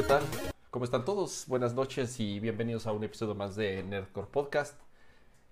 [0.00, 0.22] ¿qué tal?
[0.70, 1.44] ¿Cómo están todos?
[1.46, 4.80] Buenas noches y bienvenidos a un episodio más de Nerdcore Podcast.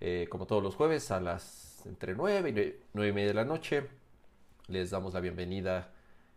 [0.01, 3.45] Eh, como todos los jueves a las entre 9 y 9 y media de la
[3.45, 3.87] noche,
[4.69, 5.93] les damos la bienvenida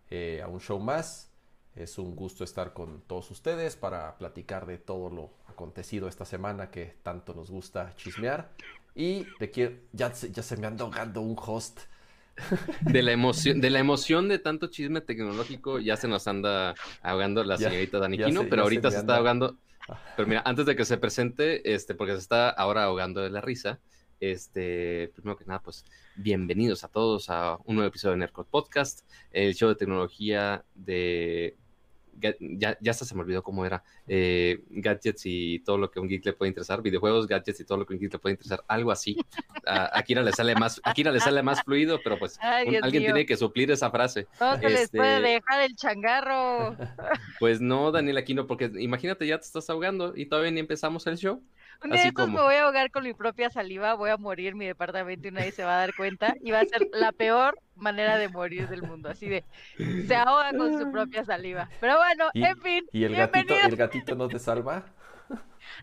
[0.10, 1.32] eh, a un show más.
[1.74, 6.70] Es un gusto estar con todos ustedes para platicar de todo lo acontecido esta semana
[6.70, 8.52] que tanto nos gusta chismear.
[8.94, 11.80] Y de que ya, ya se me anda ahogando un host.
[12.82, 17.44] De la emoción, de la emoción de tanto chisme tecnológico, ya se nos anda ahogando
[17.44, 19.58] la señorita Daniquino, pero se ahorita se, está ahogando.
[19.88, 20.00] Ah.
[20.16, 23.42] Pero mira, antes de que se presente, este, porque se está ahora ahogando de la
[23.42, 23.80] risa,
[24.20, 25.86] este, primero que nada, pues
[26.16, 29.02] bienvenidos a todos a un nuevo episodio de Nerdcore Podcast,
[29.32, 31.58] el show de tecnología de
[32.20, 33.84] ya, ya hasta se me olvidó cómo era.
[34.08, 36.82] eh, gadgets y todo lo que un geek le puede interesar.
[36.82, 38.64] Videojuegos, gadgets y todo lo que un geek le puede interesar.
[38.68, 39.18] Algo así.
[39.66, 42.84] A a Kira le sale más, le sale más fluido, pero pues Ay, un- Dios
[42.84, 43.14] alguien mío.
[43.14, 44.28] tiene que suplir esa frase.
[44.40, 46.76] ¿Cómo se les puede este- dejar el changarro?
[47.40, 51.18] Pues no, Daniel Aquino, porque imagínate, ya te estás ahogando y todavía ni empezamos el
[51.18, 51.42] show.
[51.84, 54.18] Un día de estos como- me voy a ahogar con mi propia saliva, voy a
[54.18, 56.36] morir en mi departamento y nadie se va a dar cuenta.
[56.42, 59.10] Y va a ser la peor manera de morir del mundo.
[59.10, 59.44] Así de,
[60.08, 61.70] se ahoga con su propia saliva.
[61.80, 64.86] Pero bueno, en fin, ¿Y el gatito, el gatito no te salva?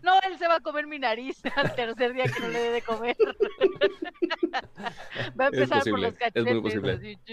[0.03, 2.71] No, él se va a comer mi nariz al tercer día que no le dé
[2.71, 3.17] de comer.
[5.39, 6.43] Va a Es empezar por los es cachetes.
[6.45, 6.93] muy posible.
[6.93, 7.17] así.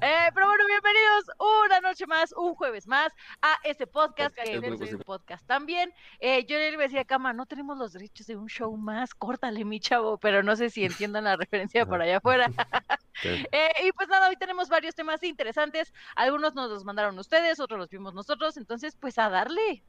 [0.00, 1.24] Eh, pero bueno, bienvenidos
[1.66, 5.92] una noche más, un jueves más a este podcast, Es que es podcast también.
[6.20, 9.64] Eh, yo le decía a Cama, no tenemos los derechos de un show más, córtale
[9.64, 12.50] mi chavo, pero no sé si entiendan la referencia por allá afuera.
[13.20, 13.28] Sí.
[13.50, 15.92] Eh, y pues nada, hoy tenemos varios temas interesantes.
[16.14, 18.56] Algunos nos los mandaron ustedes, otros los vimos nosotros.
[18.56, 19.82] Entonces, pues a darle.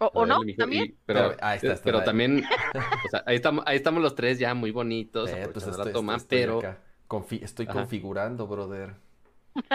[0.00, 0.84] O, no, también.
[0.84, 2.04] y- pero Pero, ahí está, está, pero ahí.
[2.04, 2.44] también,
[3.06, 5.92] o sea, ahí estamos, ahí estamos los tres ya muy bonitos, Eh, pues la estoy,
[5.92, 6.76] toma, estoy- estoy pero.
[7.08, 7.72] Confi- estoy Ajá.
[7.80, 8.94] configurando, brother.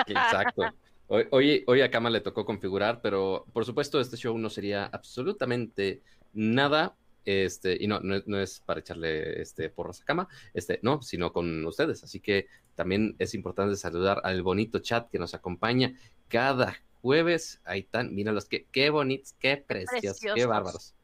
[0.08, 0.64] Exacto.
[1.08, 4.86] Hoy, hoy, hoy a Kama le tocó configurar, pero por supuesto este show no sería
[4.86, 6.02] absolutamente
[6.34, 6.96] nada,
[7.26, 11.02] este, y no, no, es- no es para echarle este, porras a Kama, este, no,
[11.02, 12.04] sino con ustedes.
[12.04, 15.94] Así que también es importante saludar al bonito chat que nos acompaña
[16.28, 17.60] cada jueves.
[17.66, 20.96] Ahí están, míralos, qué, qué bonitos, qué preciosos, qué bárbaros.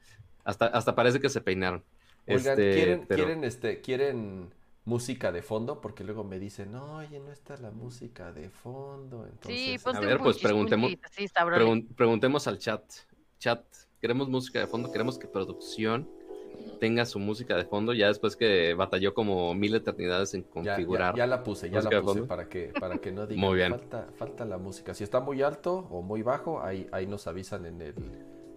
[0.45, 1.83] Hasta, hasta parece que se peinaron.
[2.27, 4.53] Oigan, Este, ¿quieren, pero- quieren, este, ¿quieren
[4.85, 5.81] música de fondo?
[5.81, 9.25] Porque luego me dicen, no, oye, no está la música de fondo.
[9.25, 12.83] Entonces, Sí, este, ponte ver, pues, preguntemos- Sí, Pregun- preguntemos al chat.
[13.37, 13.63] Chat,
[13.99, 16.09] queremos música de fondo, queremos que producción
[16.79, 20.71] tenga su música de fondo, ya después que batalló como mil eternidades en ya, ya-
[20.75, 21.15] configurar.
[21.15, 23.71] ya la puse, ya la puse para que, para que no digan, Muy bien.
[23.71, 24.93] Falta, falta la música.
[24.93, 27.93] Si está muy alto o muy bajo, ahí, ahí nos avisan en el,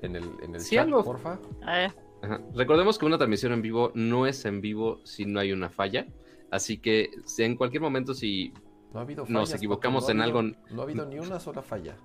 [0.02, 1.38] en el, en el Sí, chat, algo- porfa.
[1.62, 2.40] Ajá.
[2.54, 6.06] Recordemos que una transmisión en vivo no es en vivo si no hay una falla,
[6.50, 8.52] así que si en cualquier momento si,
[8.92, 11.40] No ha habido Nos equivocamos no ha en habido- algo- No ha habido ni una
[11.40, 11.96] sola falla.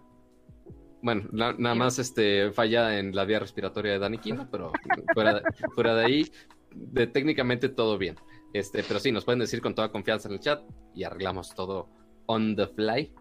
[1.08, 4.74] Bueno, na- nada más este falla en la vía respiratoria de Dani Quino, pero
[5.14, 5.42] fuera de,
[5.74, 6.32] fuera de ahí,
[6.76, 8.16] de, técnicamente todo bien.
[8.52, 10.62] Este, pero sí, nos pueden decir con toda confianza en el chat
[10.94, 11.88] y arreglamos todo
[12.26, 13.14] on the fly,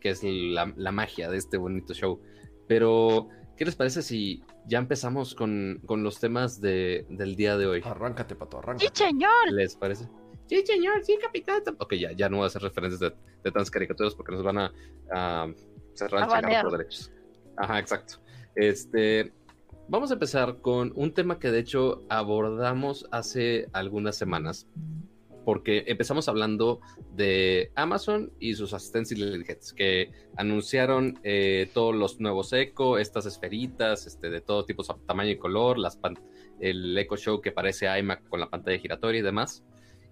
[0.00, 2.20] que es la, la magia de este bonito show.
[2.66, 7.66] Pero, ¿qué les parece si ya empezamos con, con los temas de, del día de
[7.66, 7.82] hoy?
[7.84, 8.90] Arráncate, pato, ¡Sí, arráncate.
[8.94, 9.52] señor!
[9.52, 10.08] ¿Les parece?
[10.46, 11.62] Sí, señor, sí, capitán.
[11.78, 14.58] Ok, ya, ya no voy a hacer referencias de, de tantas caricaturas porque nos van
[14.58, 14.72] a,
[15.12, 15.46] a
[15.94, 17.12] cerrar A el por derechos.
[17.58, 18.14] Ajá, exacto.
[18.54, 19.32] Este,
[19.88, 24.66] vamos a empezar con un tema que de hecho abordamos hace algunas semanas.
[25.44, 26.80] Porque empezamos hablando
[27.14, 34.06] de Amazon y sus asistentes inteligentes que anunciaron eh, todos los nuevos Echo, estas esferitas
[34.06, 36.18] este, de todo tipo, tamaño y color, las pan-
[36.60, 39.64] el Echo Show que parece iMac con la pantalla giratoria y demás.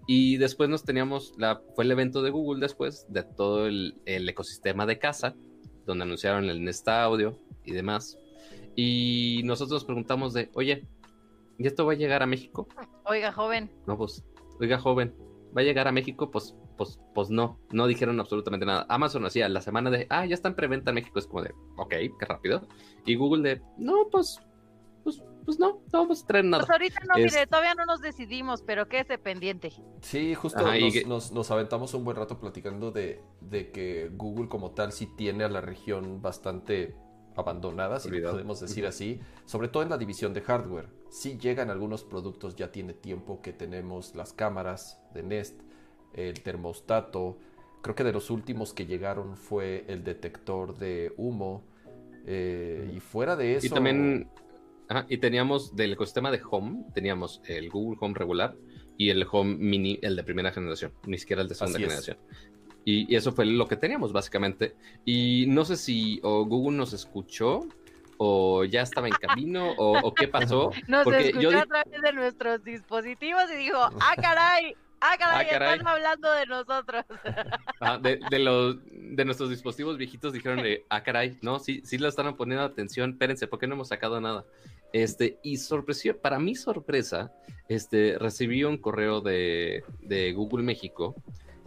[0.06, 4.26] Y después nos teníamos, la, fue el evento de Google después de todo el, el
[4.26, 5.35] ecosistema de casa,
[5.87, 8.19] donde anunciaron el Nest Audio y demás.
[8.75, 10.87] Y nosotros nos preguntamos de, oye,
[11.59, 12.69] ¿y esto va a llegar a México?
[13.05, 13.71] Oiga, joven.
[13.87, 14.25] No, pues,
[14.61, 15.15] oiga, joven,
[15.56, 16.31] ¿va a llegar a México?
[16.31, 18.85] Pues, pues, pues no, no dijeron absolutamente nada.
[18.88, 21.55] Amazon hacía la semana de, ah, ya está en preventa en México, es como de,
[21.79, 22.67] ok, qué rápido.
[23.06, 24.39] Y Google de, no, pues,
[25.05, 26.64] pues, pues no, no vamos a traer nada.
[26.66, 29.72] Pues ahorita no, Es- mire, todavía no nos decidimos, pero quédese pendiente.
[30.02, 34.10] Sí, justo Ajá, nos, que- nos- nos aventamos un buen rato platicando de, de que
[34.12, 36.94] Google como tal sí tiene a la región bastante
[37.37, 38.34] abandonada, si Olvidado.
[38.34, 40.88] podemos decir así, sobre todo en la división de hardware.
[41.10, 45.60] Sí llegan algunos productos, ya tiene tiempo que tenemos las cámaras de Nest,
[46.14, 47.38] el termostato,
[47.82, 51.62] creo que de los últimos que llegaron fue el detector de humo,
[52.26, 53.66] eh, y fuera de eso...
[53.66, 54.28] Y también,
[54.88, 58.56] ajá, y teníamos del ecosistema de Home, teníamos el Google Home regular
[58.97, 61.88] y el Home Mini, el de primera generación, ni siquiera el de segunda Así es.
[61.88, 62.19] generación.
[62.85, 64.77] Y, y eso fue lo que teníamos, básicamente.
[65.05, 67.67] Y no sé si o Google nos escuchó
[68.19, 70.71] o ya estaba en camino o, o qué pasó.
[70.89, 75.46] Nos porque escuchó yo a través de nuestros dispositivos y dijo, ah, caray, ah, caray,
[75.46, 75.72] Ah, caray.
[75.72, 77.04] están hablando de nosotros.
[77.81, 81.98] Ah, de, de los de nuestros dispositivos viejitos dijeron de, ah, caray, no, sí, sí
[81.98, 84.44] le están poniendo atención, espérense, ¿por qué no hemos sacado nada?
[84.93, 87.32] Este, y sorpresió, para mi sorpresa,
[87.69, 91.14] este, recibí un correo de, de Google México,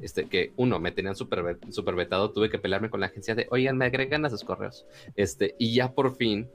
[0.01, 3.47] este, que uno, me tenían super, super vetado, tuve que pelearme con la agencia de,
[3.51, 4.85] oigan, me agregan a sus correos,
[5.15, 6.49] este, y ya por fin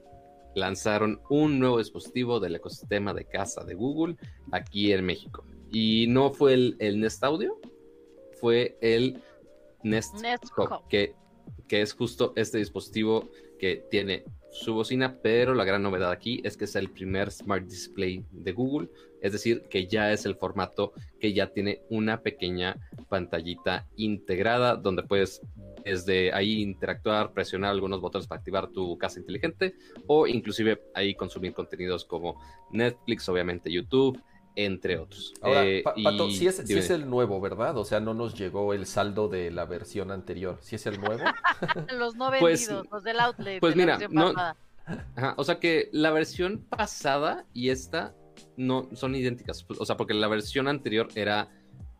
[0.55, 4.17] lanzaron un nuevo dispositivo del ecosistema de casa de Google
[4.53, 5.45] aquí en México.
[5.75, 7.61] Y no fue el, el Nest Audio,
[8.41, 9.21] fue el
[9.83, 10.89] Nest, Nest Hub, Hub.
[10.89, 11.15] que,
[11.69, 13.29] que es justo este dispositivo
[13.59, 14.25] que tiene
[14.55, 18.53] su bocina, pero la gran novedad aquí es que es el primer Smart Display de
[18.53, 18.89] Google,
[19.21, 22.77] es decir, que ya es el formato que ya tiene una pequeña
[23.09, 25.41] pantallita integrada donde puedes
[25.85, 29.75] desde ahí interactuar, presionar algunos botones para activar tu casa inteligente
[30.07, 32.41] o inclusive ahí consumir contenidos como
[32.71, 34.21] Netflix, obviamente YouTube,
[34.57, 35.35] entre otros.
[35.43, 36.81] Ahora, Eh, Pa- Pato, y- sí es, sí dime.
[36.81, 37.77] es el nuevo, ¿verdad?
[37.77, 40.59] O sea, no nos llegó el saldo de la versión anterior.
[40.61, 41.23] ¿Sí es el nuevo?
[41.99, 43.61] Los no Pues- vendidos, los del outlet.
[43.61, 44.57] pues de la mira, versión no- pasada.
[45.17, 48.15] Ajá, o sea que la versión pasada y esta
[48.57, 49.65] no son idénticas.
[49.79, 51.49] O sea, porque la versión anterior era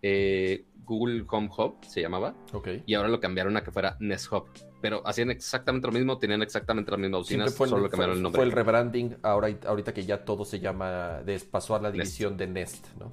[0.07, 2.69] eh, Google Home Hub, se llamaba, Ok.
[2.85, 4.45] y ahora lo cambiaron a que fuera Nest Hub.
[4.83, 7.01] Pero hacían exactamente lo mismo, tenían exactamente las
[7.47, 8.39] mismas fue, solo fue- cambiaron el nombre.
[8.39, 11.95] fue el rebranding, ahora, ahorita que ya todo se llama, pasó a la Nest.
[12.03, 13.11] división de Nest, ¿no?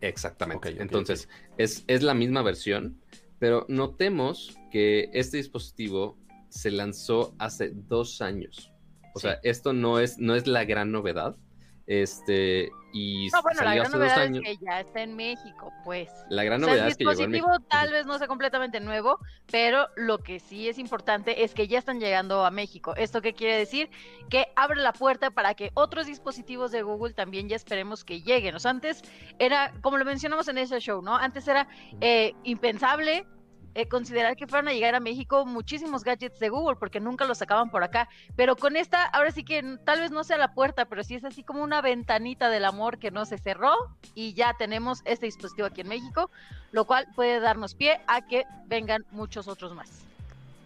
[0.00, 0.74] Exactamente.
[0.82, 3.00] Entonces, Es, es la misma versión,
[3.38, 8.72] pero notemos que este dispositivo se lanzó hace dos años.
[9.14, 11.36] O sea, esto no es, no es la gran novedad.
[11.86, 14.42] Este, y No, bueno, la gran hace novedad años.
[14.44, 16.10] es que ya está en México, pues.
[16.30, 18.28] La gran O sea, novedad el es que llegó en dispositivo tal vez no sea
[18.28, 19.18] completamente nuevo,
[19.50, 22.94] pero lo que sí es importante es que ya están llegando a México.
[22.96, 23.90] ¿Esto qué quiere decir?
[24.30, 28.54] Que abre la puerta para que otros dispositivos de Google también ya esperemos que lleguen.
[28.54, 29.02] O sea, antes
[29.38, 31.16] era, como lo mencionamos en ese show, ¿no?
[31.16, 31.68] Antes era
[32.00, 33.26] eh, impensable
[33.74, 37.38] eh, considerar que fueran a llegar a México muchísimos gadgets de Google porque nunca los
[37.38, 38.08] sacaban por acá.
[38.36, 41.24] Pero con esta, ahora sí que tal vez no sea la puerta, pero sí es
[41.24, 43.74] así como una ventanita del amor que no se cerró
[44.14, 46.30] y ya tenemos este dispositivo aquí en México,
[46.72, 50.04] lo cual puede darnos pie a que vengan muchos otros más.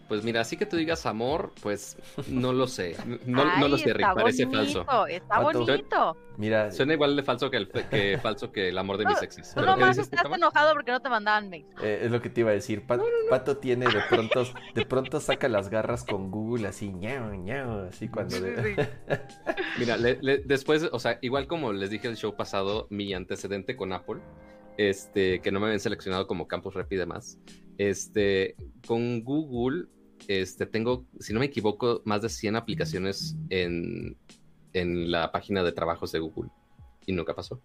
[0.09, 1.95] Pues mira, así que tú digas amor, pues
[2.27, 2.95] no lo sé.
[3.25, 5.07] No, lo sé, Rick, parece bonito, falso.
[5.07, 6.17] Está bonito.
[6.37, 9.49] Mira, Suena igual de falso que el, que falso que el amor de mis exes.
[9.49, 11.65] Tú ¿Pero qué nomás dices, estás enojado porque no te mandaban mail.
[11.83, 12.87] eh, es lo que te iba a decir.
[12.87, 17.83] Pa- Pato tiene de pronto, de pronto saca las garras con Google así, ñao, ñao,
[17.89, 18.39] así cuando...
[18.41, 18.89] de-
[19.77, 23.75] Mira, le- le- después, o sea, igual como les dije el show pasado, mi antecedente
[23.75, 24.19] con Apple,
[24.77, 27.37] este, que no me habían seleccionado como Campus Rep y demás,
[27.77, 28.55] este,
[28.87, 29.87] con Google,
[30.27, 34.17] este, tengo, si no me equivoco, más de 100 aplicaciones en,
[34.73, 36.51] en la página de trabajos de Google
[37.05, 37.61] y nunca pasó.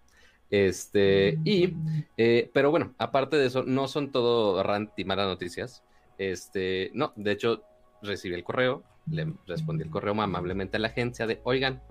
[0.50, 1.74] Este, y,
[2.16, 5.82] eh, pero bueno, aparte de eso, no son todo rant y malas noticias.
[6.18, 7.62] Este, no, de hecho,
[8.02, 11.82] recibí el correo, le respondí el correo amablemente a la agencia de, oigan,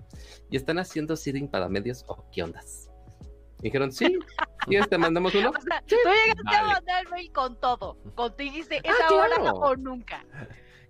[0.50, 2.90] ¿y están haciendo seeding para medios o qué ondas?
[3.60, 4.18] Dijeron, sí,
[4.66, 5.50] ¿quieres te mandamos uno?
[5.50, 7.96] O sea, tú llegaste a mandar el mail con todo.
[8.14, 9.56] Con dijiste, es Ah, ahora claro.
[9.56, 10.24] o nunca.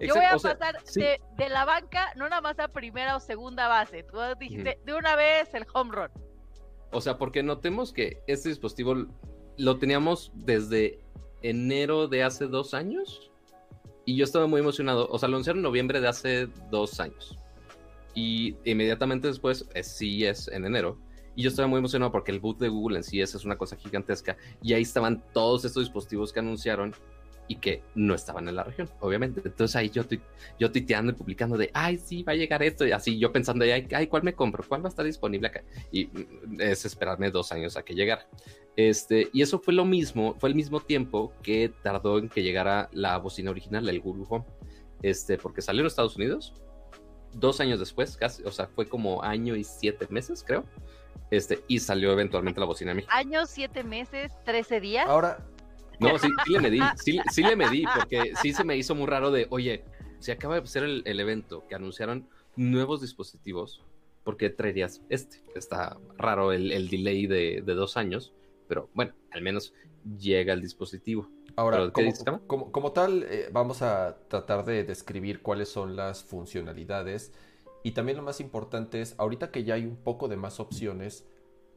[0.00, 1.00] Yo voy a o sea, pasar sí.
[1.00, 4.02] de, de la banca, no nada más a primera o segunda base.
[4.02, 6.10] Tú dijiste de una vez el home run.
[6.90, 9.06] O sea, porque notemos que este dispositivo
[9.56, 11.00] lo teníamos desde
[11.42, 13.30] enero de hace dos años
[14.04, 15.08] y yo estaba muy emocionado.
[15.10, 17.38] O sea, lo anunciaron en noviembre de hace dos años
[18.14, 20.98] y inmediatamente después es CES en enero.
[21.36, 23.76] Y yo estaba muy emocionado porque el boot de Google en CES es una cosa
[23.76, 26.94] gigantesca y ahí estaban todos estos dispositivos que anunciaron
[27.46, 29.42] y que no estaban en la región, obviamente.
[29.44, 30.22] Entonces ahí yo, tui-
[30.58, 33.64] yo tuiteando y publicando de, ay, sí, va a llegar esto, y así yo pensando,
[33.64, 34.64] ay, ay, ¿cuál me compro?
[34.66, 35.62] ¿Cuál va a estar disponible acá?
[35.92, 38.26] Y mm, es esperarme dos años a que llegara.
[38.76, 42.88] Este, y eso fue lo mismo, fue el mismo tiempo que tardó en que llegara
[42.92, 44.46] la bocina original, el Google Home.
[45.02, 46.54] Este, porque salió en Estados Unidos,
[47.34, 50.64] dos años después, casi, o sea, fue como año y siete meses, creo.
[51.30, 53.12] Este, y salió eventualmente la bocina a México.
[53.14, 55.06] Años, siete meses, trece días.
[55.08, 55.44] Ahora,
[56.00, 59.06] No, sí, sí le medí, sí, sí le medí, porque sí se me hizo muy
[59.06, 59.84] raro de, oye,
[60.18, 63.82] se acaba de ser el, el evento que anunciaron nuevos dispositivos,
[64.24, 65.42] ¿por qué traerías este?
[65.54, 68.32] Está raro el, el delay de, de dos años,
[68.68, 69.72] pero bueno, al menos
[70.18, 71.28] llega el dispositivo.
[71.56, 75.68] Ahora, ¿Pero qué como, dices, como- como tal, eh, vamos a tratar de describir cuáles
[75.68, 77.32] son las funcionalidades
[77.84, 81.26] y también lo más importante es, ahorita que ya hay un poco de más opciones,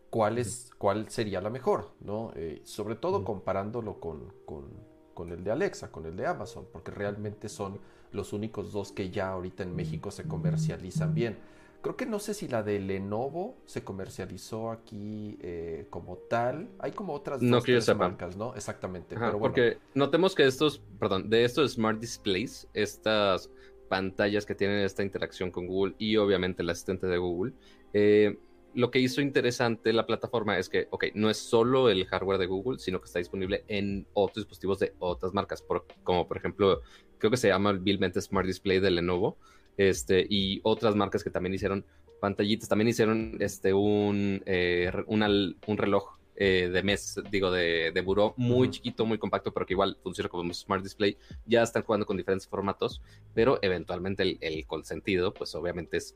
[0.10, 1.92] ¿cuál, es, cuál sería la mejor?
[2.02, 2.32] ¿no?
[2.36, 4.66] Eh, sobre todo comparándolo con, con,
[5.14, 7.80] con el de Alexa, con el de Amazon, porque realmente son
[8.12, 11.40] los únicos dos que ya ahorita en México se comercializan bien.
[11.82, 16.70] Creo que no sé si la de Lenovo se comercializó aquí eh, como tal.
[16.80, 18.10] Hay como otras No dos que yo sepa.
[18.10, 18.56] marcas, ¿no?
[18.56, 19.16] Exactamente.
[19.16, 23.50] Ajá, pero bueno, Porque notemos que estos, perdón, de estos Smart Displays, estas
[23.88, 27.54] pantallas que tienen esta interacción con Google y obviamente el asistente de Google,
[27.94, 28.38] eh,
[28.74, 32.46] lo que hizo interesante la plataforma es que, ok, no es solo el hardware de
[32.46, 35.64] Google, sino que está disponible en otros dispositivos de otras marcas,
[36.04, 36.82] como por ejemplo,
[37.18, 39.38] creo que se llama vilmente Smart Display de Lenovo,
[39.78, 41.86] este, y otras marcas que también hicieron
[42.20, 48.34] pantallitas, también hicieron este, un, eh, un reloj eh, de mes, digo, de, de buró,
[48.38, 48.74] muy Ujú.
[48.76, 51.18] chiquito, muy compacto, pero que igual funciona como un Smart Display.
[51.46, 53.02] Ya están jugando con diferentes formatos,
[53.34, 56.16] pero eventualmente el, el consentido, pues obviamente es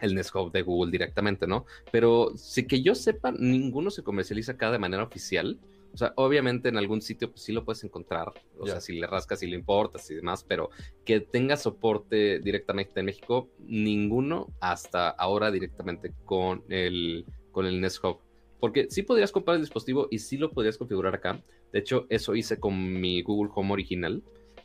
[0.00, 1.64] el Nest Hub de Google directamente, ¿no?
[1.90, 5.58] Pero sí que yo sepa, ninguno se comercializa acá de manera oficial.
[5.94, 8.72] O sea, obviamente en algún sitio pues sí lo puedes encontrar, o Ya.
[8.72, 10.68] sea, si le rascas, si le importas y demás, pero
[11.04, 18.04] que tenga soporte directamente en México, ninguno hasta ahora directamente con el, con el Nest
[18.04, 18.18] Hub.
[18.60, 21.42] Porque sí podrías comprar el dispositivo y sí lo podrías configurar acá.
[21.72, 24.22] De hecho, eso hice con mi Google Home original.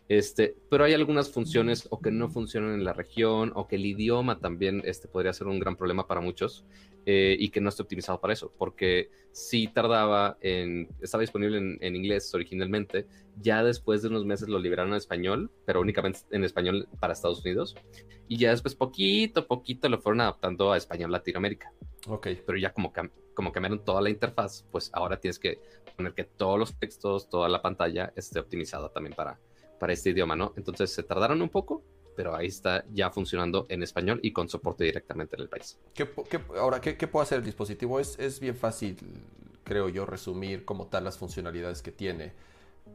[0.10, 3.86] Este, pero hay algunas funciones o que no funcionan en la región o que el
[3.86, 6.66] idioma también este, podría ser un gran problema para muchos
[7.06, 11.78] eh, y que no esté optimizado para eso, porque sí tardaba en, estaba disponible en,
[11.80, 13.06] en inglés originalmente,
[13.40, 17.46] ya después de unos meses lo liberaron en español, pero únicamente en español para Estados
[17.46, 17.76] Unidos,
[18.28, 21.72] y ya después poquito a poquito lo fueron adaptando a español Latinoamérica
[22.08, 22.28] ok.
[22.48, 25.60] pero ya como, cam- como cambiaron toda la interfaz, pues ahora tienes que
[25.96, 29.40] poner que todos los textos, toda la pantalla esté optimizada también para,
[29.80, 30.54] para este idioma, ¿no?
[30.58, 31.82] Entonces se tardaron un poco,
[32.16, 35.80] pero ahí está ya funcionando en español y con soporte directamente en el país.
[35.94, 36.10] ¿Qué,
[36.58, 38.00] ahora, ¿qué, qué puede hacer el dispositivo?
[38.00, 38.98] Es, es bien fácil,
[39.64, 42.34] creo yo, resumir como tal las funcionalidades que tiene.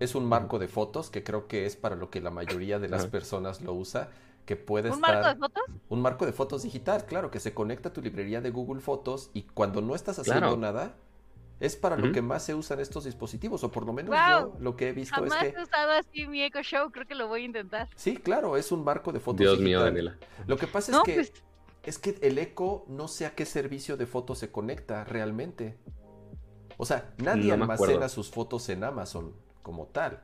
[0.01, 2.89] Es un marco de fotos, que creo que es para lo que la mayoría de
[2.89, 4.11] las personas lo usa,
[4.45, 5.15] que puede ¿Un estar...
[5.15, 5.63] marco de fotos?
[5.89, 9.31] Un marco de fotos digital, claro, que se conecta a tu librería de Google Fotos
[9.33, 10.57] y cuando no estás haciendo Claro.
[10.59, 10.97] nada,
[11.65, 14.77] es para lo que más se usan estos dispositivos, o por lo menos yo lo
[14.77, 15.59] que he visto Jamás es que...
[15.59, 17.89] he usado así mi Echo Show, creo que lo voy a intentar.
[17.97, 19.81] Sí, claro, es un marco de fotos Dios mío.
[19.83, 20.17] Daniela.
[20.47, 21.15] Lo que pasa No, es que...
[21.15, 21.33] pues
[21.85, 25.79] Es que el eco no sé a qué servicio de fotos se conecta realmente.
[26.77, 28.09] O sea, nadie No almacena acuerdo.
[28.09, 30.23] sus fotos en Amazon como tal.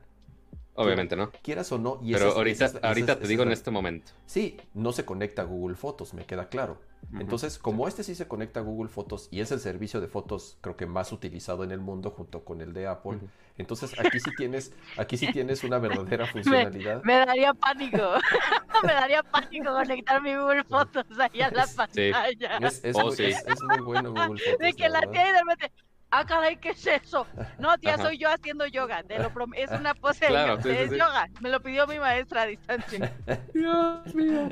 [0.75, 1.31] Obviamente, ¿no?
[1.43, 1.99] Quieras o no.
[2.01, 4.11] Y Pero es- ahorita, esa es- esa ahorita es- te digo en la- este momento.
[4.25, 6.79] Sí, no se conecta a Google Fotos, me queda claro.
[7.19, 10.57] Entonces, como este sí se conecta a Google Fotos y es el servicio de fotos
[10.61, 13.17] creo que más utilizado en el mundo junto con el de Apple,
[13.57, 17.03] entonces aquí sí tienes, aquí sí tienes una verdadera funcionalidad.
[17.03, 17.97] me daría pánico.
[18.85, 22.57] me daría pánico conectar mi Google Fotos ahí a la pantalla.
[22.61, 23.23] Es, es Oh, muy, sí.
[23.25, 24.59] es- muy bueno Google Fotos.
[24.59, 25.71] De que la de repente,
[26.11, 27.25] ah, caray, ¿qué es eso?
[27.59, 28.03] No, tía, Ajá.
[28.03, 30.89] soy yo haciendo yoga, te lo prom- es una pose de yoga, sí, sí, es
[30.91, 30.97] sí.
[30.97, 33.13] yoga, me lo pidió mi maestra a distancia.
[33.53, 34.49] Dios mío.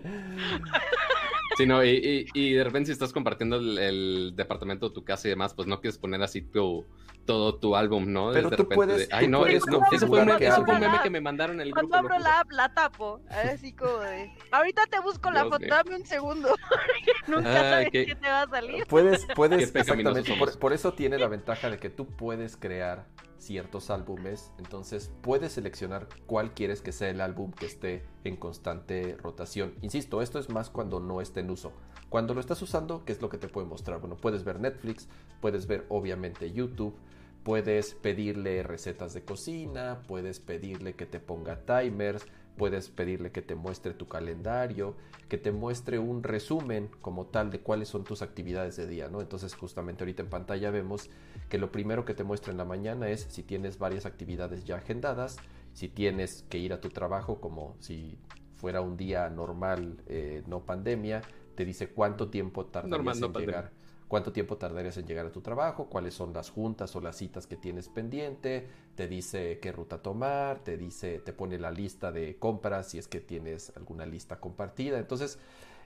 [1.57, 5.03] Sí, no, y, y- y de repente si estás compartiendo el, el departamento de tu
[5.03, 6.85] casa y demás, pues no quieres poner así tu,
[7.25, 8.31] todo tu álbum, ¿no?
[8.31, 10.47] Pero de tú repente puedes- de, Ay, no, es- no, ese fue, un, configurar que
[10.47, 12.13] ese fue un abra meme que me mandaron el Cuando grupo.
[12.13, 15.75] abro la app, la tapo, así como de, ahorita te busco la Dios foto, mío.
[15.75, 16.55] dame un segundo,
[17.27, 18.85] nunca Ay, sabes qué- qué te va a salir.
[18.87, 20.33] Puedes, puedes, exactamente.
[20.35, 23.07] Por, por eso tiene la ventaja de que tú puedes crear
[23.39, 24.51] ciertos álbumes.
[24.59, 29.73] Entonces puedes seleccionar cuál quieres que sea el álbum que esté en constante rotación.
[29.81, 31.73] Insisto, esto es más cuando no esté en uso.
[32.09, 33.99] Cuando lo estás usando, ¿qué es lo que te puede mostrar?
[33.99, 35.07] Bueno, puedes ver Netflix,
[35.41, 36.95] puedes ver obviamente YouTube,
[37.43, 42.27] puedes pedirle recetas de cocina, puedes pedirle que te ponga timers,
[42.59, 44.97] puedes pedirle que te muestre tu calendario,
[45.29, 49.21] que te muestre un resumen como tal de cuáles son tus actividades de día, ¿no?
[49.21, 51.09] Entonces justamente ahorita en pantalla vemos
[51.47, 54.75] que lo primero que te muestra en la mañana es si tienes varias actividades ya
[54.75, 55.37] agendadas,
[55.71, 58.19] si tienes que ir a tu trabajo como si
[58.55, 61.21] fuera un día normal, eh, no pandemia,
[61.55, 63.55] te dice cuánto tiempo tardarías Normal, no en pandemia.
[63.55, 67.15] llegar cuánto tiempo tardarías en llegar a tu trabajo, cuáles son las juntas o las
[67.15, 68.67] citas que tienes pendiente,
[68.99, 73.07] te dice qué ruta tomar, te dice, te pone la lista de compras si es
[73.07, 74.99] que tienes alguna lista compartida.
[74.99, 75.39] Entonces,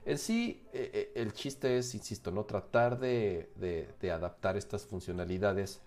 [0.04, 4.84] en sí, eh, eh, el chiste es, insisto, no tratar de, de- de adaptar estas
[4.84, 5.80] funcionalidades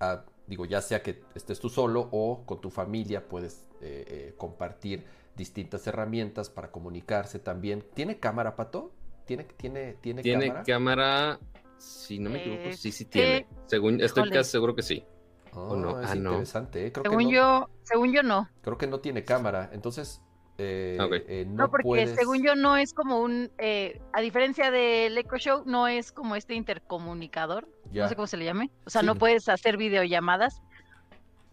[0.00, 4.34] a, digo, ya sea que estés tú solo o con tu familia puedes eh, eh,
[4.36, 5.04] compartir
[5.36, 7.84] distintas herramientas para comunicarse también.
[7.94, 8.90] ¿Tiene cámara, Pato?
[9.26, 10.64] ¿Tiene, tiene, tiene, Tiene cámara?
[10.64, 11.38] cámara,
[11.78, 13.10] si no me equivoco, Eh, sí, sí sí.
[13.10, 13.46] tiene.
[13.66, 15.04] Según, estoy casi seguro que sí.
[15.52, 16.00] Ah, ¿O no?
[16.00, 16.92] Es Ah, interesante, ¿eh?
[16.92, 18.48] Creo, Según que no, yo, según yo no.
[18.62, 19.70] creo que no tiene cámara.
[19.72, 20.22] Entonces,
[20.58, 21.12] eh, Ok.
[21.28, 22.14] eh, no, No, porque puedes...
[22.14, 26.36] según yo no es como un, eh, a diferencia del Echo Show, no es como
[26.36, 28.04] este intercomunicador, Ya.
[28.04, 28.70] no sé cómo se le llame.
[28.86, 29.06] O sea, Sí.
[29.06, 30.62] no puedes hacer videollamadas.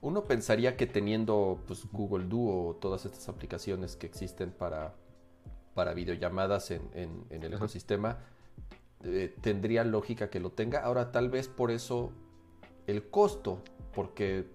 [0.02, 4.96] uno pensaría que teniendo pues, Google Duo o todas estas aplicaciones que existen para,
[5.74, 8.20] para videollamadas en, el ecosistema,
[9.04, 10.80] eh, tendría lógica que lo tenga.
[10.86, 12.14] Ahora tal vez por eso
[12.88, 13.62] el costo,
[13.94, 14.46] porque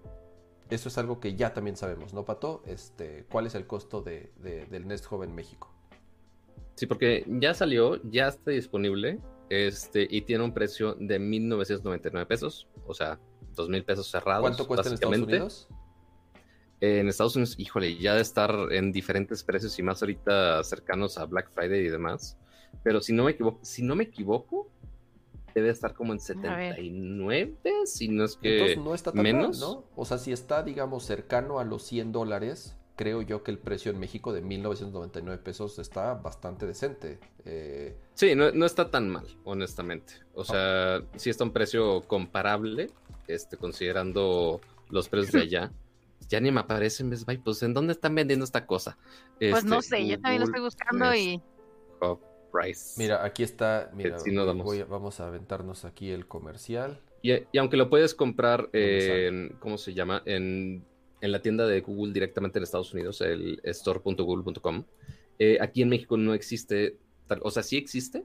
[0.69, 2.63] eso es algo que ya también sabemos, ¿no, Pato?
[2.65, 5.71] Este, ¿Cuál es el costo de, del Nest Joven México?
[6.75, 12.67] Sí, porque ya salió, ya está disponible este, y tiene un precio de 1.999 pesos,
[12.85, 13.19] o sea,
[13.55, 14.41] 2.000 pesos cerrados.
[14.41, 15.67] ¿Cuánto cuesta en Estados Unidos?
[16.81, 21.25] En Estados Unidos, híjole, ya de estar en diferentes precios y más ahorita cercanos a
[21.25, 22.37] Black Friday y demás.
[22.83, 24.69] Pero si no me equivoco, si no me equivoco,
[25.55, 29.59] debe estar como en 79, si no es que no está tan menos.
[29.59, 29.85] ¿no?
[29.95, 33.91] O sea, si está, digamos, cercano a los 100 dólares, creo yo que el precio
[33.91, 37.19] en México de 1.999 pesos está bastante decente.
[37.45, 40.13] Eh, sí, no, está tan mal, honestamente.
[40.33, 42.91] O sea, sí está un precio comparable,
[43.27, 44.59] este, considerando
[44.89, 45.71] los precios de allá.
[46.27, 48.97] Ya ni me aparece en Best Buy, pues ¿en dónde están vendiendo esta cosa?
[49.37, 51.39] pues no este, sé, yo también lo estoy buscando y...
[52.61, 52.93] price.
[52.97, 54.17] Mira, aquí está, mira,
[54.87, 56.99] vamos a aventarnos aquí el comercial.
[57.21, 60.21] Y, y aunque lo puedes comprar en, ¿cómo se llama?
[60.25, 60.85] En
[61.25, 64.85] en la tienda de Google directamente en Estados Unidos, el store.google.com.
[65.39, 66.97] Eh, aquí en México no existe,
[67.41, 68.23] o sea, sí existe,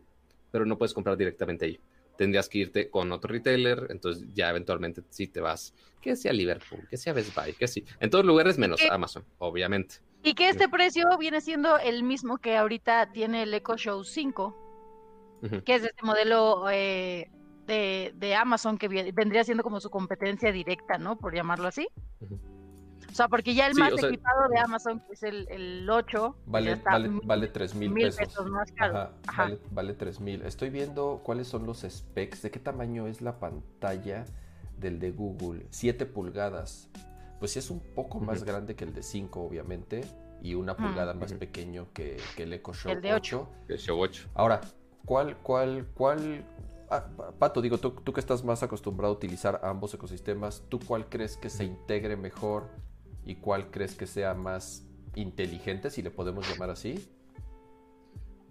[0.51, 1.81] pero no puedes comprar directamente ahí.
[2.17, 6.87] Tendrías que irte con otro retailer, entonces ya eventualmente sí te vas, que sea Liverpool,
[6.89, 7.85] que sea Best Buy, que sí.
[7.99, 9.97] En todos lugares menos Amazon, obviamente.
[10.23, 14.57] Y que este precio viene siendo el mismo que ahorita tiene el Echo Show 5,
[15.65, 17.31] que es este modelo eh,
[17.67, 21.17] de, Amazon que vendría siendo como su competencia directa, ¿no?
[21.17, 21.89] Por llamarlo así.
[23.11, 26.77] O sea, porque ya el más equipado de Amazon, que es el, el 8, vale,
[26.77, 28.47] vale, vale 3 mil pesos.
[28.47, 29.11] más caro.
[29.37, 30.43] Vale, vale 3 mil.
[30.43, 34.27] Estoy viendo cuáles son los specs, de qué tamaño es la pantalla
[34.79, 35.67] del de Google.
[35.71, 36.89] 7 pulgadas.
[37.41, 40.03] Pues sí es un poco más grande que el de 5, obviamente,
[40.43, 43.49] y una pulgada más pequeño que, que, el Echo Show el de 8.
[43.69, 44.29] El Show 8.
[44.35, 44.61] Ahora,
[45.05, 46.45] ¿cuál, cuál, cuál
[46.91, 47.07] Ah,
[47.39, 51.37] Pato, digo, tú, tú, que estás más acostumbrado a utilizar ambos ecosistemas, ¿tú cuál crees
[51.37, 52.69] que se integre mejor
[53.25, 57.09] y cuál crees que sea más inteligente, si le podemos llamar así?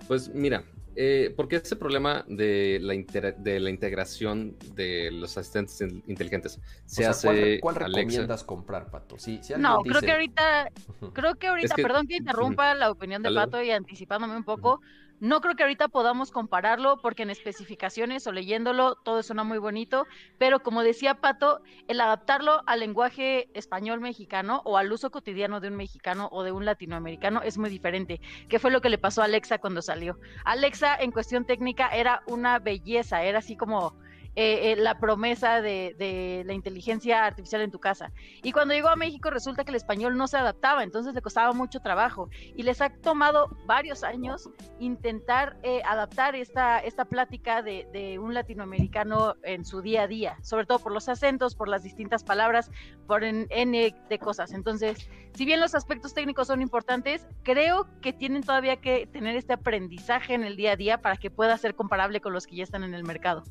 [0.08, 0.63] Pues mira,
[1.02, 2.94] eh, porque ese problema de la,
[3.38, 7.62] de la integración de los asistentes inteligentes se hace.
[7.62, 9.16] ¿Cuál, recomiendas comprar, Pato?
[9.58, 10.70] no, creo que ahorita,
[11.14, 14.82] creo que ahorita, perdón que interrumpa la opinión de Pato y anticipándome un poco.
[15.20, 20.08] No creo que ahorita podamos compararlo porque en especificaciones o leyéndolo todo suena muy bonito,
[20.38, 25.68] pero como decía Pato, el adaptarlo al lenguaje español mexicano o al uso cotidiano de
[25.68, 29.22] un mexicano o de un latinoamericano es muy diferente, ¿Qué fue lo que le pasó
[29.22, 30.18] a Alexa cuando salió.
[30.46, 33.96] Alexa en cuestión técnica era una belleza, era así como
[34.36, 38.12] eh, eh, la promesa de, la inteligencia artificial en tu casa.
[38.44, 41.52] Y cuando llegó a México resulta que el español no se adaptaba, entonces le costaba
[41.54, 48.18] mucho trabajo y les ha tomado varios años intentar eh, adaptar esta, esta plática de,
[48.20, 52.24] un latinoamericano en su día a día, sobre todo por los acentos, por las distintas
[52.24, 52.72] palabras,
[53.08, 54.52] por en, N de cosas.
[54.54, 59.54] Entonces, si bien los aspectos técnicos son importantes, creo que tienen todavía que tener este
[59.54, 62.63] aprendizaje en el día a día para que pueda ser comparable con los que ya
[62.63, 63.44] están en el mercado.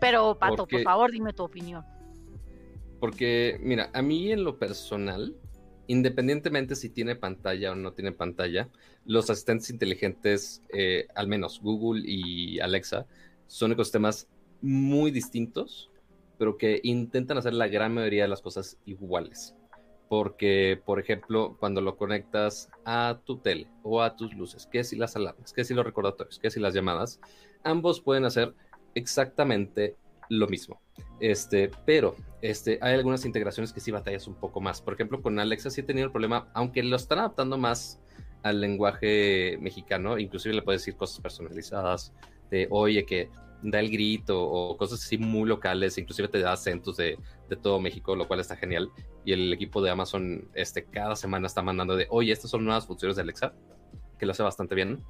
[0.00, 1.84] Pero, Pato, por favor, dime tu opinión.
[3.00, 5.36] Porque, mira, a mí en lo personal,
[5.86, 8.68] independientemente si tiene pantalla o no tiene pantalla,
[9.04, 13.06] los asistentes inteligentes, eh, al menos Google y Alexa,
[13.46, 14.28] son ecosistemas
[14.60, 15.90] muy distintos,
[16.38, 19.54] pero que intentan hacer la gran mayoría de las cosas iguales.
[20.08, 24.96] Porque, por ejemplo, cuando lo conectas a tu tele o a tus luces, que si
[24.96, 27.20] las alarmas, que si los recordatorios, que si las llamadas,
[27.64, 28.54] ambos pueden hacer
[28.96, 29.94] exactamente
[30.28, 30.80] lo mismo.
[31.20, 34.80] Este, pero este, hay algunas integraciones que sí batallas un poco más.
[34.80, 38.00] Por ejemplo, con Alexa sí he tenido el problema, aunque lo están adaptando más
[38.42, 42.12] al lenguaje mexicano, inclusive le puedes decir cosas personalizadas,
[42.50, 43.28] de oye, que
[43.62, 47.80] da el grito o cosas así muy locales, inclusive te da acentos de, de, todo
[47.80, 48.90] México, lo cual está genial.
[49.24, 52.86] Y el equipo de Amazon este, cada semana está mandando de, oye, estas son nuevas
[52.86, 53.52] funciones de Alexa,
[54.18, 55.02] que lo hace bastante bien.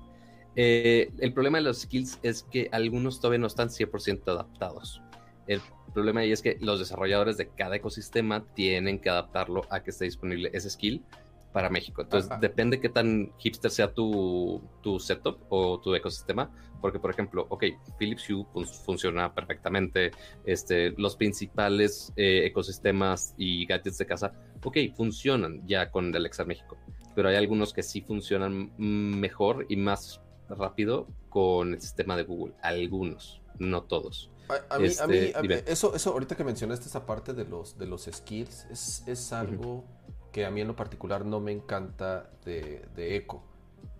[0.57, 5.03] Eh, el problema de los skills es que algunos todavía no están 100% adaptados.
[5.47, 5.61] El
[5.92, 10.07] problema ahí es que los desarrolladores de cada ecosistema tienen que adaptarlo a que esté
[10.07, 11.05] disponible ese skill
[11.53, 12.03] para México.
[12.03, 16.51] Entonces, depende qué tan hipster sea tu, tu, setup o tu ecosistema.
[16.83, 17.64] Porque, por ejemplo, ok,
[17.99, 18.45] Philips Hue
[18.85, 20.11] funciona perfectamente.
[20.45, 26.77] Este, los principales eh, ecosistemas y gadgets de casa, ok, funcionan ya con Alexa México.
[27.14, 32.54] Pero hay algunos que sí funcionan mejor y más rápido con el sistema de Google.
[32.62, 34.30] Algunos, no todos.
[34.70, 37.87] A, mí, a mí, este, eso, eso, ahorita que mencionaste esa parte de los, de
[37.87, 39.85] los skills, es, es algo
[40.30, 43.42] que a mí en lo particular no me encanta de, de Echo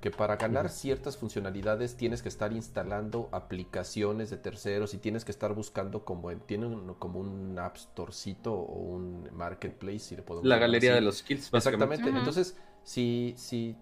[0.01, 5.33] que para ganar ciertas funcionalidades tienes que estar instalando aplicaciones de terceros y tienes que
[5.33, 10.47] estar buscando como en, tienen como un App Storecito o un Marketplace, si le podemos
[10.47, 12.09] La galería de los skills, Exactamente.
[12.09, 13.77] Entonces, si, si,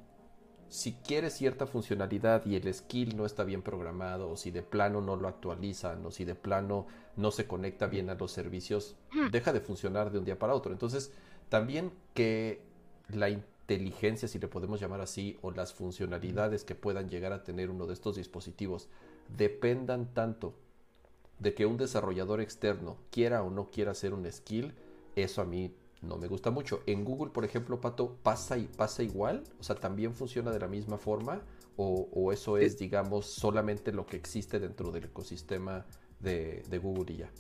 [0.68, 5.00] si quieres cierta funcionalidad y el skill no está bien programado, o si de plano
[5.00, 8.96] no lo actualizan, o si de plano no se conecta bien a los servicios,
[9.31, 10.72] deja de funcionar de un día para otro.
[10.72, 11.12] Entonces,
[11.48, 12.62] también que
[13.09, 17.70] la inteligencia, si le podemos llamar así, o las funcionalidades que puedan llegar a tener
[17.70, 18.88] uno de estos dispositivos
[19.37, 20.55] dependan tanto
[21.38, 24.74] de que un desarrollador externo quiera o no quiera hacer un skill,
[25.16, 25.74] eso a mí
[26.05, 26.83] no me gusta mucho.
[26.87, 30.69] En Google, por ejemplo, Pato, pasa y pasa igual, o sea, también funciona de la
[30.69, 31.43] misma forma,
[31.77, 35.85] o, eso es, digamos, solamente lo que existe dentro del ecosistema
[36.21, 37.31] de, de Google y ya.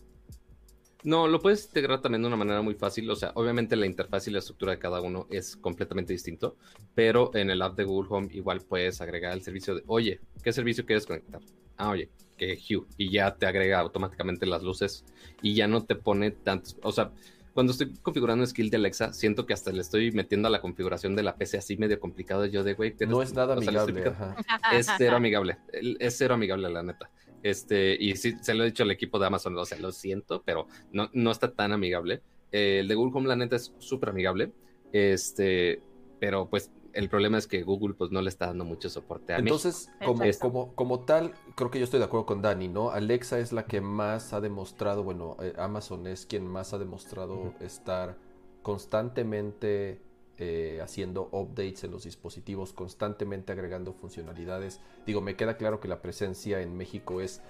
[1.04, 3.08] No, lo puedes integrar también de una manera muy fácil.
[3.10, 6.56] O sea, obviamente la interfaz y la estructura de cada uno es completamente distinto,
[6.94, 10.52] pero en el app de Google Home igual puedes agregar el servicio de, oye, ¿qué
[10.52, 11.42] servicio quieres conectar?
[11.76, 12.86] Ah, oye, que Hue.
[12.96, 15.04] Y ya te agrega automáticamente las luces
[15.42, 16.78] y ya no te pone tantos.
[16.82, 17.12] O sea,
[17.54, 21.14] cuando estoy configurando skill de Alexa, siento que hasta le estoy metiendo a la configuración
[21.14, 22.44] de la PC así medio complicado.
[22.46, 24.02] Yo de, güey, no es nada amigable.
[24.72, 25.56] es cero amigable.
[25.72, 27.08] Es cero amigable, la neta.
[27.44, 30.42] Este, y sí, se lo he dicho al equipo de Amazon, o sea, lo siento,
[30.44, 32.22] pero no, no está tan amigable.
[32.50, 34.50] Eh, el de Google Home, la neta, es súper amigable.
[34.92, 35.80] Este,
[36.18, 39.38] pero pues el problema es que Google pues no le está dando mucho soporte a
[39.38, 42.90] Entonces, como, como, como, tal, creo que yo estoy de acuerdo con Dani, ¿no?
[42.90, 47.54] Alexa es la que más ha demostrado, bueno, eh, Amazon es quien más ha demostrado
[47.60, 48.16] estar
[48.62, 50.00] constantemente
[50.38, 54.80] eh, haciendo updates en los dispositivos, constantemente agregando funcionalidades.
[55.06, 57.40] Digo, me queda claro que la presencia en México es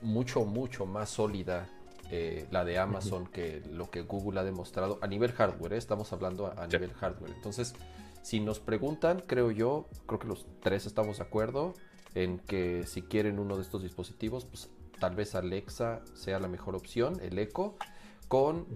[0.00, 1.68] mucho, mucho más sólida
[2.10, 5.74] eh, la de Amazon que lo que Google ha demostrado a nivel hardware.
[5.74, 5.76] ¿eh?
[5.76, 7.32] Estamos hablando a, nivel hardware.
[7.32, 7.74] Entonces,
[8.24, 11.74] si nos preguntan, creo yo, creo que los tres estamos de acuerdo
[12.14, 16.74] en que si quieren uno de estos dispositivos, pues tal vez Alexa sea la mejor
[16.74, 17.76] opción, el Echo,
[18.28, 18.66] con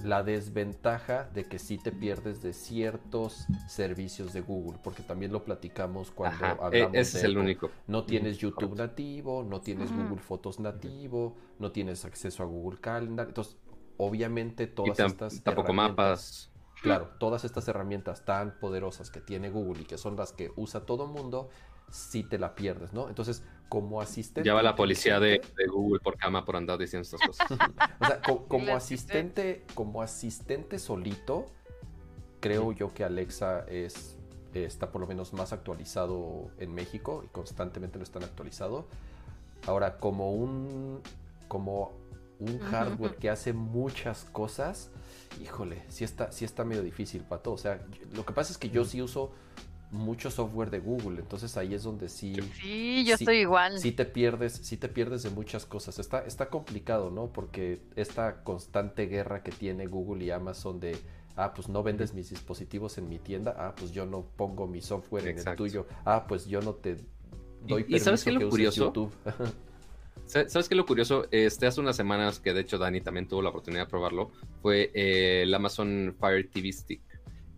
[0.00, 5.42] la desventaja de que sí te pierdes de ciertos servicios de Google, porque también lo
[5.42, 7.72] platicamos cuando e, hablamos ese es el único.
[7.88, 13.26] No tienes YouTube nativo, no tienes Google Fotos nativo, no tienes acceso a Google Calendar,
[13.26, 13.56] entonces
[13.96, 16.53] obviamente todas estas tampoco mapas.
[16.84, 20.80] Claro, todas estas herramientas tan poderosas que tiene Google y que son las que usa
[20.80, 21.48] todo el mundo,
[21.90, 23.08] si te la pierdes, ¿no?
[23.08, 24.46] Entonces, como asistente...
[24.46, 25.40] Ya va la policía de,
[25.72, 27.50] Google por cama por andar diciendo estas cosas.
[28.00, 31.46] o sea, como asistente, como asistente solito,
[32.40, 34.18] creo yo que Alexa es
[34.62, 38.86] está por lo menos más actualizado en México y constantemente lo están actualizado.
[39.66, 41.00] Ahora, como un
[41.48, 41.92] como
[42.38, 44.90] un hardware que hace muchas cosas,
[45.42, 47.52] híjole, sí está, sí está medio difícil, Pato.
[47.52, 49.32] O sea, lo que pasa es que yo sí uso
[49.90, 52.34] mucho software de Google, entonces ahí es donde sí.
[52.60, 53.78] Sí, yo estoy igual.
[53.78, 55.98] Sí te pierdes, sí te pierdes de muchas cosas.
[55.98, 57.32] Está, está complicado, ¿no?
[57.32, 60.96] Porque esta constante guerra que tiene Google y Amazon de
[61.36, 64.80] ah, pues no vendes mis dispositivos en mi tienda, ah, pues yo no pongo mi
[64.80, 66.96] software en el tuyo, ah, pues yo no te
[67.66, 68.92] doy ¿Y, sabes qué es lo curioso?
[70.26, 71.26] ¿Sabes qué es lo curioso?
[71.30, 74.30] Este, hace unas semanas, que de hecho Dani también tuvo la oportunidad de probarlo,
[74.62, 77.02] fue eh, el Amazon Fire TV Stick.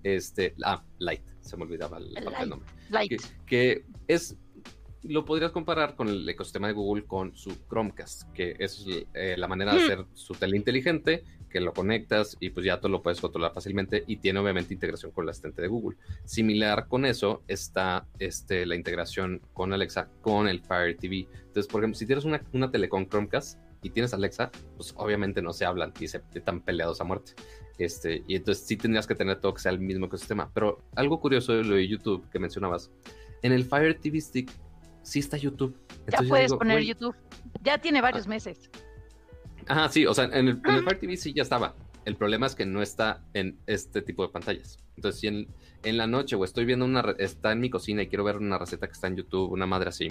[0.02, 2.68] Este, ah, Light se me olvidaba el, nombre.
[3.46, 4.37] Que, es,
[5.02, 9.48] lo podrías comparar con el ecosistema de Google con su Chromecast, que es eh, la
[9.48, 9.85] manera de hmm.
[9.85, 14.05] hacer su tele inteligente, que lo conectas y pues ya tú lo puedes controlar fácilmente
[14.07, 15.97] y tiene obviamente integración con el asistente de Google.
[16.25, 21.27] Similar con eso está este, la integración con Alexa con el Fire TV.
[21.33, 25.43] Entonces, por ejemplo, si tienes una, una tele con Chromecast y tienes Alexa, pues obviamente
[25.43, 27.33] no se hablan y se están peleados a muerte.
[27.79, 30.51] Este, y entonces sí tendrías que tener todo que sea el mismo ecosistema.
[30.53, 32.91] Pero algo curioso de lo de YouTube que mencionabas,
[33.43, 34.51] en el Fire TV Stick
[35.03, 35.79] sí está YouTube.
[36.11, 37.15] ya puedes poner YouTube.
[37.63, 38.31] Ya tiene varios ah.
[38.31, 38.71] meses.
[39.66, 41.74] Ajá, sí, o sea, en el, Fire TV sí ya estaba.
[42.05, 44.79] El problema es que no está en este tipo de pantallas.
[44.94, 45.48] Entonces, si en,
[45.83, 48.59] en la noche o estoy viendo una, está en mi cocina y quiero ver una
[48.59, 50.09] receta que está en YouTube, una madre así,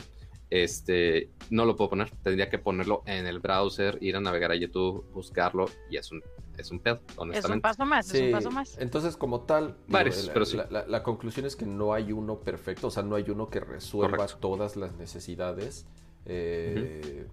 [0.49, 2.11] este, no lo puedo poner.
[2.21, 6.21] Tendría que ponerlo en el browser, ir a navegar a YouTube, buscarlo y es un,
[6.57, 7.47] es un pedo, honestamente.
[7.47, 8.77] Es un paso más, es un paso más.
[8.79, 10.57] Entonces, como tal, Varios, pero sí.
[10.69, 14.27] la, conclusión es que no hay uno perfecto, o sea, no hay uno que resuelva
[14.27, 15.85] todas las necesidades.
[16.25, 17.27] Eh,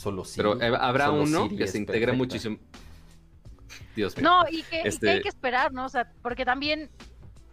[0.00, 0.38] Solo sí.
[0.38, 2.56] Pero eh, habrá uno que se integre muchísimo.
[3.94, 4.26] Dios mío.
[4.26, 5.84] No, y que, y que, este hay que esperar, ¿no?
[5.84, 6.90] O sea, porque también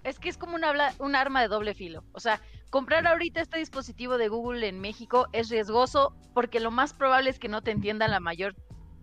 [0.05, 2.05] es que es como una, un arma de doble filo.
[2.13, 6.93] O sea, comprar ahorita este dispositivo de Google en México es riesgoso porque lo más
[6.93, 8.55] probable es que no te entiendan la mayor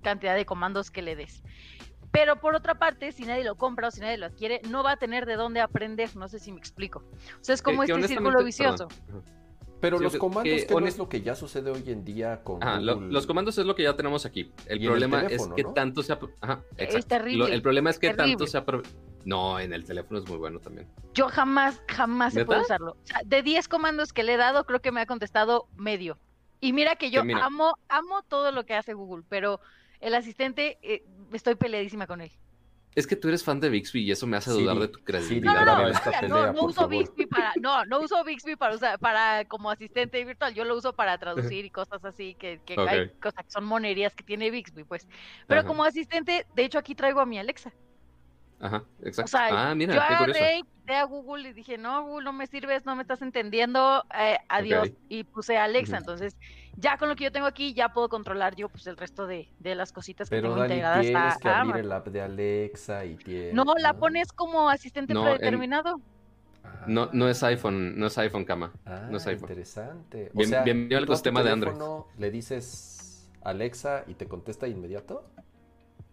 [0.02, 1.42] cantidad de comandos que le des.
[2.12, 4.92] Pero por otra parte, si nadie lo compra o si nadie lo adquiere, no va
[4.92, 6.16] a tener de dónde aprender.
[6.16, 7.00] No sé si me explico.
[7.40, 8.88] O sea, es como Que- que este círculo vicioso.
[8.88, 9.43] perdón.
[9.84, 12.04] Pero Sí, los comandos, que que no honest- es lo que ya sucede hoy en
[12.06, 13.12] día con Ajá, lo- Google?
[13.12, 14.50] los comandos es lo que ya tenemos aquí.
[14.66, 15.72] El problema teléfono, es que ¿no?
[15.74, 16.16] tanto se...
[16.40, 18.62] Ajá, Es terrible, Lo- el problema es que tanto se...
[19.26, 20.88] No, en el teléfono es muy bueno también.
[21.12, 22.92] Yo jamás, jamás he podido usarlo.
[22.92, 26.18] O sea, de 10 comandos que le he dado, creo que me ha contestado medio.
[26.60, 27.44] Y mira que yo Que mira.
[27.44, 29.60] amo, amo todo lo que hace Google, pero
[30.00, 32.32] el asistente, eh, estoy peleadísima con él.
[32.94, 35.64] Es que tú eres fan de Bixby y eso me hace dudar de tu credibilidad.
[35.64, 36.90] No, no, no, pelea, no, no uso favor.
[36.90, 40.92] Bixby para, no, no uso Bixby para usar, para como asistente virtual, yo lo uso
[40.92, 42.88] para traducir y cosas así, que, que Ok.
[42.88, 45.08] hay cosas que son monerías que tiene Bixby, pues.
[45.48, 45.68] Pero Ajá.
[45.68, 47.72] como asistente, de hecho aquí traigo a mi Alexa.
[48.60, 49.24] Ajá, exacto.
[49.24, 52.32] O sea, ah, mira, yo qué agarré, quité a Google y dije, no, Google, no
[52.32, 54.90] me sirves, no me estás entendiendo, eh, adiós.
[55.08, 55.98] Y puse a Alexa.
[55.98, 56.36] Entonces,
[56.76, 59.48] ya con lo que yo tengo aquí, ya puedo controlar yo pues el resto de,
[59.58, 61.84] de las cositas que Pero tengo Dani, integradas tienes a, que a abrir Amazon.
[61.86, 63.54] el app de Alexa y tienes...
[63.54, 66.00] No, la pones como asistente No, en- predeterminado.
[66.86, 68.72] No, no es iPhone, no es iPhone cama.
[68.86, 69.48] Ah, no es iPhone.
[69.50, 70.30] interesante.
[70.34, 71.76] Bien- bienvenido al tú a tu ecosistema de Android.
[72.18, 75.24] Le dices Alexa y te contesta de inmediato.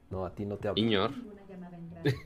[0.10, 0.82] No, a ti no te habla.
[0.82, 1.12] Iñor.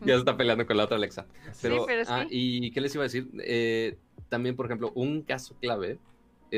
[0.00, 1.26] ya se está peleando con la otra Alexa.
[1.60, 2.28] Pero, pero ah, sí.
[2.30, 3.28] ¿y qué les iba a decir?
[3.40, 3.98] Eh,
[4.28, 5.98] también, por ejemplo, un caso clave,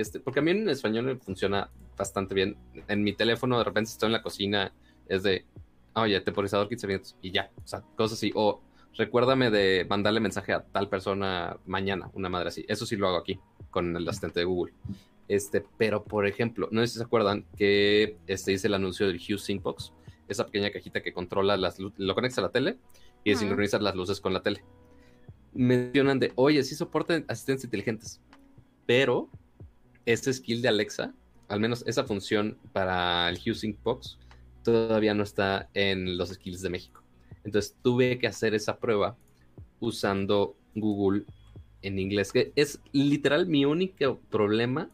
[0.00, 2.56] este, porque a mí en español me funciona bastante bien.
[2.88, 4.72] En mi teléfono, de repente, si estoy en la cocina,
[5.09, 5.46] es de,
[5.94, 8.30] oye, temporizador 15 minutos, y ya, o sea, cosas así.
[8.35, 8.61] O
[8.94, 12.64] recuérdame de mandarle mensaje a tal persona mañana, una madre así.
[12.68, 14.74] Eso sí lo hago aquí, con el asistente de Google.
[15.28, 19.16] Este, pero, por ejemplo, no sé si se acuerdan que este hice el anuncio del
[19.16, 19.92] Hue Syncbox,
[20.28, 22.78] esa pequeña cajita que controla las luces, lo conectas a la tele
[23.24, 24.62] y sincronizas las luces con la tele.
[25.52, 28.20] Mencionan de, oye, sí soportan asistentes inteligentes,
[28.85, 29.30] pero
[30.07, 31.12] este skill de Alexa,
[31.49, 34.19] al menos esa función para el Hue Sync Box,
[34.62, 37.03] todavía no está en los skills de México.
[37.45, 39.16] Entonces tuve que hacer esa prueba
[39.79, 41.25] usando Google
[41.83, 44.90] en inglés, que es literal mi único problema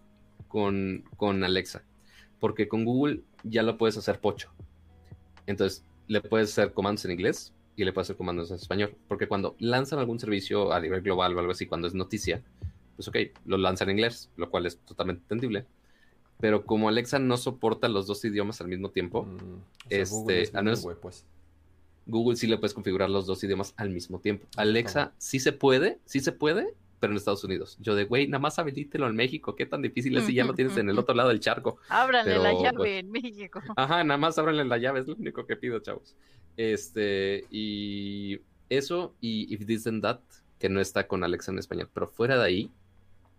[0.48, 1.84] con, con Alexa,
[2.40, 4.50] porque con Google ya lo puedes hacer pocho.
[5.46, 9.28] Entonces le puedes hacer comandos en inglés y le puedes hacer comandos en español, porque
[9.28, 12.42] cuando lanzan algún servicio a nivel global o algo así, cuando es noticia,
[12.96, 15.66] pues ok, lo lanzan en inglés, lo cual es totalmente entendible.
[16.40, 20.40] Pero como Alexa no soporta los dos idiomas al mismo tiempo, Mm, o sea, Google
[20.40, 21.24] Este, es al menos- bilingüe, pues.
[22.06, 24.46] Google sí le puedes configurar los dos idiomas al mismo tiempo.
[24.56, 27.76] Alexa sí se puede, sí se puede, pero en Estados Unidos.
[27.80, 30.52] Yo de, güey, nada más habilítelo en México, qué tan difícil es si ya lo
[30.54, 31.78] tienes en el otro lado del charco.
[31.88, 33.60] Ábranle la pero, llave pues, en México.
[33.76, 36.16] Ajá, nada más ábranle la llave, es lo único que pido, chavos.
[36.56, 40.20] Este, y eso, y If This Then That,
[40.58, 42.70] que no está con Alexa en español, pero fuera de ahí,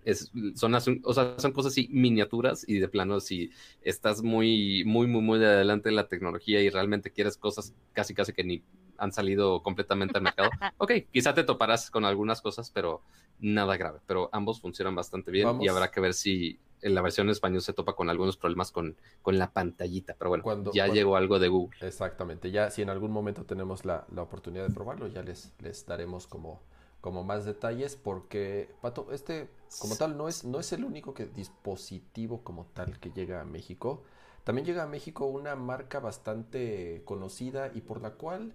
[0.05, 4.83] es, son, las- o sea, son cosas así miniaturas y de plano si estás muy,
[4.85, 8.43] muy, muy, muy de adelante en la tecnología y realmente quieres cosas casi, casi que
[8.43, 8.63] ni
[8.97, 13.01] han salido completamente al mercado, ok, quizá te toparás con algunas cosas, pero
[13.39, 15.65] nada grave, pero ambos funcionan bastante bien Vamos.
[15.65, 18.71] y habrá que ver si en la versión en español se topa con algunos problemas
[18.71, 21.77] con, con la pantallita, pero bueno, Cuando- ya cuando- llegó algo de Google.
[21.81, 22.51] Exactamente.
[22.51, 26.27] Ya si en algún momento tenemos la, la oportunidad de probarlo, ya les, les daremos
[26.27, 26.61] como,
[27.03, 29.49] como más detalles porque, Pato, este
[29.81, 33.43] como tal no es, no es el único que, dispositivo como tal que llega a
[33.43, 34.03] México.
[34.45, 38.53] También llega a México una marca bastante conocida y por la cual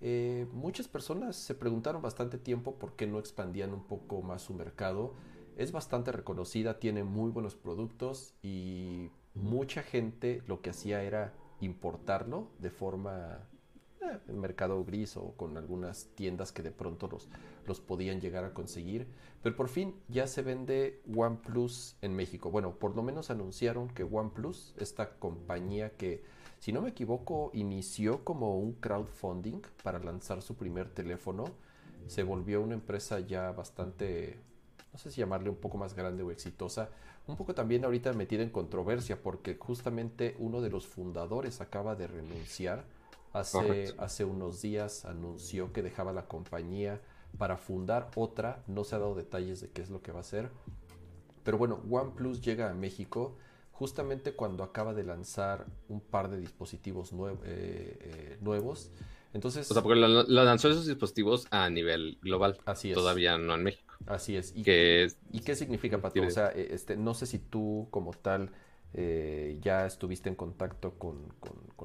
[0.00, 4.54] eh, muchas personas se preguntaron bastante tiempo por qué no expandían un poco más su
[4.54, 5.12] mercado.
[5.58, 12.48] Es bastante reconocida, tiene muy buenos productos y mucha gente lo que hacía era importarlo
[12.60, 13.40] de forma
[14.00, 17.28] eh, en mercado gris o con algunas tiendas que de pronto los,
[17.70, 19.06] los podían llegar a conseguir.
[19.42, 22.50] Pero por fin ya se vende OnePlus en México.
[22.50, 26.22] Bueno, por lo menos anunciaron que OnePlus, esta compañía que,
[26.58, 31.44] si no me equivoco, inició como un crowdfunding para lanzar su primer teléfono,
[32.06, 34.36] se volvió una empresa ya bastante,
[34.92, 36.90] no sé si llamarle un poco más grande o exitosa.
[37.28, 42.08] Un poco también ahorita metida en controversia porque justamente uno de los fundadores acaba de
[42.08, 42.84] renunciar.
[43.32, 47.00] Hace, hace unos días anunció que dejaba la compañía
[47.38, 48.62] para fundar otra.
[48.66, 50.50] No se ha dado detalles de qué es lo que va a hacer.
[51.44, 53.36] Pero bueno, OnePlus llega a México
[53.72, 58.90] justamente cuando acaba de lanzar un par de dispositivos nue- eh, eh, nuevos.
[59.32, 62.96] Entonces, O sea, porque lo, lo lanzó esos dispositivos a nivel global, así es.
[62.98, 63.94] todavía no en México.
[64.06, 64.52] Así es.
[64.56, 66.22] ¿Y, Que ¿y qué significa, Pato?
[66.22, 68.50] O sea, eh, este, no sé si tú como tal
[68.94, 71.32] eh, ya estuviste en contacto con,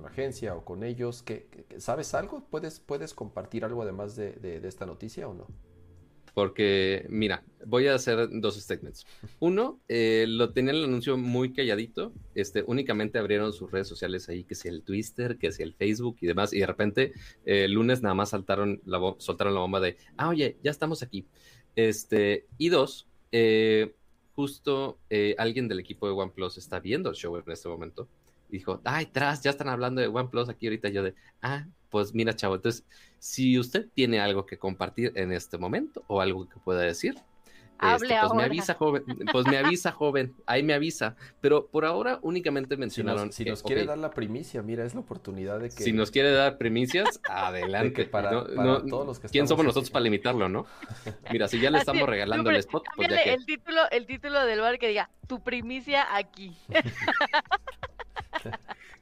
[0.01, 1.23] la agencia o con ellos.
[1.23, 2.45] ¿Qué, qué- qué- ¿Sabes algo?
[2.49, 5.47] ¿Puedes, ¿Puedes compartir algo además de, esta noticia o no?
[6.33, 9.05] porque mira, voy a hacer dos statements.
[9.39, 14.43] Uno, eh, lo tenían el anuncio muy calladito, este, únicamente abrieron sus redes sociales ahí,
[14.43, 17.13] que sea el Twitter, que sea el Facebook y demás, y de repente
[17.45, 21.25] el lunes nada más saltaron la soltaron la bomba de, ah, oye, ya estamos aquí.
[21.75, 23.95] Este, y dos, eh,
[24.36, 28.08] justo eh, alguien del equipo de OnePlus está viendo el show en este momento
[28.50, 30.89] y dijo, ay, tras, ya están hablando de OnePlus aquí ahorita.
[30.89, 32.86] Yo de, ah, pues mira, chavo, entonces,
[33.19, 37.15] si usted tiene algo que compartir en este momento o algo que pueda decir,
[37.81, 39.03] este, pues me avisa, joven.
[39.31, 40.35] Pues me avisa, joven.
[40.45, 41.15] Ahí me avisa.
[41.41, 43.31] Pero por ahora únicamente mencionaron.
[43.31, 45.83] Si nos, quiere dar la primicia, mira, es la oportunidad de que.
[45.83, 48.05] Si nos quiere dar primicias, adelante.
[48.05, 48.29] para,
[48.88, 50.65] todos los que ¿Quién somos nosotros para limitarlo, no?
[51.31, 52.83] Mira, si ya le estamos regalando el spot.
[52.95, 56.55] Pues el, título, el título del bar que diga: Tu primicia aquí.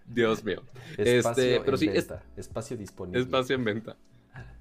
[0.06, 0.64] Dios mío.
[0.98, 1.90] Espacio este, pero sí,
[2.36, 3.22] espacio disponible.
[3.22, 3.96] Espacio en venta.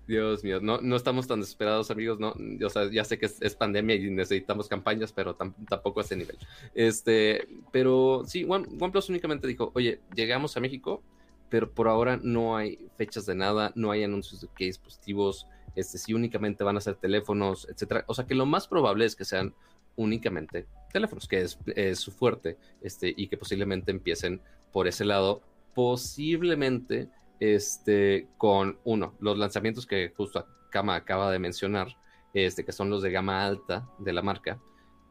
[0.07, 2.35] Dios mío, no, no estamos tan desesperados, amigos, no,
[2.65, 6.37] o sea, ya sé que es, pandemia y necesitamos campañas, pero tampoco a ese nivel.
[6.75, 11.03] Este, pero sí, One, OnePlus únicamente dijo, oye, llegamos a México,
[11.49, 15.99] pero por ahora no hay fechas de nada, no hay anuncios de qué dispositivos, este,
[15.99, 18.05] sí únicamente van a ser teléfonos, etcétera.
[18.09, 19.55] O sea que lo más probable es que sean
[19.97, 24.41] únicamente teléfonos, que es, es su fuerte, este, y que posiblemente empiecen
[24.73, 25.43] por ese lado,
[25.75, 27.09] posiblemente
[27.43, 31.89] este, con uno, los lanzamientos que justo acaba de mencionar,
[32.35, 34.61] este, que son los de gama alta de la marca.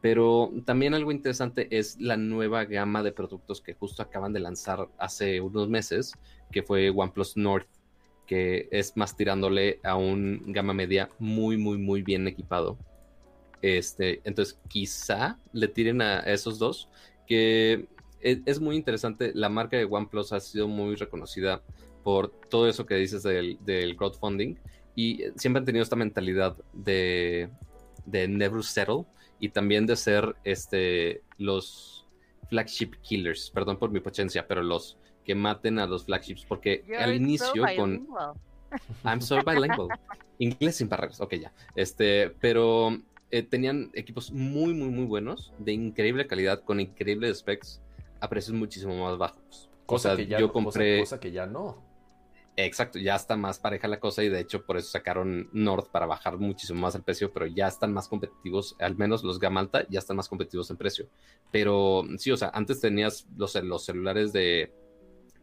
[0.00, 4.88] Pero también algo interesante es la nueva gama de productos que justo acaban de lanzar
[4.96, 6.14] hace unos meses,
[6.50, 7.68] que fue OnePlus North,
[8.26, 12.78] que es más tirándole a un gama media muy, muy, muy bien equipado.
[13.60, 16.88] Este, entonces, quizá le tiren a esos dos,
[17.26, 17.88] que
[18.22, 19.32] es, es muy interesante.
[19.34, 21.62] La marca de OnePlus ha sido muy reconocida
[22.02, 24.56] por todo eso que dices del, crowdfunding
[24.94, 27.48] y siempre han tenido esta mentalidad de,
[28.04, 29.04] de never settle
[29.38, 32.06] y también de ser este, los
[32.48, 37.14] flagship killers, perdón por mi potencia, pero los que maten a los flagships, porque al
[37.14, 38.06] inicio con...
[39.04, 39.88] I'm so bilingual.
[40.38, 41.52] Inglés sin barreras, ok, ya.
[41.74, 42.98] Este, pero
[43.30, 47.80] eh, tenían equipos muy, muy, muy buenos, de increíble calidad, con increíbles specs,
[48.20, 49.70] a precios muchísimo más bajos.
[49.86, 51.00] Cosa que ya, yo compré.
[51.00, 51.82] cosa que ya no.
[52.56, 56.04] Exacto, ya está más pareja la cosa y de hecho por eso sacaron North para
[56.04, 59.86] bajar muchísimo más el precio, pero ya están más competitivos, al menos los gama alta
[59.88, 61.08] ya están más competitivos en precio.
[61.50, 64.70] Pero sí, o sea, antes tenías los, los celulares de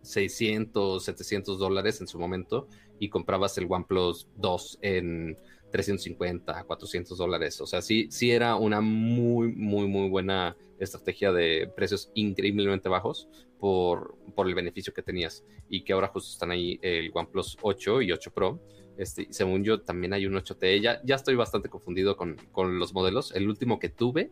[0.04, 2.68] 600, 700 dólares en su momento
[3.00, 5.38] y comprabas el OnePlus 2 en
[5.72, 7.62] 350, 400 dólares.
[7.62, 13.28] O sea, sí, sí era una muy, muy, muy buena estrategia de precios increíblemente bajos
[13.60, 18.02] por, por el beneficio que tenías y que ahora justo están ahí el OnePlus 8
[18.02, 18.60] y 8 Pro.
[18.98, 20.82] Este, según yo, también hay un 8T.
[20.82, 23.34] Ya, ya estoy bastante confundido con, con los modelos.
[23.34, 24.32] El último que tuve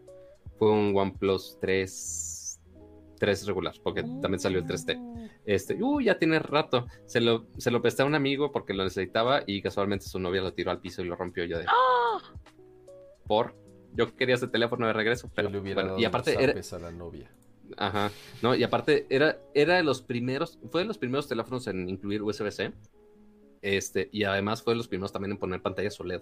[0.58, 2.37] fue un OnePlus 3,
[3.17, 5.39] 3 regular, porque también salió el 3T.
[5.45, 6.88] Este, uh, ya tiene rato.
[7.06, 10.41] Se lo, se lo presté a un amigo porque lo necesitaba y casualmente su novia
[10.41, 11.65] lo tiró al piso y lo rompió ya de.
[11.67, 12.19] ¡Ah!
[13.25, 13.56] Por.
[13.93, 15.49] Yo quería ese teléfono de regreso, pero.
[15.97, 16.53] y aparte era.
[16.53, 17.32] A la novia.
[17.75, 18.12] Ajá.
[18.41, 20.60] No, y aparte era, era de los primeros.
[20.71, 22.73] Fue de los primeros teléfonos en incluir USB-C.
[23.62, 26.21] Este, y además fue de los primeros también en poner pantallas OLED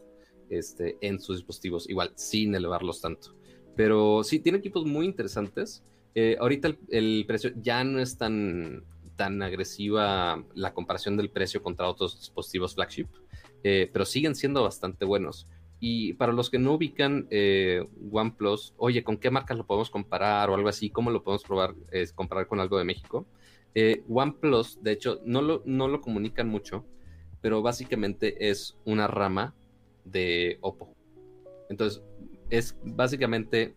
[0.49, 3.36] este, en sus dispositivos, igual, sin elevarlos tanto.
[3.75, 5.84] Pero sí, tiene equipos muy interesantes.
[6.17, 8.86] Eh, ahorita el, precio ya no es tan,
[9.17, 13.08] tan agresiva la comparación del precio contra otros dispositivos flagship,
[13.63, 15.47] eh, pero siguen siendo bastante buenos.
[15.82, 20.49] Y para los que no ubican eh, OnePlus, oye, ¿con qué marcas lo podemos comparar
[20.49, 20.89] o algo así?
[20.89, 23.28] ¿Cómo lo podemos probar, es comparar con algo de México?
[24.08, 26.86] OnePlus, de hecho, no lo, no lo comunican mucho,
[27.41, 29.54] pero básicamente es una rama
[30.06, 30.95] de Oppo.
[31.69, 32.01] Entonces,
[32.49, 33.75] es básicamente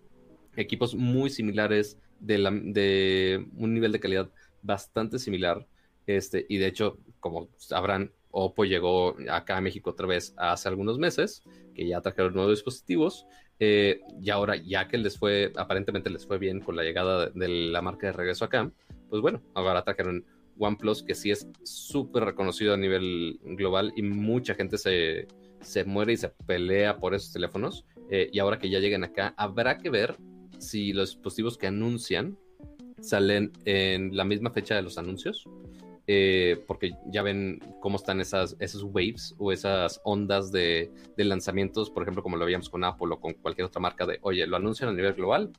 [0.54, 4.30] equipos muy similares de, un nivel de calidad
[4.62, 5.66] bastante similar.
[6.06, 10.98] Este, y de hecho, como sabrán, Oppo llegó acá a México otra vez hace algunos
[10.98, 11.42] meses,
[11.74, 13.26] que ya trajeron nuevos dispositivos.
[13.60, 17.48] Eh, y ahora, ya que les fue, aparentemente les fue bien con la llegada de,
[17.48, 18.70] la marca de regreso acá,
[19.08, 20.24] pues bueno, ahora trajeron
[20.58, 25.26] OnePlus, que sí es súper reconocido a nivel global y mucha gente se,
[25.60, 27.84] se muere y se pelea por esos teléfonos.
[28.10, 30.16] Eh, y ahora que ya llegan acá, habrá que ver
[30.58, 32.36] si los dispositivos que anuncian
[33.00, 35.44] salen en la misma fecha de los anuncios
[36.10, 42.02] eh, porque ya ven cómo están esas, esos waves o esas ondas de, lanzamientos, por
[42.02, 44.88] ejemplo, como lo veíamos con Apple o con cualquier otra marca de, oye, lo anuncian
[44.88, 45.50] a nivel global,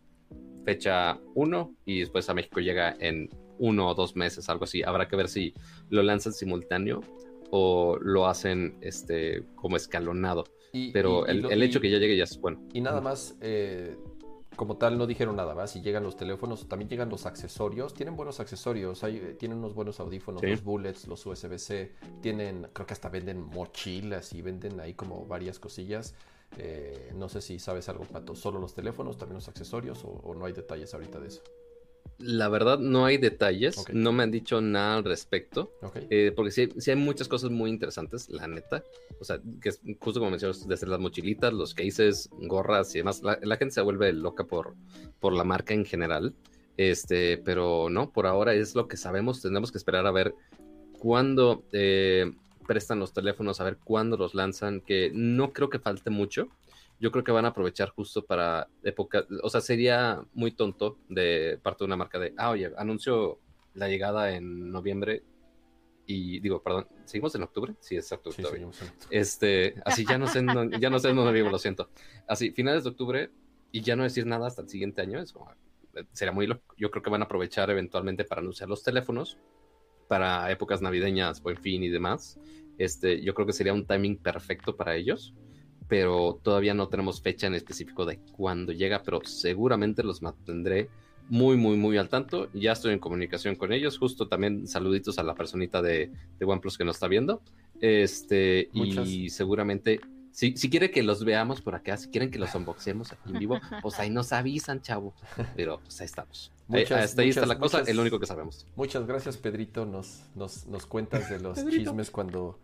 [0.66, 3.30] fecha 1 y después a México llega en
[3.60, 4.82] uno o dos meses, algo así.
[4.82, 5.54] Habrá que ver si
[5.92, 7.02] lo lanzan simultáneo
[7.52, 10.46] o lo hacen este, como escalonado.
[10.74, 12.60] Y- pero y- y el, lo- el hecho que ya llegue ya es bueno.
[12.74, 13.96] Y nada más, eh,
[14.60, 15.72] como tal, no dijeron nada más.
[15.72, 17.94] Si llegan los teléfonos, también llegan los accesorios.
[17.94, 19.06] Tienen buenos accesorios.
[19.06, 20.48] Hay, eh, tienen unos buenos audífonos, Sí.
[20.48, 21.94] los bullets, los USB-C.
[22.22, 26.14] Tienen, creo que hasta venden mochilas y venden ahí como varias cosillas.
[26.58, 28.36] Eh, no sé si sabes algo, Pato.
[28.36, 31.42] ¿Solo los teléfonos, también los accesorios o, o no hay detalles ahorita de eso?
[32.18, 35.72] La verdad no hay detalles, no me han dicho nada al respecto.
[35.82, 35.98] Ok.
[36.10, 38.84] Eh, porque sí, sí hay muchas cosas muy interesantes, la neta.
[39.22, 43.24] O sea, que es justo como mencionas, desde las mochilitas, los cases, gorras y demás.
[43.24, 44.76] La, la gente se vuelve loca por,
[45.20, 46.36] por la marca en general.
[46.76, 49.42] Este, pero no, por ahora es lo que sabemos.
[49.42, 50.34] Tenemos que esperar a ver
[50.98, 52.32] cuándo eh,
[52.68, 56.48] prestan los teléfonos, a ver cuándo los lanzan, que no creo que falte mucho.
[57.00, 61.60] Yo creo que van a aprovechar justo para época, o sea, sería muy tonto de
[61.64, 63.40] parte de una marca de, ah, oye, anuncio
[63.74, 65.24] la llegada en noviembre
[66.06, 67.76] y digo, perdón, ¿seguimos en octubre?
[67.80, 68.66] Sí, es octubre Sí, todavía.
[68.66, 68.72] en-
[69.12, 70.40] Este, así ya no sé,
[70.80, 71.90] ya no sé en vivo, lo siento.
[72.28, 73.30] Así, finales de octubre
[73.72, 75.52] y ya no decir nada hasta el siguiente año, es como,
[75.96, 76.74] eh, sería muy loco.
[76.78, 79.38] Yo creo que van a aprovechar eventualmente para anunciar los teléfonos
[80.08, 82.40] para épocas navideñas, buen fin y demás.
[82.78, 85.36] Este, yo creo que sería un timing perfecto para ellos,
[85.90, 90.88] pero todavía no tenemos fecha en específico de cuándo llega, pero seguramente los mantendré
[91.30, 92.48] muy, muy, muy al tanto.
[92.54, 93.98] Ya estoy en comunicación con ellos.
[93.98, 97.42] Justo también saluditos a la personita de, de OnePlus que nos está viendo.
[97.82, 99.08] Este, Muchas.
[99.08, 100.00] y seguramente,
[100.32, 103.40] si, si quiere que los veamos por acá, si quieren que los unboxemos aquí en
[103.40, 105.14] vivo, pues ahí nos avisan, chavo.
[105.56, 106.52] Pero pues ahí estamos.
[106.70, 108.68] Ahí- Muchas, hasta ahí está muchas, la cosa, muchas- es lo único que sabemos.
[108.76, 109.86] Muchas gracias, Pedrito.
[109.86, 111.78] Nos, nos, nos cuentas de los Pedrito.
[111.92, 112.60] chismes cuando,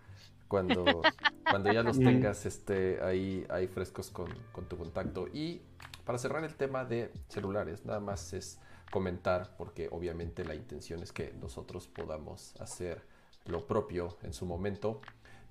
[0.47, 0.83] cuando,
[1.49, 5.27] cuando ya los tengas este, ahí, ahí frescos con, con tu contacto.
[5.27, 5.61] Y
[6.05, 8.59] para cerrar el tema de celulares, nada más es
[8.91, 13.01] comentar, porque obviamente la intención es que nosotros podamos hacer
[13.45, 15.01] lo propio en su momento.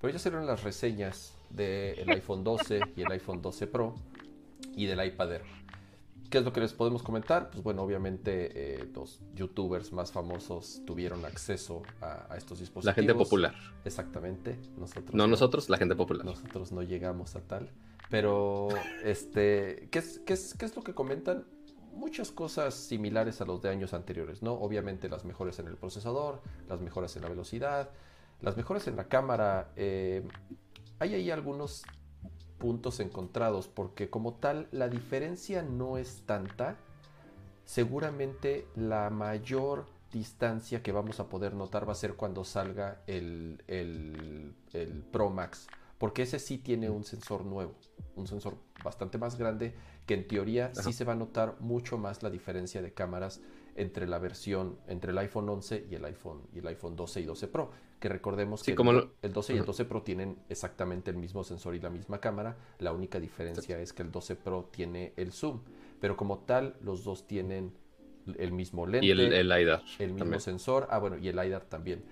[0.01, 3.95] Pero ya salieron las reseñas del iPhone 12 y el iPhone 12 Pro
[4.75, 5.64] y del iPad Air.
[6.29, 7.49] ¿Qué es lo que les podemos comentar?
[7.51, 12.85] Pues bueno, obviamente eh, los youtubers más famosos tuvieron acceso a, a estos dispositivos.
[12.85, 13.55] La gente popular.
[13.83, 14.59] Exactamente.
[14.77, 16.25] Nosotros No nosotros, la gente popular.
[16.25, 17.69] nosotros no llegamos a tal.
[18.09, 18.69] Pero,
[19.03, 21.45] este, ¿qué es, qué es, qué es lo que comentan?
[21.93, 24.53] Muchas cosas similares a los de años anteriores, ¿no?
[24.53, 27.89] Obviamente las mejoras en el procesador, las mejoras en la velocidad,
[28.41, 29.71] las mejoras en la cámara.
[29.75, 30.27] eh,
[30.99, 31.83] hay ahí algunos
[32.57, 36.77] puntos encontrados, porque como tal la diferencia no es tanta.
[37.65, 43.63] Seguramente la mayor distancia que vamos a poder notar va a ser cuando salga el,
[43.67, 47.73] el, el Pro Max, porque ese sí tiene un sensor nuevo,
[48.15, 49.75] un sensor bastante más grande
[50.05, 53.41] que en teoría sí se va a notar mucho más la diferencia de cámaras
[53.75, 57.25] entre la versión, entre el iPhone 11 y el iPhone, y el iPhone 12 y
[57.25, 57.71] 12 Pro,
[58.05, 59.65] que recordemos Sí, que el como do- lo- el 12 y el Ajá.
[59.67, 63.93] 12 Pro tienen exactamente el mismo sensor y la misma cámara, la única diferencia es
[63.93, 65.61] que el 12 Pro tiene el zoom,
[65.99, 67.73] pero como tal los dos tienen
[68.37, 69.81] el mismo lente, Y el, el LiDAR.
[69.97, 70.39] el mismo también.
[70.39, 72.03] sensor, ah bueno, y el LiDAR también.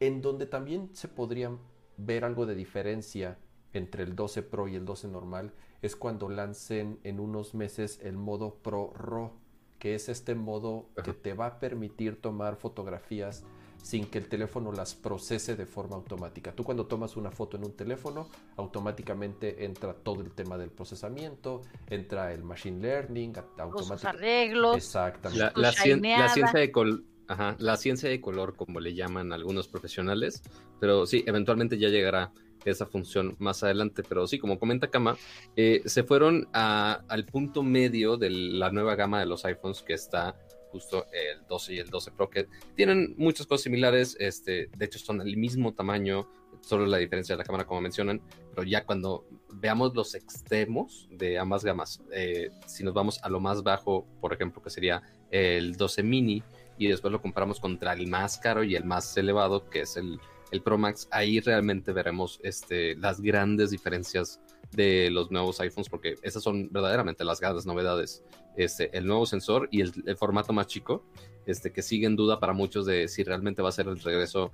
[0.00, 1.50] En donde también se podría
[1.96, 3.38] ver algo de diferencia
[3.72, 8.18] entre el 12 Pro y el 12 normal es cuando lancen en unos meses el
[8.18, 9.32] modo Pro RAW,
[9.78, 13.44] que es este modo que te va a permitir tomar fotografías
[13.82, 16.52] sin que el teléfono las procese de forma automática.
[16.52, 21.62] Tú cuando tomas una foto en un teléfono, automáticamente entra todo el tema del procesamiento,
[21.88, 24.06] entra el machine learning, automáticamente.
[24.08, 24.76] arreglos.
[24.76, 25.44] Exactamente.
[25.44, 29.32] La, la cien- la ciencia de col- ajá, la ciencia de color, como le llaman
[29.32, 30.42] algunos profesionales,
[30.80, 32.32] pero sí, eventualmente ya llegará
[32.64, 35.16] esa función más adelante, pero sí, como comenta Kama,
[35.56, 39.94] eh, se fueron a- al punto medio de la nueva gama de los iPhones que
[39.94, 40.36] está
[40.70, 44.98] justo el 12 y el 12 Pro, que tienen muchas cosas similares, este, de hecho
[44.98, 46.28] son el mismo tamaño,
[46.60, 48.20] solo la diferencia de la cámara como mencionan,
[48.54, 53.40] pero ya cuando veamos los extremos de ambas gamas, eh, si nos vamos a lo
[53.40, 56.42] más bajo, por ejemplo, que sería el 12 mini,
[56.78, 60.18] y después lo comparamos contra el más caro y el más elevado, que es el,
[60.50, 64.40] el Pro Max, ahí realmente veremos este, las grandes diferencias
[64.72, 68.22] de los nuevos iPhones, porque esas son verdaderamente las grandes novedades.
[68.56, 71.04] Este, el nuevo sensor y el, formato más chico,
[71.46, 74.52] este, que sigue en duda para muchos de si realmente va a ser el regreso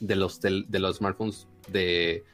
[0.00, 2.24] de los, de los smartphones de,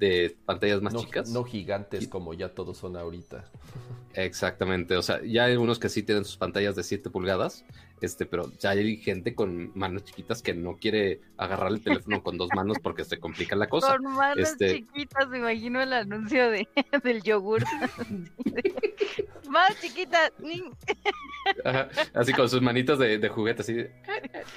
[0.00, 1.30] de pantallas más no, chicas.
[1.30, 3.44] no gigantes como ya todos son ahorita.
[4.14, 7.64] Exactamente, o sea, ya hay unos que sí tienen sus pantallas de 7 pulgadas,
[8.00, 12.36] este, pero ya hay gente con manos chiquitas que no quiere agarrar el teléfono con
[12.36, 13.98] dos manos porque se complica la cosa.
[13.98, 16.66] Con manos este- chiquitas, me imagino el anuncio de,
[17.04, 17.62] del yogur.
[19.48, 20.32] Más chiquitas.
[21.64, 23.84] Ajá, Así con sus manitas de, de juguete, así.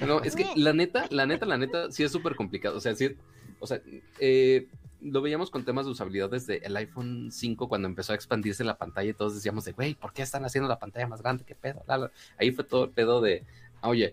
[0.00, 2.76] No, es que la neta, la neta, la neta, sí es súper complicado.
[2.76, 3.14] O sea, sí,
[3.58, 3.80] o sea,
[4.20, 4.68] eh,
[5.04, 8.78] lo veíamos con temas de usabilidad desde el iPhone 5 cuando empezó a expandirse la
[8.78, 11.44] pantalla y todos decíamos de, güey, ¿por qué están haciendo la pantalla más grande?
[11.44, 11.82] ¿Qué pedo?
[12.38, 13.44] Ahí fue todo el pedo de,
[13.82, 14.12] oye,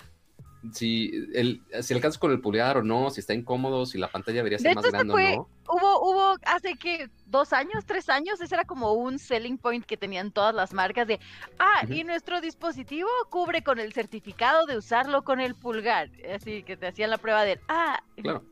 [0.74, 4.38] si, el, si alcanzas con el pulgar o no, si está incómodo, si la pantalla
[4.38, 5.50] debería ser más grande o no.
[5.74, 9.96] Hubo, hubo hace que dos años, tres años, ese era como un selling point que
[9.96, 11.20] tenían todas las marcas de,
[11.58, 16.10] ah, y nuestro dispositivo cubre con el certificado de usarlo con el pulgar.
[16.36, 18.44] Así que te hacían la prueba de, ah, claro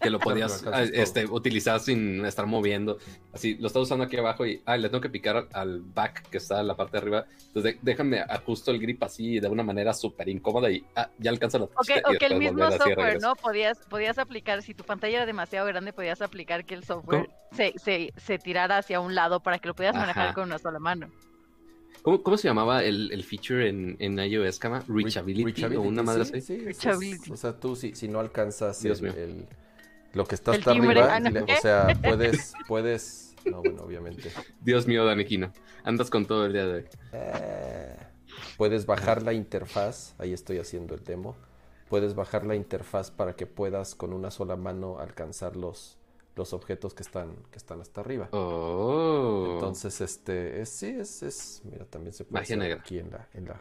[0.00, 2.98] que lo podías ah, este, utilizar sin estar moviendo.
[3.32, 6.38] Así, lo estás usando aquí abajo y, ah, le tengo que picar al back que
[6.38, 7.26] está en la parte de arriba.
[7.46, 11.58] Entonces, déjame ajusto el grip así de una manera súper incómoda y ah, ya alcanza
[11.58, 13.34] la Ok, o que el mismo software, ¿no?
[13.34, 17.74] Podías, podías aplicar, si tu pantalla era demasiado grande, podías aplicar que el software se,
[17.78, 21.10] se, se, tirara hacia un lado para que lo pudieras manejar con una sola mano.
[22.02, 24.82] ¿Cómo, ¿Cómo, se llamaba el, el feature en, en iOS, Kama?
[24.88, 26.40] Reachability, o una madre así.
[26.40, 27.30] Sí, Reachability.
[27.30, 29.46] o sea, tú si, si no alcanzas el,
[30.12, 31.20] lo que está hasta arriba, ah,
[31.58, 34.30] o sea, puedes, puedes, no, bueno, obviamente.
[34.60, 35.52] Dios mío, Danequino,
[35.84, 36.84] andas con todo el día de hoy.
[37.12, 37.96] Eh,
[38.56, 41.36] puedes bajar la interfaz, ahí estoy haciendo el demo.
[41.88, 45.98] Puedes bajar la interfaz para que puedas con una sola mano alcanzar los,
[46.36, 48.28] los objetos que están, que están hasta arriba.
[48.32, 49.52] Oh.
[49.54, 53.58] Entonces, este, sí, es, es, mira, también se puede hacer aquí en la, en, la,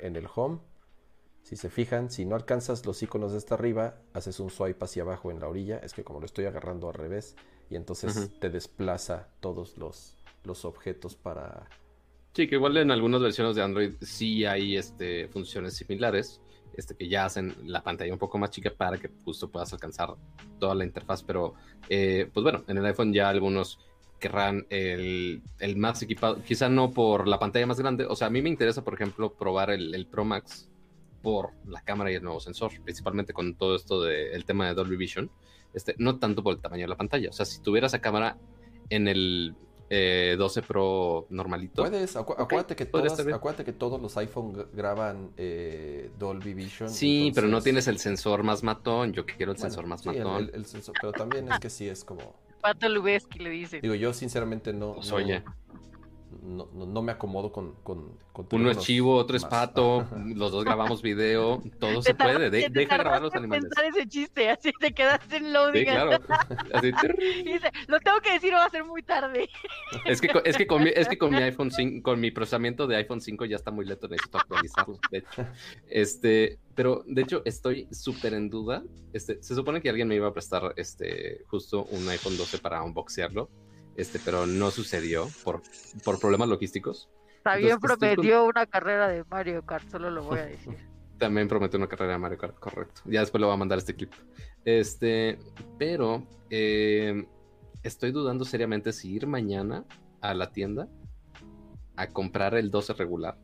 [0.00, 0.58] en el home
[1.48, 5.02] si se fijan, si no alcanzas los iconos de esta arriba, haces un swipe hacia
[5.02, 5.78] abajo en la orilla.
[5.78, 7.36] Es que como lo estoy agarrando al revés,
[7.70, 11.66] y entonces te desplaza todos los, los objetos para...
[12.34, 16.42] Sí, que igual en algunas versiones de Android sí hay este, funciones similares,
[16.76, 20.16] este, que ya hacen la pantalla un poco más chica para que justo puedas alcanzar
[20.58, 21.22] toda la interfaz.
[21.22, 21.54] Pero,
[21.88, 23.78] eh, pues bueno, en el iPhone ya algunos
[24.20, 28.04] querrán el, el, más equipado, quizá no por la pantalla más grande.
[28.04, 30.67] O sea, a mí me interesa, por ejemplo, probar el, el Pro Max
[31.30, 34.96] por la cámara y el nuevo sensor, principalmente con todo esto del tema de Dolby
[34.96, 35.30] Vision,
[35.74, 37.28] este, no tanto por el tamaño de la pantalla.
[37.28, 38.38] O sea, si tuvieras esa cámara
[38.88, 39.54] en el
[39.90, 41.82] 12 eh, Pro normalito.
[41.82, 42.84] Puedes, acuérdate, que
[43.34, 46.88] acuérdate que todos los iPhone graban eh, Dolby Vision.
[46.88, 49.12] Sí, pero no tienes el sensor más matón.
[49.12, 50.50] Yo quiero el sensor más matón.
[50.54, 52.36] El, sensor, pero también es que sí es como.
[52.62, 53.82] Pato Lubeski le dice.
[53.82, 54.94] Digo, yo sinceramente no.
[54.94, 55.42] Pues oye
[56.42, 58.16] no, no, me acomodo con, con,
[58.52, 63.22] Uno es chivo, otro es pato, los dos grabamos video, todo se puede, deja grabar
[63.22, 63.64] los animales.
[63.64, 65.80] pensar ese chiste, así te quedaste en loading.
[65.80, 66.10] Sí, claro.
[66.74, 66.92] Así,
[67.44, 69.48] dice, lo tengo que decir o va a ser muy tarde.
[70.04, 72.86] Es que, es que, con, mi, es que con mi iPhone 5, con mi procesamiento
[72.86, 75.46] de iPhone 5 ya está muy lento, necesito actualizarlo, de hecho.
[75.88, 78.82] Este, pero de hecho estoy súper en duda.
[79.12, 82.82] Este, se supone que alguien me iba a prestar este, justo un iPhone 12 para
[82.82, 83.48] unboxearlo
[83.98, 85.60] este, pero no sucedió por,
[86.04, 87.10] por problemas logísticos.
[87.42, 90.76] También prometió una carrera de Mario Kart, solo lo voy a decir.
[91.18, 93.02] También prometió una carrera de Mario Kart, correcto.
[93.06, 94.12] Ya después le voy a mandar este clip.
[94.64, 95.38] Este,
[95.78, 97.26] pero eh,
[97.82, 99.84] estoy dudando seriamente si ir mañana
[100.20, 100.88] a la tienda
[101.96, 103.36] a comprar el 12 regular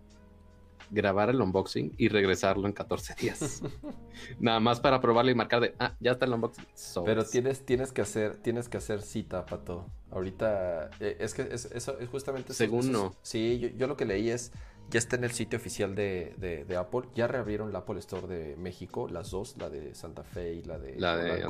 [0.91, 3.63] grabar el unboxing y regresarlo en 14 días.
[4.41, 6.65] Nada más para probarlo y marcar de, ah, ya está el unboxing.
[7.05, 9.87] Pero tienes, tienes, que hacer, tienes que hacer cita, Pato.
[10.11, 12.55] Ahorita, eh, es que eso es justamente...
[12.55, 13.15] Según no.
[13.23, 14.53] Sí, yo, lo que leí es,
[14.91, 19.09] ya está en el sitio oficial de, Apple, ya reabrieron la Apple Store de México,
[19.09, 20.99] las dos, la de Santa Fe y la de...
[20.99, 21.41] La de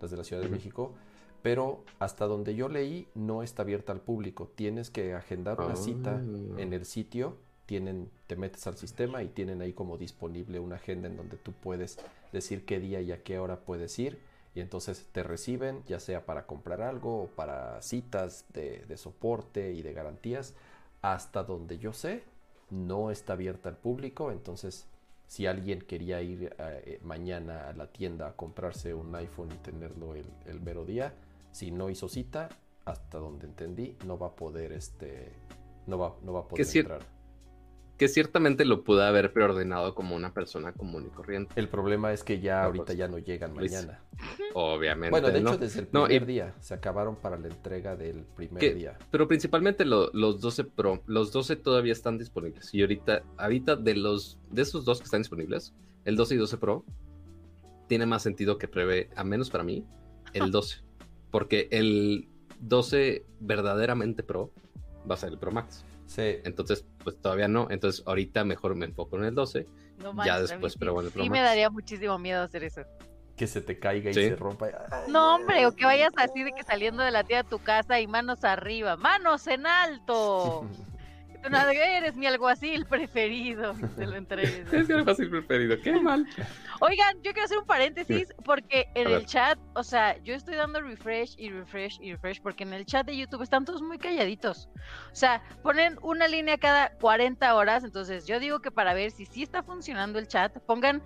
[0.00, 0.94] Las de la Ciudad de México
[1.40, 4.50] pero hasta donde yo leí no está abierta al público.
[4.54, 6.60] Tienes que agendar una cita ah.
[6.60, 7.38] en el sitio
[7.68, 11.52] tienen, te metes al sistema y tienen ahí como disponible una agenda en donde tú
[11.52, 11.98] puedes
[12.32, 14.18] decir qué día y a qué hora puedes ir
[14.54, 19.82] y entonces te reciben ya sea para comprar algo o para citas de, soporte y
[19.82, 20.54] de garantías.
[21.02, 22.24] Hasta donde yo sé
[22.70, 24.32] no está abierta al público.
[24.32, 24.86] Entonces
[25.26, 30.14] si alguien quería ir eh, mañana a la tienda a comprarse un iPhone y tenerlo
[30.14, 31.12] el, el mero día
[31.52, 32.48] si no hizo cita
[32.86, 35.28] hasta donde entendí no va a poder este
[35.86, 37.17] no va, no va a poder entrar
[37.98, 41.52] que ciertamente lo pude haber preordenado como una persona común y corriente.
[41.56, 44.00] El problema es que ya ahorita ya no llegan pues, mañana.
[44.54, 45.10] Obviamente.
[45.10, 48.96] Bueno, de hecho, desde el primer día se acabaron para la entrega del primer día.
[49.10, 52.72] Pero principalmente los 12 Pro, los 12 todavía están disponibles.
[52.72, 55.74] Y ahorita, ahorita de los de esos dos que están disponibles,
[56.04, 56.84] el 12 y 12 Pro,
[57.88, 59.84] tiene más sentido que prevé, a menos para mí,
[60.34, 60.82] el 12.
[61.32, 62.28] Porque el
[62.60, 64.52] 12 verdaderamente Pro
[65.10, 65.84] va a ser el Pro Max.
[66.06, 66.36] Sí.
[66.44, 67.68] Entonces, pues todavía no.
[67.70, 69.66] Entonces, ahorita mejor me enfoco en el 12.
[70.24, 72.82] ya después, pero bueno, Sí, me daría muchísimo miedo hacer eso.
[73.36, 74.68] Que se te caiga y se rompa.
[75.08, 78.00] no, hombre, o que vayas así de que saliendo de la tía de tu casa
[78.00, 80.66] y manos arriba, manos en alto.
[81.44, 83.74] Eres mi alguacil preferido.
[83.96, 84.72] Lo entregues.
[84.72, 86.26] Es mi alguacil preferido, qué mal.
[86.80, 90.80] Oigan, yo quiero hacer un paréntesis porque en el chat, o sea, yo estoy dando
[90.80, 94.68] refresh y refresh y refresh porque en el chat de YouTube están todos muy calladitos.
[95.12, 99.26] O sea, ponen una línea cada 40 horas, entonces yo digo que para ver si
[99.26, 101.02] sí está funcionando el chat, pongan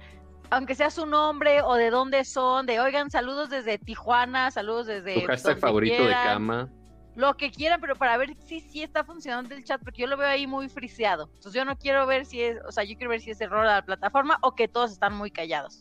[0.51, 5.15] aunque sea su nombre o de dónde son, de oigan, saludos desde Tijuana, saludos desde
[5.15, 6.69] Tu hashtag favorito de cama.
[7.15, 10.17] Lo que quieran, pero para ver si sí está funcionando el chat, porque yo lo
[10.17, 11.25] veo ahí muy friseado.
[11.35, 13.61] Entonces yo no quiero ver si es, o sea, yo quiero ver si es error
[13.67, 15.81] a la plataforma o que todos están muy callados.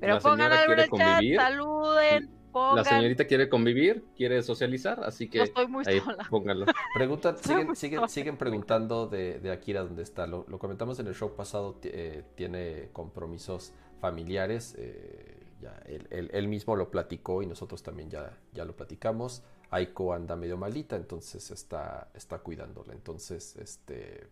[0.00, 2.76] Pero La pongan algo en el chat, saluden, pongan.
[2.76, 6.26] La señorita quiere convivir, quiere socializar, así No que estoy muy ahí sola.
[6.30, 6.66] póngalo.
[6.94, 8.08] Preguntan, siguen, muy siguen, sola.
[8.08, 10.26] siguen preguntando de, de Akira dónde está.
[10.26, 14.74] Lo, lo comentamos en el show pasado, eh, tiene compromisos familiares.
[14.78, 19.42] eh, ya, él, él- él mismo lo platicó y nosotros también ya, ya lo platicamos.
[19.70, 22.92] Aiko anda medio malita, entonces está, está cuidándola.
[22.92, 24.28] Entonces, este,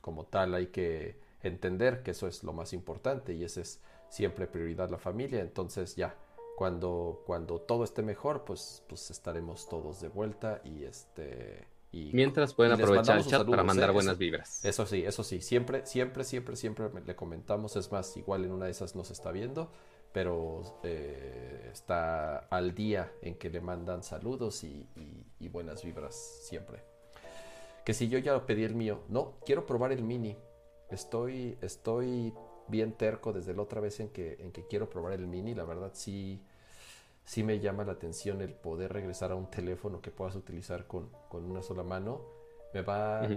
[0.00, 4.46] como tal, hay que entender que eso es lo más importante y esa es siempre
[4.46, 5.40] prioridad la familia.
[5.40, 6.14] Entonces, ya,
[6.56, 11.66] cuando, cuando todo esté mejor, pues, pues estaremos todos de vuelta y este.
[11.90, 13.92] Y, Mientras pueden y aprovechar el chat para mandar ¿eh?
[13.92, 14.64] buenas vibras.
[14.64, 17.76] Eso sí, eso sí, siempre, siempre, siempre, siempre le comentamos.
[17.76, 19.70] Es más, igual en una de esas no se está viendo,
[20.12, 24.88] pero eh, está al día en que le mandan saludos y,
[25.50, 26.82] buenas vibras siempre.
[27.84, 30.36] Que si yo ya pedí el mío, no, quiero probar el mini.
[30.88, 32.32] Estoy, estoy
[32.68, 35.54] bien terco desde la otra vez en que, en que quiero probar el mini.
[35.54, 36.40] La verdad sí,
[37.24, 41.10] sí me llama la atención el poder regresar a un teléfono que puedas utilizar con,
[41.28, 42.22] con una sola mano.
[42.72, 43.28] Me va.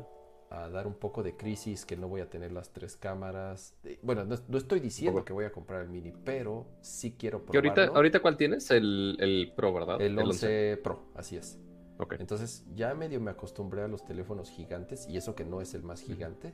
[0.64, 3.76] A dar un poco de crisis que no voy a tener las tres cámaras.
[3.84, 7.45] Eh, Bueno, no, no estoy diciendo que voy a comprar el mini, pero sí quiero
[7.45, 7.95] Que ahorita, probarlo.
[7.97, 8.70] ahorita cuál tienes?
[8.72, 10.01] El, el Pro, ¿verdad?
[10.01, 11.60] El 11 Pro, así es.
[11.97, 12.16] Ok.
[12.20, 15.84] Entonces ya medio me acostumbré a los teléfonos gigantes y eso que no es el
[15.84, 16.53] más gigante.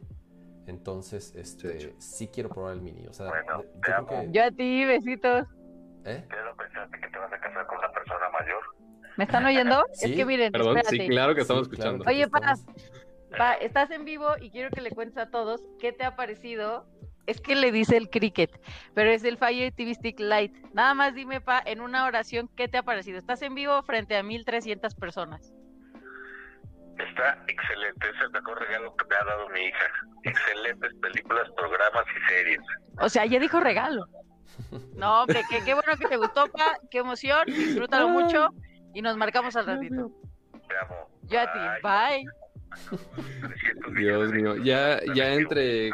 [0.68, 1.90] Entonces, este, hecho.
[1.98, 3.08] sí quiero probar el mini.
[3.08, 4.30] O sea, Bueno, yo creo que...
[4.32, 5.48] Yo a ti, besitos.
[6.06, 6.24] ¿Eh?
[6.30, 8.62] ¿Qué no pensaste que te vas a casar con una persona mayor?
[9.18, 9.84] ¿Me están oyendo?
[9.94, 11.04] Sí, es que miren, Perdón, espérate.
[11.04, 12.04] sí, claro que estamos Sí, claro, escuchando.
[12.10, 13.01] aquí Oye, Paz, estamos.
[13.38, 16.86] Pa, estás en vivo y quiero que le cuentes a todos qué te ha parecido.
[17.28, 18.60] Es que le dice el cricket,
[18.94, 20.60] pero es el Fire TV Stick Lite.
[20.74, 23.20] Nada más dime, Pa, en una oración, ¿qué te ha parecido?
[23.20, 25.54] Estás en vivo frente a 1300 personas.
[26.98, 29.86] Está excelente, es el mejor regalo que me ha dado mi hija.
[30.24, 32.60] Excelentes películas, programas y series.
[33.00, 34.06] O sea, ya dijo regalo.
[34.96, 36.78] No, hombre, qué, qué bueno que te gustó, Pa.
[36.90, 37.46] Qué emoción.
[37.46, 38.50] Disfrútalo mucho
[38.94, 40.12] y nos marcamos al ratito.
[40.68, 41.10] Te amo.
[41.24, 41.60] Yo a ti.
[41.82, 42.41] Bye.
[42.90, 43.00] Bye.
[43.42, 45.92] 300 Dios mío, ya, ya entre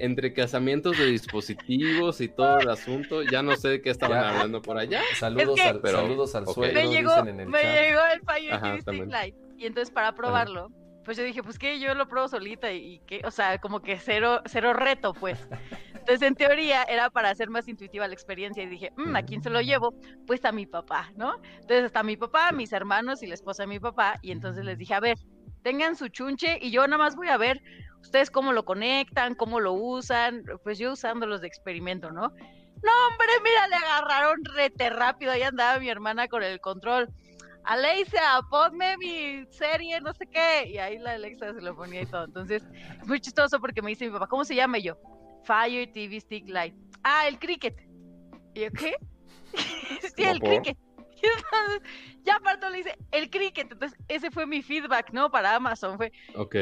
[0.00, 4.28] entre casamientos de dispositivos y todo el asunto, ya no sé de qué estaban Ya.
[4.30, 5.00] hablando por allá.
[5.18, 6.54] Saludos, Es que- al, Pero- saludos al ok.
[6.54, 7.74] suegro, me llegó, dicen en el me chat.
[7.74, 9.10] llegó el Fire Ajá, TV Stick también.
[9.10, 9.38] Lite.
[9.56, 10.70] Y entonces para probarlo,
[11.04, 13.80] pues yo dije, pues que yo lo pruebo solita y, y que, o sea, como
[13.82, 15.38] que cero, cero reto, pues.
[16.08, 19.42] Entonces, en teoría, era para hacer más intuitiva la experiencia y dije, "Mm, ¿a quién
[19.42, 19.92] se lo llevo?
[20.26, 21.34] Pues a mi papá, ¿no?
[21.60, 24.14] Entonces está mi papá, mis hermanos y la esposa de mi papá.
[24.22, 25.18] Y entonces les dije, a ver,
[25.62, 27.60] tengan su chunche y yo nada más voy a ver
[28.00, 32.22] ustedes cómo lo conectan, cómo lo usan, pues yo usándolos de experimento, ¿no?
[32.22, 37.06] No, hombre, mira, le agarraron rete rápido, ahí andaba mi hermana con el control.
[37.64, 40.70] Alexa, ponme mi serie, no sé qué.
[40.70, 42.24] Y ahí la Alexa se lo ponía y todo.
[42.24, 42.62] Entonces,
[42.98, 44.78] es muy chistoso porque me dice mi papá, ¿cómo se llama?
[44.78, 44.96] Y yo,
[45.48, 46.76] Fire TV Stick Lite.
[47.02, 47.74] Ah, el cricket.
[48.54, 48.94] Y yo, ¿qué?
[50.14, 50.76] sí, el cricket.
[51.22, 51.82] Y entonces,
[52.22, 53.72] ya aparte le dice, el cricket.
[53.72, 55.30] Entonces, ese fue mi feedback, ¿no?
[55.30, 55.96] Para Amazon.
[55.96, 56.12] Fue,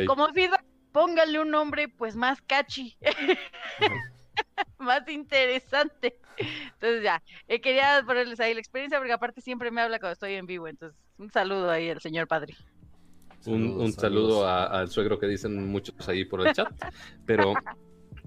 [0.06, 2.96] como feedback, pónganle un nombre pues más catchy,
[4.78, 6.18] más interesante.
[6.38, 10.34] Entonces ya, eh, quería ponerles ahí la experiencia porque aparte siempre me habla cuando estoy
[10.34, 12.54] en vivo, entonces un saludo ahí al señor padre.
[13.46, 14.30] Un, Saludos, un saludos.
[14.32, 16.68] saludo a- al suegro que dicen muchos ahí por el chat.
[17.26, 17.54] Pero,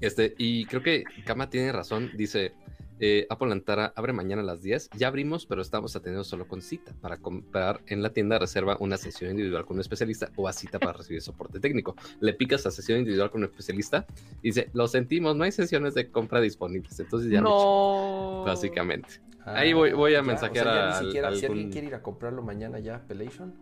[0.02, 2.12] este, y creo que Kama tiene razón.
[2.16, 2.54] Dice:
[3.02, 4.90] eh, Apple Antara abre mañana a las 10.
[4.98, 6.94] Ya abrimos, pero estamos atendiendo solo con cita.
[7.02, 10.80] Para comprar en la tienda, reserva una sesión individual con un especialista o a cita
[10.80, 11.96] para recibir soporte técnico.
[12.20, 14.06] Le picas a sesión individual con un especialista
[14.42, 17.00] y dice: Lo sentimos, no hay sesiones de compra disponibles.
[17.00, 18.44] Entonces ya no.
[18.46, 19.22] básicamente.
[19.46, 21.72] Ah, Ahí voy- voy a mensajear o sea, ya al- ni siquiera, Si algún- alguien
[21.72, 23.54] quiere ir a comprarlo mañana ya, Appellation.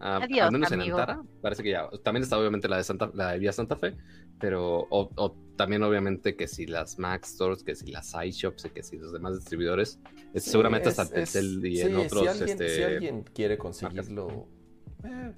[0.00, 0.96] Ah, Adiós, al menos en amigo.
[0.98, 1.88] Antara, parece que ya.
[2.04, 3.96] También está obviamente la de Santa, la de Vía Santa Fe,
[4.40, 8.70] pero o, o también obviamente que si las Mac Stores, que si las iShops y
[8.70, 9.98] que si los demás distribuidores,
[10.32, 13.22] es- Sí, seguramente es- hasta Telcel y sí, en otros, Si alguien, este, si alguien
[13.24, 14.46] quiere conseguirlo,
[15.04, 15.32] eh,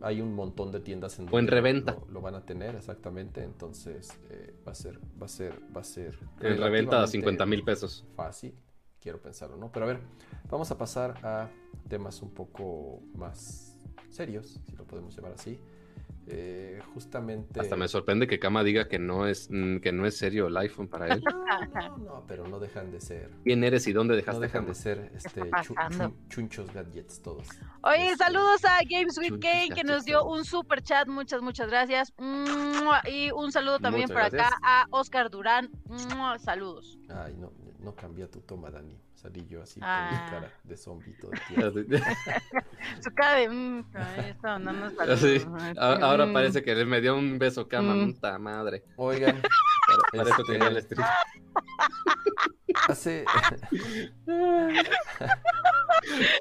[0.00, 1.92] hay un montón de tiendas en O en reventa.
[1.92, 3.42] Lo, lo van a tener, exactamente.
[3.42, 6.14] Entonces eh, va a ser, va a ser, va a ser.
[6.40, 8.04] en reventa a relativamente 50 mil pesos.
[8.14, 8.54] Fácil,
[9.00, 9.72] quiero pensarlo, ¿no?
[9.72, 10.00] Pero a ver,
[10.50, 11.50] vamos a pasar a
[11.88, 13.76] temas un poco más
[14.10, 15.58] serios, si lo podemos llamar así.
[16.26, 17.60] Eh, justamente.
[17.60, 20.56] Hasta me sorprende que Kama diga que no es mm, que no es serio el
[20.56, 21.22] iPhone para él.
[21.24, 23.30] No, no, pero no dejan de ser.
[23.44, 24.74] ¿Quién eres y dónde dejaste No dejan Kama?
[24.74, 25.42] de ser este,
[26.28, 27.46] chunchos gadgets todos.
[27.82, 31.68] Oye, Este, saludos a Games with Kane que nos dio un super chat, muchas, muchas
[31.68, 32.12] gracias.
[33.06, 35.70] Y un saludo también Muchas por acá a Oscar Durán.
[36.38, 36.98] Saludos.
[37.08, 38.98] Ay, no, no cambia tu toma, Dani.
[39.24, 40.10] Salí yo así Ah.
[40.10, 41.40] con mi cara de zombie todo el
[41.80, 41.96] tiempo.
[43.02, 43.48] Su cara de.
[43.48, 43.84] mm,
[44.18, 45.64] esto no nos Así, saluda.
[45.64, 46.32] Ay, a- Ahora mm.
[46.34, 48.12] parece que le me dio un beso Kama, Mm.
[48.12, 48.84] puta madre.
[48.96, 49.40] Oigan,
[50.12, 51.08] Para eso Este- tenía el stream.
[52.88, 53.24] hace.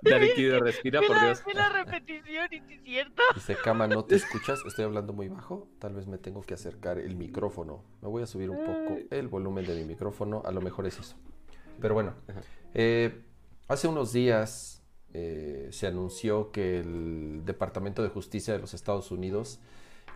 [0.01, 1.43] Darikido, respira por la- Dios.
[1.53, 3.21] la repetición y sí es cierto.
[3.35, 4.59] Dice, Cama, ¿no te escuchas?
[4.65, 5.67] Estoy hablando muy bajo.
[5.79, 7.83] Tal vez me tengo que acercar el micrófono.
[8.01, 10.41] Me voy a subir un poco el volumen de mi micrófono.
[10.45, 11.15] A lo mejor es eso.
[11.79, 12.13] Pero bueno,
[12.73, 13.21] eh,
[13.67, 19.59] hace unos días eh, se anunció que el Departamento de Justicia de los Estados Unidos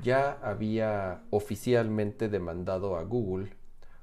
[0.02, 3.52] ya había oficialmente demandado a Google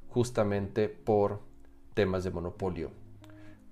[0.08, 1.40] justamente por
[1.94, 2.90] temas de monopolio.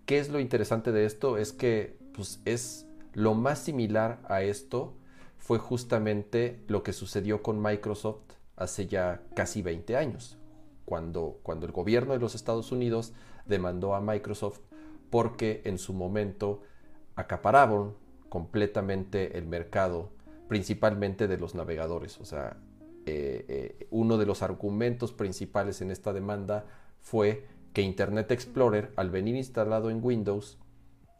[0.06, 1.38] ¿Qué es lo interesante de esto?
[1.38, 4.94] Es que pues, es lo más similar a esto
[5.38, 8.22] fue justamente lo que sucedió con Microsoft
[8.56, 10.38] hace ya casi 20 años,
[10.84, 13.12] cuando, cuando el gobierno de los Estados Unidos
[13.46, 14.60] demandó a Microsoft
[15.10, 16.62] porque en su momento
[17.16, 17.94] acapararon
[18.28, 20.10] completamente el mercado,
[20.48, 22.18] principalmente de los navegadores.
[22.20, 22.56] O sea,
[23.04, 26.64] eh, eh, uno de los argumentos principales en esta demanda
[27.00, 30.58] fue que Internet Explorer, al venir instalado en Windows,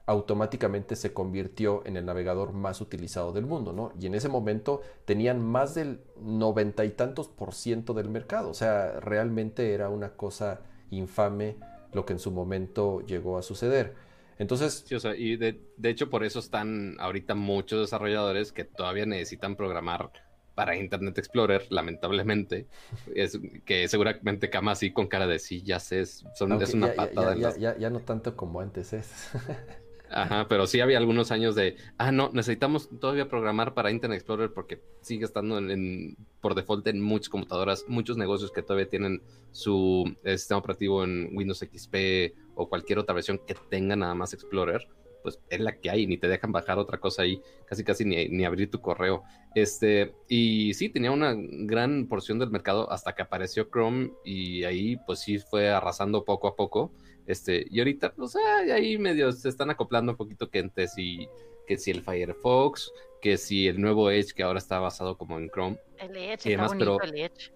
[0.07, 3.93] automáticamente se convirtió en el navegador más utilizado del mundo, ¿no?
[4.01, 8.55] Y en ese momento tenían más del noventa y tantos por ciento del mercado, o
[8.55, 10.61] sea, realmente era una cosa
[10.91, 11.57] infame
[11.93, 13.95] lo que en su momento llegó a suceder.
[14.38, 18.64] Entonces, Sí, o sea, y de, de hecho por eso están ahorita muchos desarrolladores que
[18.64, 20.11] todavía necesitan programar
[20.55, 22.66] para Internet Explorer, lamentablemente,
[23.14, 26.88] es que seguramente Kama así con cara de sí, ya sé, es, son, es una
[26.88, 27.28] ya- patada.
[27.28, 29.11] ya, en ya- las- ya- ya no tanto como antes es.
[30.14, 34.52] Ajá, pero sí había algunos años de, ah, no, necesitamos todavía programar para Internet Explorer
[34.52, 40.16] porque sigue estando en, por default en muchas computadoras, muchos negocios que todavía tienen su
[40.24, 44.86] eh, sistema operativo en Windows XP o cualquier otra versión que tenga nada más Explorer,
[45.23, 48.29] pues es la que hay, ni te dejan bajar otra cosa ahí, casi casi ni,
[48.29, 49.23] ni abrir tu correo.
[49.55, 54.97] Este, y sí, tenía una gran porción del mercado hasta que apareció Chrome y ahí
[55.07, 56.93] pues sí fue arrasando poco a poco.
[57.27, 61.29] Este, y ahorita, pues ah, ahí medio se están acoplando un poquito que entre si,
[61.66, 65.49] que si el Firefox, que si el nuevo Edge que ahora está basado como en
[65.49, 65.79] Chrome.
[65.99, 67.53] El Edge, Y está demás, bonito pero- el Edge.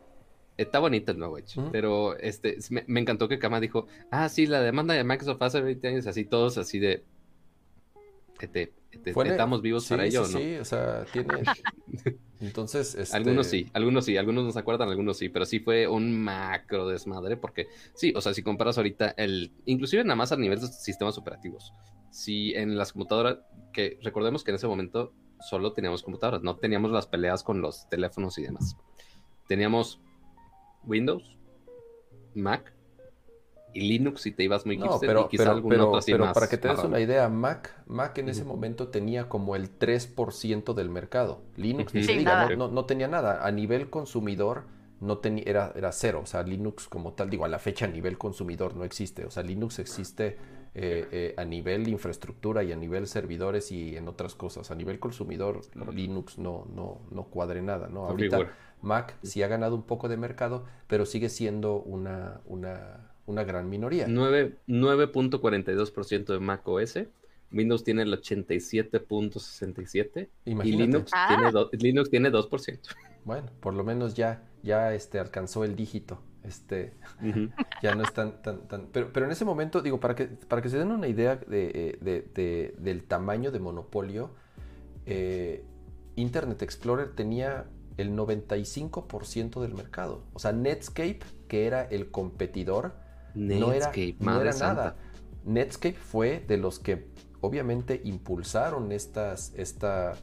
[0.58, 4.46] Está bonito el nuevo Edge, pero este, me, me encantó que Kama dijo, ah, sí,
[4.46, 7.02] la demanda de Microsoft hace 20 años, así todos así de,
[9.12, 10.38] Fue en el- ¿estamos vivos sí, para ello sí, no?
[10.38, 11.42] sí, o sea, tiene...
[12.40, 15.86] Entonces, este, Algunos sí, algunos sí, algunos no se acuerdan, algunos sí, pero sí fue
[15.88, 20.36] un macro desmadre porque sí, o sea, si comparas ahorita el, inclusive nada más a
[20.36, 21.72] nivel de sistemas operativos,
[22.10, 23.38] si en las computadoras,
[23.72, 27.88] que recordemos que en ese momento solo teníamos computadoras, no teníamos las peleas con los
[27.88, 28.76] teléfonos y demás.
[29.48, 30.00] Teníamos
[30.84, 31.38] Windows,
[32.34, 32.74] Mac
[33.76, 35.98] y Linux si te ibas muy No, hipster, pero, y quizá pero, algún pero- otro
[35.98, 39.28] así pero más para que te des una idea, Mac, Mac en ese momento tenía
[39.28, 41.42] como el 3% del mercado.
[41.56, 43.46] Linux ni se diga, no, no- no tenía nada.
[43.46, 44.64] A nivel consumidor
[45.00, 46.20] no tenía, era, era cero.
[46.22, 49.24] O sea, Linux como tal, digo, a la fecha a nivel consumidor no existe.
[49.26, 50.38] O sea, Linux existe
[50.78, 54.70] eh, eh, a nivel infraestructura y a nivel servidores y en otras cosas.
[54.70, 55.60] A nivel consumidor,
[55.92, 58.06] Linux no, no, no cuadre nada, ¿no?
[58.06, 58.38] Ahorita.
[58.82, 63.68] Mac sí ha ganado un poco de mercado, pero sigue siendo una, una, una gran
[63.68, 64.06] minoría.
[64.08, 66.98] 9 9.42% de Mac OS.
[67.52, 70.86] Windows tiene el 87.67 y Imagínate.
[70.86, 71.26] Linux, Ah.
[71.28, 72.80] tiene do- Linux tiene 2%.
[73.24, 76.20] Bueno, por lo menos ya, ya este, alcanzó el dígito.
[76.44, 76.92] Este,
[77.82, 78.86] ya no es tan, tan, tan.
[78.92, 81.70] Pero, pero en ese momento, digo, para que, para que se den una idea de,
[81.74, 84.30] eh, de- de- del tamaño de monopolio,
[85.06, 85.64] eh,
[86.16, 87.66] Internet Explorer tenía
[87.96, 90.22] el 95% del mercado.
[90.34, 92.94] O sea, Netscape, que era el competidor,
[93.36, 94.74] no era, Netscape, no madre era santa.
[94.74, 94.96] nada.
[95.44, 97.06] Netscape fue de los que
[97.40, 100.14] obviamente impulsaron estas, esta,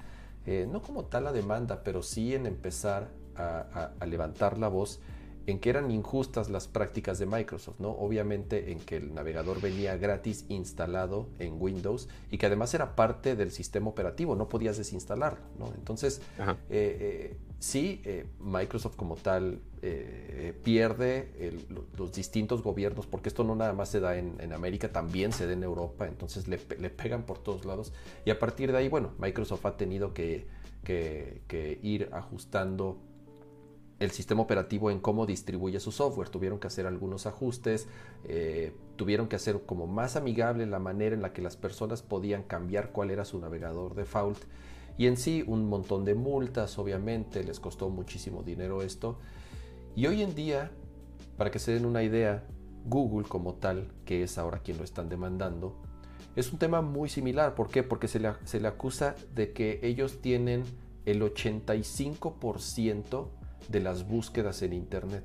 [0.46, 4.68] eh, no como tal la demanda, pero sí en empezar a, a- a levantar la
[4.68, 5.00] voz
[5.48, 7.90] en que eran injustas las prácticas de Microsoft, ¿no?
[7.92, 13.36] Obviamente en que el navegador venía gratis instalado en Windows y que además era parte
[13.36, 15.68] del sistema operativo, no podías desinstalarlo, ¿no?
[15.78, 19.60] Entonces, eh, eh, sí, eh, Microsoft como tal
[20.64, 21.66] pierde el-
[21.98, 25.46] los distintos gobiernos, porque esto no nada más se da en, en América, también se
[25.46, 27.92] da en Europa, entonces le, le pegan por todos lados.
[28.26, 30.48] Y a partir de ahí, bueno, Microsoft ha tenido que,
[30.84, 32.98] que, que ir ajustando
[34.04, 36.30] el sistema operativo en cómo distribuye su software.
[36.30, 37.88] Tuvieron que hacer algunos ajustes,
[38.26, 42.44] eh, tuvieron que hacer como más amigable la manera en la que las personas podían
[42.44, 44.40] cambiar cuál era su navegador default.
[44.98, 49.18] Y en sí un montón de multas, obviamente, les costó muchísimo dinero esto.
[49.96, 50.72] Y hoy en día,
[51.38, 52.44] para que se den una idea,
[52.86, 55.76] Google como tal, que es ahora quien lo están demandando,
[56.36, 57.56] es un tema muy similar.
[57.56, 57.84] ¿Por qué?
[57.84, 60.64] Porque se le, se le acusa de que ellos tienen
[61.06, 63.28] el 85%
[63.70, 65.24] de las búsquedas en Internet.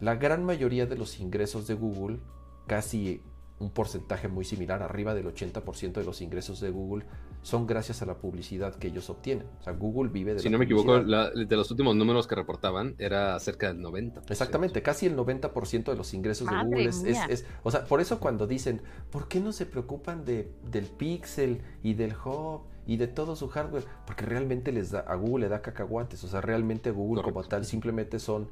[0.00, 2.18] La gran mayoría de los ingresos de Google,
[2.66, 3.22] casi
[3.58, 7.04] un porcentaje muy similar, arriba del 80% de los ingresos de Google,
[7.42, 9.46] son gracias a la publicidad que ellos obtienen.
[9.60, 10.40] O sea, Google vive de...
[10.40, 14.30] Si no me equivoco, de los últimos números que reportaban era cerca del 90%.
[14.30, 18.46] Exactamente, casi el 90% de los ingresos de Google es, O sea, por eso cuando
[18.46, 23.36] dicen, ¿por qué no se preocupan de, del Pixel y del Hub y de todo
[23.36, 23.84] su hardware?
[24.06, 26.22] Porque realmente les da, a Google le da cacahuates.
[26.24, 28.48] O sea, realmente Google como tal simplemente son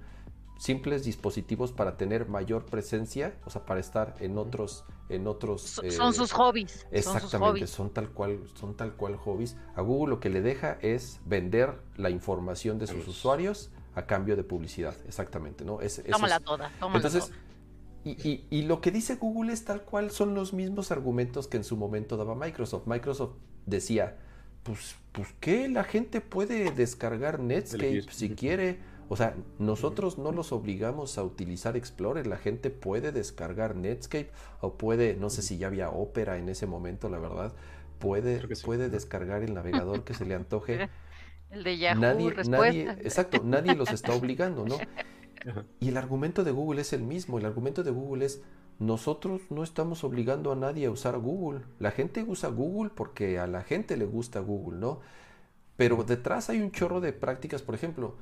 [0.62, 5.62] simples dispositivos para tener mayor presencia, o sea, para estar en otros, en otros.
[5.62, 6.86] son eh, sus hobbies.
[6.92, 9.56] Exactamente, son, tal cual, son tal cual hobbies.
[9.74, 14.36] A Google lo que le deja es vender la información de sus usuarios a cambio
[14.36, 15.80] de publicidad, exactamente, ¿no?
[15.80, 17.32] Es, tómala toda, tómala Entonces,
[18.04, 21.64] Y, y, lo que dice Google es tal cual son los mismos argumentos que en
[21.64, 22.86] su momento daba Microsoft.
[22.86, 23.34] Microsoft
[23.64, 24.16] decía,
[24.64, 28.80] pues, pues que la gente puede descargar Netscape si quiere
[29.12, 32.26] o sea, nosotros no los obligamos a utilizar Explorer.
[32.26, 34.30] La gente puede descargar Netscape
[34.62, 37.52] o puede, no sé si ya había Opera en ese momento, la verdad,
[37.98, 40.88] puede, puede descargar el navegador que se le antoje.
[41.50, 44.78] El de Yahoo, nadie, nadie, exacto, nadie los está obligando, ¿no?
[45.80, 47.38] Y el argumento de Google es el mismo.
[47.38, 48.42] El argumento de Google es
[48.78, 51.62] nosotros no estamos obligando a nadie a usar Google.
[51.78, 55.00] La gente usa Google porque a la gente le gusta Google, ¿no?
[55.76, 58.16] Pero detrás hay un chorro de prácticas, por ejemplo,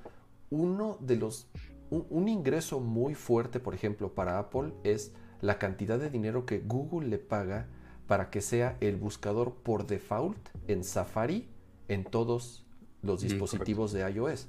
[0.51, 1.49] uno de los,
[1.91, 7.09] un, ingreso muy fuerte, por ejemplo, para Apple es la cantidad de dinero que Google
[7.09, 7.69] le paga
[8.07, 11.49] para que sea el buscador por default en Safari
[11.89, 12.67] en todos
[13.03, 14.49] los dispositivos de iOS.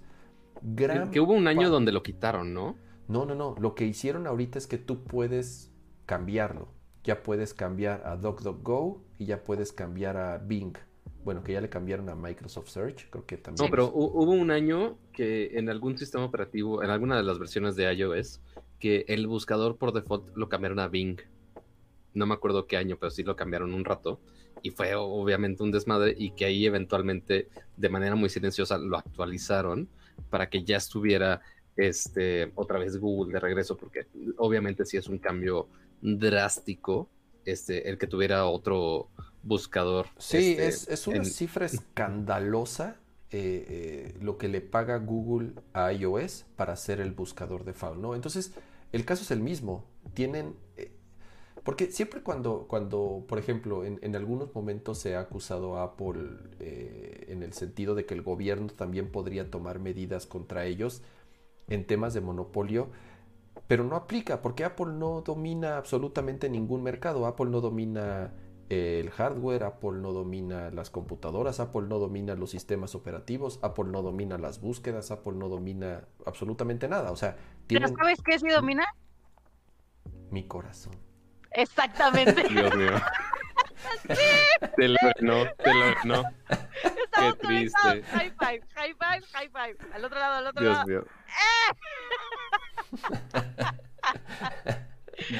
[1.11, 2.75] Que hubo un año donde lo quitaron, ¿no?
[3.07, 3.55] No, no, no.
[3.59, 5.71] Lo que hicieron ahorita es que tú puedes
[6.05, 6.69] cambiarlo.
[7.03, 10.73] Ya puedes cambiar a DuckDuckGo y ya puedes cambiar a Bing.
[11.23, 13.65] Bueno, que ya le cambiaron a Microsoft Search, creo que también.
[13.65, 17.75] No, pero hubo un año que en algún sistema operativo, en alguna de las versiones
[17.75, 18.41] de iOS,
[18.79, 21.19] que el buscador por default lo cambiaron a Bing.
[22.13, 24.19] No me acuerdo qué año, pero sí lo cambiaron un rato.
[24.63, 29.89] Y fue obviamente un desmadre y que ahí eventualmente, de manera muy silenciosa, lo actualizaron
[30.31, 31.41] para que ya estuviera
[31.75, 34.07] este, otra vez Google de regreso, porque
[34.37, 35.67] obviamente sí es un cambio
[36.01, 37.07] drástico
[37.45, 39.09] este, el que tuviera otro
[39.43, 40.07] buscador.
[40.17, 42.97] Sí, este, es, una cifra escandalosa
[43.33, 47.95] eh, eh, lo que le paga Google a iOS para hacer el buscador de FAO,
[47.95, 48.13] ¿no?
[48.13, 48.51] Entonces,
[48.91, 49.85] el caso es el mismo.
[50.13, 50.55] Tienen...
[50.75, 50.91] Eh,
[51.63, 56.23] porque siempre cuando, cuando por ejemplo, en, en, algunos momentos se ha acusado a Apple
[57.31, 61.01] en el sentido de que el gobierno también podría tomar medidas contra ellos
[61.67, 62.89] en temas de monopolio,
[63.67, 67.25] pero no aplica porque Apple no domina absolutamente ningún mercado.
[67.25, 68.33] Apple no domina
[68.69, 74.01] el hardware, Apple no domina las computadoras, Apple no domina los sistemas operativos, Apple no
[74.01, 77.11] domina las búsquedas, Apple no domina absolutamente nada.
[77.11, 77.95] O sea, tienen...
[77.95, 78.85] ¿sabes qué sí domina?
[80.29, 80.93] Mi corazón.
[81.51, 82.47] Exactamente.
[82.47, 82.91] Dios mío.
[84.77, 86.23] Te lo no, te lo no.
[87.21, 88.03] Qué triste.
[88.03, 89.75] High five, high five, high five.
[89.93, 90.85] Al otro lado, al otro lado.
[90.85, 91.05] Dios mío.
[91.27, 91.31] ¡Eh!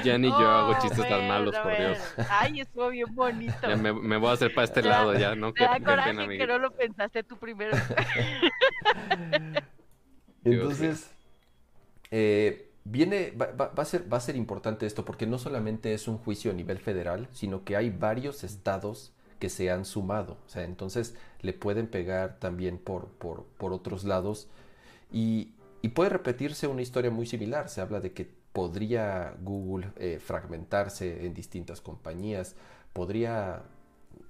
[0.04, 1.98] Ya ni yo hago chistes tan malos, por Dios.
[2.30, 3.68] Ay, estuvo bien bonito.
[3.68, 5.52] Ya me, me, voy a hacer para este lado ya, ¿no?
[5.52, 7.76] Qué, da coraje que no lo pensaste tú primero.
[10.44, 11.10] Entonces,
[12.10, 16.08] eh, viene, va, va, a ser, va a ser importante esto porque no solamente es
[16.08, 19.12] un juicio a nivel federal, sino que hay varios estados
[19.42, 20.38] que se han sumado.
[20.46, 24.46] O sea, entonces le pueden pegar también por, por, por otros lados.
[25.10, 27.68] Y, y puede repetirse una historia muy similar.
[27.68, 32.54] Se habla de que podría Google eh, fragmentarse en distintas compañías,
[32.92, 33.64] podría...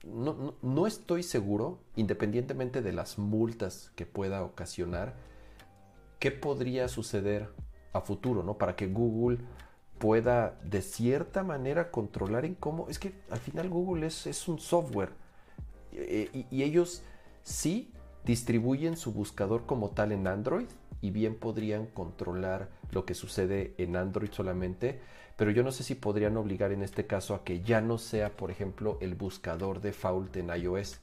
[0.03, 5.15] No, no, estoy seguro, independientemente de las multas que pueda ocasionar,
[6.21, 7.51] qué podría suceder
[7.93, 8.57] a futuro, ¿no?
[8.57, 9.41] Para que Google
[10.03, 12.89] pueda de cierta manera controlar en cómo...
[12.89, 15.11] Es que al final Google es, es un software
[15.93, 17.05] eh, y ellos
[17.45, 17.93] sí
[18.25, 20.67] distribuyen su buscador como tal en Android
[21.03, 24.99] y bien podrían controlar lo que sucede en Android solamente,
[25.37, 28.37] pero yo no sé si podrían obligar en este caso a que ya no sea,
[28.37, 30.99] por ejemplo, el buscador default en iOS,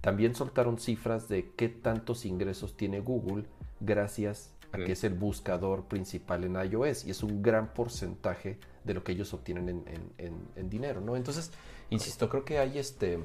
[0.00, 3.46] también soltaron cifras de qué tantos ingresos tiene Google
[3.80, 8.94] gracias a que es el buscador principal en iOS y es un gran porcentaje de
[8.94, 9.84] lo que ellos obtienen
[10.18, 11.16] en, dinero, ¿no?
[11.16, 11.50] Entonces,
[11.90, 13.22] insisto, creo que hay este eh,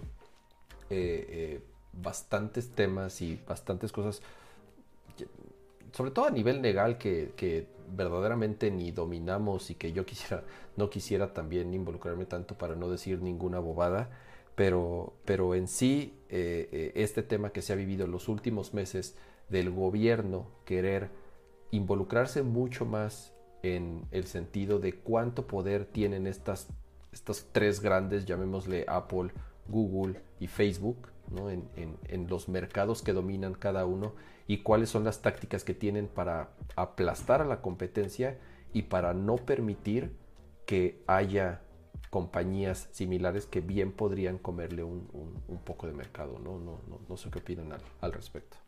[0.90, 1.64] eh,
[1.94, 4.22] bastantes temas y bastantes cosas,
[5.92, 10.44] sobre todo a nivel legal, que, verdaderamente ni dominamos y que yo quisiera,
[10.78, 14.10] no quisiera también involucrarme tanto para no decir ninguna bobada,
[14.56, 19.16] pero, pero en sí, eh, este tema que se ha vivido en los últimos meses
[19.50, 21.10] del gobierno querer
[21.74, 26.68] involucrarse mucho más en el sentido de cuánto poder tienen estas,
[27.12, 29.32] estas tres grandes, llamémosle Apple,
[29.68, 31.50] Google y Facebook, ¿no?
[31.50, 31.68] en,
[32.30, 34.14] los mercados que dominan cada uno
[34.46, 38.38] y cuáles son las tácticas que tienen para aplastar a la competencia
[38.72, 40.16] y para no permitir
[40.68, 41.62] que haya
[42.12, 45.08] compañías similares que bien podrían comerle un,
[45.48, 46.38] un, poco de mercado.
[46.38, 46.60] ¿no?
[46.60, 48.63] No, no, no sé qué opinan al, al respecto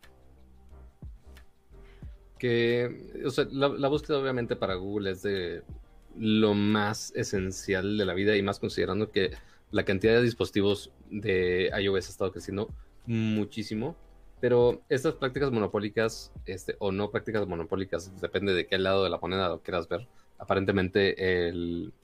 [2.38, 5.62] que, o sea, la, búsqueda obviamente para Google es de
[6.18, 9.32] lo más esencial de la vida y más considerando que
[9.70, 12.70] la cantidad de dispositivos de iOS ha estado creciendo
[13.06, 13.96] muchísimo.
[14.40, 19.18] Pero estas prácticas monopólicas, este, o no prácticas monopólicas, depende de qué lado de la
[19.18, 20.06] moneda lo quieras ver.
[20.38, 21.94] Aparentemente el,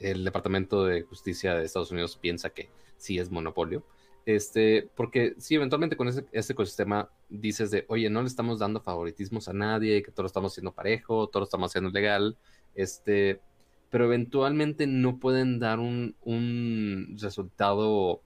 [0.00, 3.84] el Departamento de Justicia de Estados Unidos piensa que sí es monopolio.
[4.28, 9.48] Este, porque si eventualmente con ese, ecosistema dices de, oye, no le estamos dando favoritismos
[9.48, 12.36] a nadie, que todo lo estamos haciendo parejo, todo lo estamos haciendo legal,
[12.74, 13.40] este,
[13.88, 18.20] pero eventualmente no pueden dar un, un resultado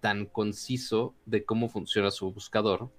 [0.00, 2.90] tan conciso de cómo funciona su buscador,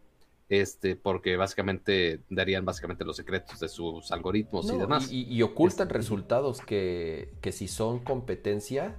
[0.49, 5.11] este, porque básicamente darían básicamente los secretos de sus algoritmos y demás.
[5.11, 8.97] Y, ocultan este, resultados que, que si son competencia,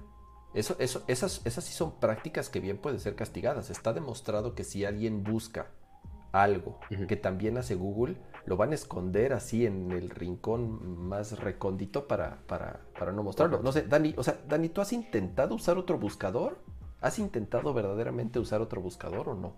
[0.53, 3.69] eso, eso, esas, esas sí son prácticas que bien pueden ser castigadas.
[3.69, 5.67] Está demostrado que si alguien busca
[6.31, 12.07] algo que también hace Google, lo van a esconder así en el rincón más recóndito
[12.07, 13.61] para, para, para no mostrarlo.
[13.61, 16.59] No sé, Dani, o sea, Dani, ¿tú has intentado usar otro buscador?
[17.01, 19.55] ¿Has intentado verdaderamente usar otro buscador o no?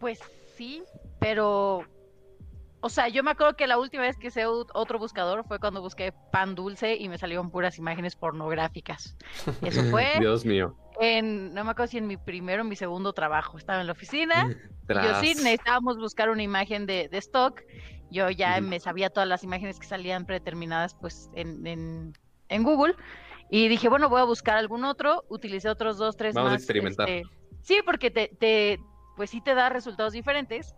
[0.00, 0.20] Pues
[0.56, 0.82] sí,
[1.18, 1.82] pero
[2.80, 5.80] o sea, yo me acuerdo que la última vez que hice otro buscador fue cuando
[5.80, 9.16] busqué pan dulce y me salieron puras imágenes pornográficas.
[9.62, 10.06] Eso fue.
[10.20, 10.76] Dios mío.
[11.00, 13.58] En, no me acuerdo si en mi primero o mi segundo trabajo.
[13.58, 14.56] Estaba en la oficina.
[14.88, 17.62] Yo sí necesitábamos buscar una imagen de, stock.
[18.10, 22.14] Yo ya me sabía todas las imágenes que salían predeterminadas pues en,
[22.48, 22.94] en, Google.
[23.50, 25.24] Y dije, bueno, voy a buscar algún otro.
[25.28, 26.60] Utilicé otros dos, tres Vamos más.
[26.60, 27.08] a experimentar.
[27.08, 27.28] Este,
[27.60, 28.78] sí, porque te, te,
[29.16, 30.74] pues sí te da resultados diferentes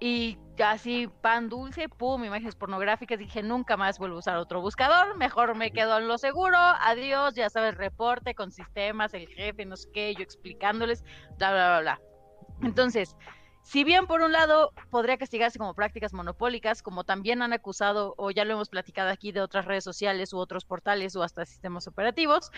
[0.00, 5.16] y casi pan dulce, pum, imágenes pornográficas, dije nunca más vuelvo a usar otro buscador,
[5.16, 9.76] mejor me quedo en lo seguro, adiós, ya sabes, reporte con sistemas, el jefe, no
[9.76, 11.04] sé qué, yo explicándoles,
[11.38, 12.00] bla, bla, bla, bla.
[12.62, 13.16] Entonces,
[13.62, 18.30] si bien por un lado podría castigarse como prácticas monopólicas, como también han acusado, o
[18.30, 21.86] ya lo hemos platicado aquí de otras redes sociales u otros portales o hasta sistemas
[21.86, 22.50] operativos,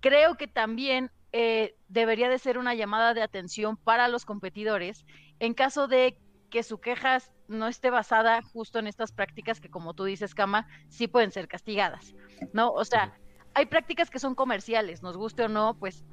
[0.00, 5.04] creo que también eh, debería de ser una llamada de atención para los competidores
[5.40, 6.16] en caso de
[6.50, 10.66] que su queja no esté basada justo en estas prácticas que, como tú dices, Kama,
[10.88, 12.14] sí pueden ser castigadas,
[12.52, 12.70] ¿no?
[12.70, 13.18] O sea,
[13.54, 16.04] hay prácticas que son comerciales, nos guste o no, pues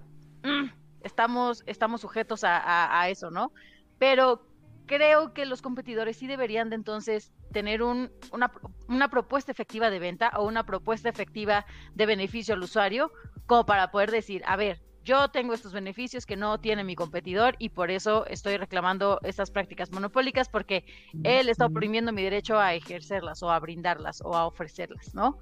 [0.43, 0.69] mm,
[1.01, 3.51] estamos, estamos sujetos a, eso, ¿no?
[3.99, 4.47] Pero
[4.85, 8.51] creo que los competidores sí deberían de entonces tener un, una,
[8.87, 13.11] una, propuesta efectiva de venta o una propuesta efectiva de beneficio al usuario,
[13.45, 17.55] como para poder decir, a ver, yo tengo estos beneficios que no tiene mi competidor
[17.59, 20.83] y por eso estoy reclamando estas prácticas monopólicas porque
[21.23, 25.37] él está oprimiendo mi derecho a ejercerlas o a brindarlas o a ofrecerlas, ¿no?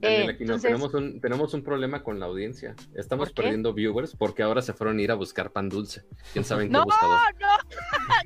[0.00, 2.74] Daniel, aquí tenemos, un, tenemos un problema con la audiencia.
[2.94, 6.04] Estamos perdiendo viewers porque ahora se fueron a ir a buscar pan dulce.
[6.32, 7.18] ¿Quién sabe en qué no, buscador?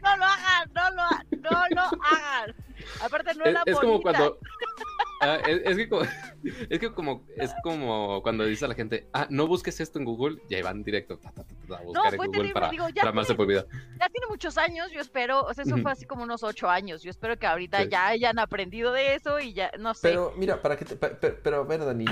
[0.03, 2.55] No, no lo hagan, no lo, no lo hagan.
[3.03, 4.39] Aparte no es, la es como cuando
[5.27, 6.03] Ah, es, que como,
[6.71, 10.05] es que como es como cuando dice a la gente, ah, no busques esto en
[10.05, 13.67] Google, ya van directo a buscar en Google para, digo, ya tiene, por vida.
[14.01, 17.03] Ya tiene muchos años, yo espero, o sea, eso fue así como unos ocho años,
[17.03, 20.09] yo espero que ahorita ya hayan aprendido de eso y ya, no sé.
[20.09, 22.07] Pero mira, para que te, pero, a ver, Dani,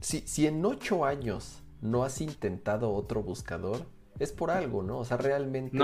[0.00, 3.86] si, si en ocho años no has intentado otro buscador,
[4.18, 4.98] es por algo, ¿no?
[4.98, 5.78] O sea, realmente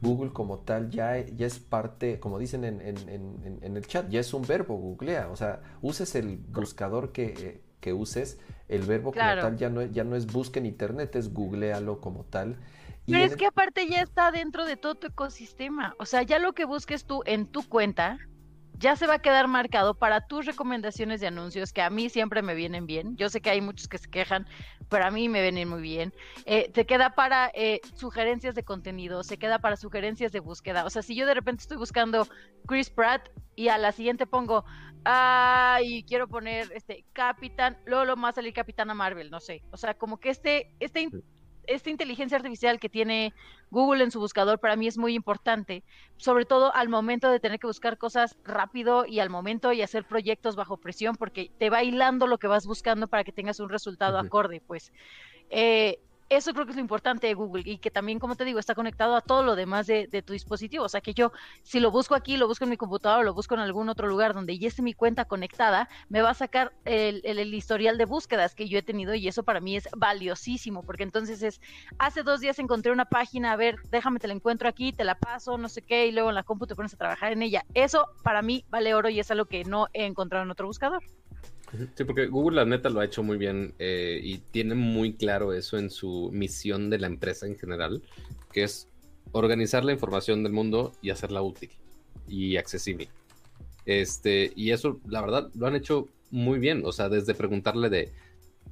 [0.00, 4.20] Google, como tal ya, ya es parte, como dicen en, en, en, el chat, ya
[4.20, 5.28] es un verbo, googlea.
[5.30, 8.38] O sea, uses el buscador que, que uses,
[8.68, 12.24] el verbo como tal ya no, ya no es busca en internet, es googlealo como
[12.24, 12.58] tal.
[13.06, 15.94] Pero es que aparte ya está dentro de todo tu ecosistema.
[15.98, 18.18] O sea, ya lo que busques tú en tu cuenta,
[18.78, 22.42] ya se va a quedar marcado para tus recomendaciones de anuncios que a mí siempre
[22.42, 23.16] me vienen bien.
[23.16, 24.46] Yo sé que hay muchos que se quejan,
[24.88, 26.12] pero a mí me vienen muy bien.
[26.44, 30.84] Eh, te queda para eh, sugerencias de contenido, se queda para sugerencias de búsqueda.
[30.84, 32.26] O sea, si yo de repente estoy buscando
[32.66, 34.64] Chris Pratt y a la siguiente pongo,
[35.04, 39.62] ay, quiero poner este Capitán, luego lo más salir Capitana Marvel, no sé.
[39.70, 41.08] O sea, como que este, este
[41.66, 43.32] esta inteligencia artificial que tiene
[43.70, 45.82] Google en su buscador para mí es muy importante,
[46.16, 50.04] sobre todo al momento de tener que buscar cosas rápido y al momento y hacer
[50.04, 53.68] proyectos bajo presión, porque te va hilando lo que vas buscando para que tengas un
[53.68, 54.92] resultado acorde, pues.
[55.50, 55.98] Eh,
[56.28, 58.74] eso creo que es lo importante de Google y que también, como te digo, está
[58.74, 60.84] conectado a todo lo demás de, tu dispositivo.
[60.84, 63.54] O sea que yo, si lo busco aquí, lo busco en mi computadora, lo busco
[63.54, 67.20] en algún otro lugar donde ya esté mi cuenta conectada, me va a sacar el,
[67.24, 71.04] el, historial de búsquedas que yo he tenido y eso para mí es valiosísimo porque
[71.04, 71.60] entonces es,
[71.98, 75.14] hace dos días encontré una página, a ver, déjame te la encuentro aquí, te la
[75.14, 77.64] paso, no sé qué, y luego en la compu te pones a trabajar en ella.
[77.74, 81.02] Eso para mí vale oro y es algo que no he encontrado en otro buscador.
[81.94, 85.52] Sí, porque Google la neta lo ha hecho muy bien eh, y tiene muy claro
[85.52, 88.02] eso en su misión de la empresa en general,
[88.52, 88.88] que es
[89.32, 91.70] organizar la información del mundo y hacerla útil
[92.28, 93.08] y accesible.
[93.84, 96.82] Este, y eso, la verdad, lo han hecho muy bien.
[96.84, 98.12] O sea, desde preguntarle de,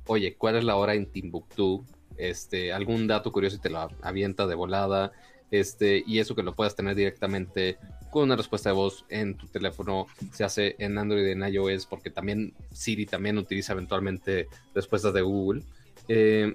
[0.07, 1.84] oye, ¿cuál es la hora en Timbuktu?
[2.16, 5.12] Este, algún dato curioso y te lo avienta de volada.
[5.51, 7.78] Este, y eso que lo puedas tener directamente
[8.15, 11.87] con una respuesta de voz en tu teléfono, se hace en Android y en iOS,
[11.87, 15.62] porque también Siri también utiliza eventualmente respuestas de Google.
[16.07, 16.55] Eh,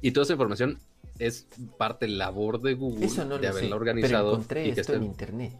[0.00, 0.78] y toda esa información
[1.18, 3.06] es parte labor de Google
[3.40, 4.40] de haberla organizado.
[4.40, 4.94] y que esté...
[4.94, 5.52] en internet.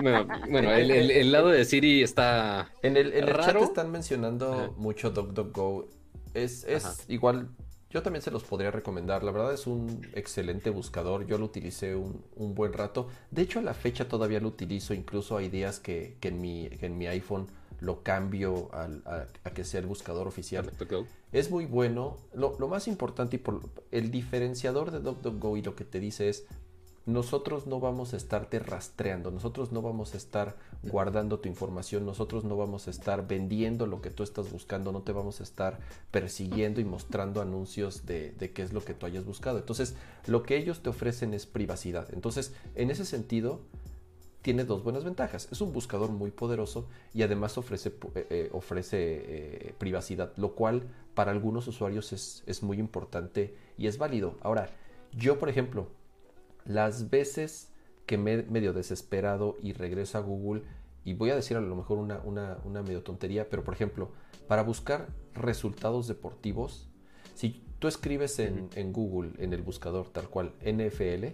[0.00, 2.70] bueno, el, lado de Siri está.
[2.82, 5.88] En el, en chat están mencionando mucho DuckDuckGo.
[6.32, 7.48] Es, es igual
[7.96, 9.24] yo también se los podría recomendar.
[9.24, 11.26] La verdad es un excelente buscador.
[11.26, 13.08] Yo lo utilicé un, buen rato.
[13.30, 14.92] De hecho, a la fecha todavía lo utilizo.
[14.92, 17.48] Incluso hay días que, en, mi, en mi iPhone
[17.80, 20.70] lo cambio a, que sea el buscador oficial.
[21.32, 22.18] Es muy bueno.
[22.34, 26.28] Lo, lo, más importante y por el diferenciador de DuckDuckGo y lo que te dice
[26.28, 26.44] es
[27.06, 32.42] nosotros no vamos a estarte rastreando, nosotros no vamos a estar guardando tu información, nosotros
[32.42, 35.78] no vamos a estar vendiendo lo que tú estás buscando, no te vamos a estar
[36.10, 39.58] persiguiendo y mostrando anuncios de, qué es lo que tú hayas buscado.
[39.58, 39.94] Entonces,
[40.26, 42.12] lo que ellos te ofrecen es privacidad.
[42.12, 43.60] Entonces, en ese sentido,
[44.42, 45.48] tiene dos buenas ventajas.
[45.52, 50.82] Es un buscador muy poderoso y además ofrece, eh, eh, ofrece eh, privacidad, lo cual
[51.14, 54.34] para algunos usuarios es, es muy importante y es válido.
[54.40, 54.70] Ahora,
[55.12, 55.88] yo, por ejemplo,
[56.66, 57.72] las veces
[58.06, 60.62] que me medio desesperado y regreso a Google
[61.04, 64.10] y voy a decir a lo mejor una, una, medio tontería, pero por ejemplo,
[64.48, 66.88] para buscar resultados deportivos,
[67.34, 71.26] si tú escribes en, en, Google, en el buscador tal cual, NFL,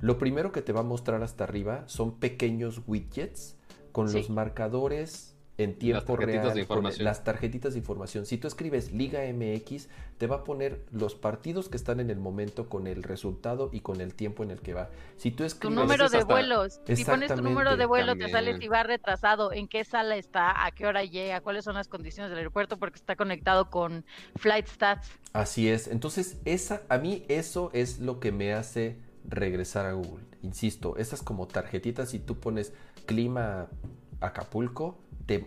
[0.00, 3.56] lo primero que te va a mostrar hasta arriba son pequeños widgets
[3.92, 6.66] con los marcadores en tiempo real,
[6.98, 8.24] las tarjetitas de información.
[8.24, 12.18] Si tú escribes Liga MX, te va a poner los partidos que están en el
[12.18, 14.88] momento con el resultado y con el tiempo en el que va.
[15.16, 18.58] Si tú escribes tu número de vuelos, si pones tu número de vuelo, te sale
[18.58, 22.30] si va retrasado, en qué sala está, a qué hora llega, cuáles son las condiciones
[22.30, 24.04] del aeropuerto, porque está conectado con
[24.36, 25.10] Flight Stats.
[25.34, 25.86] Así es.
[25.86, 28.98] Entonces, esa, a mí eso es lo que me hace
[29.28, 30.24] regresar a Google.
[30.42, 32.72] Insisto, esas como tarjetitas, si tú pones
[33.06, 33.68] clima
[34.20, 34.98] Acapulco,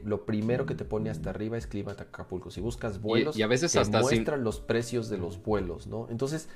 [0.03, 2.51] lo primero que te pone hasta arriba es clima de Acapulco.
[2.51, 6.07] Si buscas vuelos, y, a veces te muestran los precios de los vuelos, ¿no?
[6.09, 6.49] Entonces,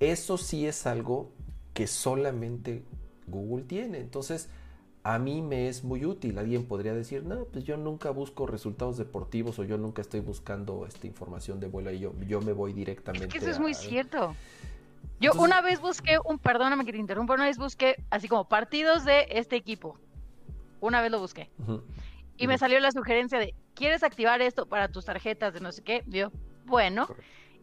[0.00, 1.30] eso sí es algo
[1.74, 2.84] que solamente
[3.26, 3.98] Google tiene.
[3.98, 4.48] Entonces,
[5.04, 6.38] a mí me es muy útil.
[6.38, 10.86] Alguien podría decir, no, pues yo nunca busco resultados deportivos o yo nunca estoy buscando
[10.86, 13.26] esta información de vuelo y yo, yo me voy directamente.
[13.26, 14.34] Es que eso es muy cierto.
[15.20, 19.04] Yo una vez busqué un, perdóname que te interrumpa, una vez busqué así como partidos
[19.04, 19.96] de este equipo.
[20.80, 21.48] Una vez lo busqué.
[22.36, 25.82] Y me salió la sugerencia de, ¿quieres activar esto para tus tarjetas de no sé
[25.82, 26.02] qué?
[26.06, 26.30] Yo,
[26.64, 27.06] bueno.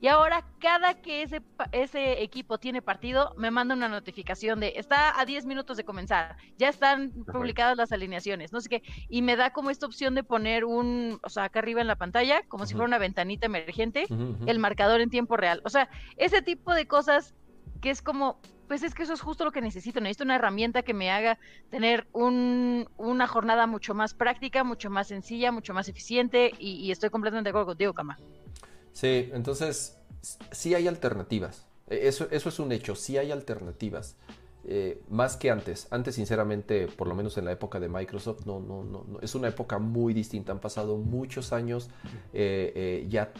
[0.01, 1.41] Y ahora, cada que ese,
[1.73, 6.37] ese equipo tiene partido, me manda una notificación de, está a 10 minutos de comenzar,
[6.57, 8.83] ya están publicadas las alineaciones, no sé qué.
[9.09, 11.97] Y me da como esta opción de poner un, o sea, acá arriba en la
[11.97, 14.05] pantalla, como si fuera una ventanita emergente,
[14.45, 15.61] el marcador en tiempo real.
[15.65, 17.35] O sea, ese tipo de cosas
[17.81, 19.99] que es como, pues es que eso es justo lo que necesito.
[19.99, 21.39] Necesito una herramienta que me haga
[21.69, 27.47] tener una jornada mucho más práctica, mucho más sencilla, mucho más eficiente y, estoy completamente
[27.47, 28.17] de acuerdo contigo, Kama.
[28.93, 29.97] Sí, entonces
[30.51, 31.65] sí hay alternativas.
[31.87, 34.17] E, eso, eso es un hecho, sí hay alternativas.
[34.65, 35.87] Eh, más que antes.
[35.89, 39.47] Antes, sinceramente, por lo menos en la época de Microsoft, no, no, no, es una
[39.47, 40.51] época muy distinta.
[40.51, 41.89] Han pasado muchos años.
[42.33, 43.31] Eh, eh, ya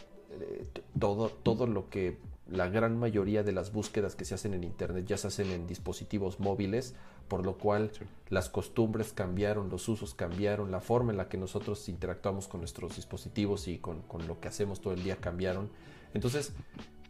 [0.98, 2.18] todo, todo lo que
[2.52, 5.68] la gran mayoría de las búsquedas que se hacen en Internet ya se hacen en
[5.68, 6.96] dispositivos móviles,
[7.28, 8.06] por lo cual Sí.
[8.30, 12.96] las costumbres cambiaron, los usos cambiaron, la forma en la que nosotros interactuamos con nuestros
[12.96, 15.70] dispositivos y con, con lo que hacemos todo el día cambiaron.
[16.14, 16.54] Entonces,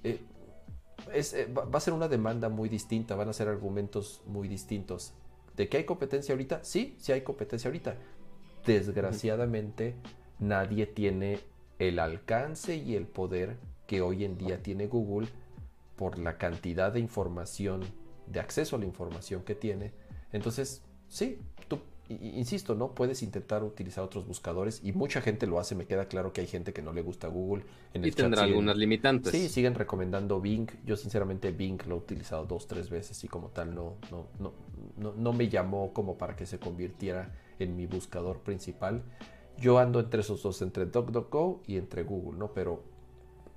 [0.04, 0.20] eh,
[1.14, 4.48] es, eh, va va a ser una demanda muy distinta, van a ser argumentos muy
[4.48, 5.14] distintos.
[5.56, 6.64] ¿De que hay competencia ahorita?
[6.64, 7.96] Sí, sí hay competencia ahorita.
[8.66, 9.96] Desgraciadamente,
[10.40, 11.40] nadie tiene
[11.80, 13.58] el alcance y el poder
[13.90, 15.28] que hoy en día tiene Google
[15.96, 17.82] por la cantidad de información,
[18.28, 19.92] de acceso a la información que tiene.
[20.32, 22.94] Entonces, sí, tú, insisto, ¿no?
[22.94, 25.74] Puedes intentar utilizar otros buscadores y mucha gente lo hace.
[25.74, 27.64] Me queda claro que hay gente que no le gusta Google.
[27.96, 29.32] En Y el tendrá siguen- algunas limitantes.
[29.32, 30.70] Sí, siguen recomendando Bing.
[30.86, 34.54] Yo sinceramente Bing lo he utilizado dos, tres veces y como tal no, no, no,
[34.98, 39.02] no, no me llamó como para que se convirtiera en mi buscador principal.
[39.58, 42.54] Yo ando entre esos dos, entre DuckDuckGo y entre Google, ¿no?
[42.54, 42.84] Pero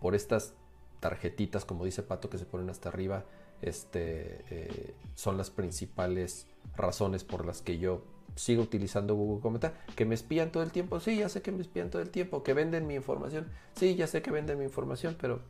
[0.03, 0.55] por estas
[1.01, 3.25] tarjetitas, como dice Pato, que se ponen hasta arriba,
[3.63, 6.47] este, eh, son las principales
[6.77, 8.03] razones por las que yo
[8.35, 9.75] sigo utilizando Google como tal.
[9.95, 12.43] Que me espían todo el tiempo, sí, ya sé que me espían todo el tiempo.
[12.43, 13.47] Que venden mi información,
[13.77, 15.41] sí, ya sé que venden mi información, pero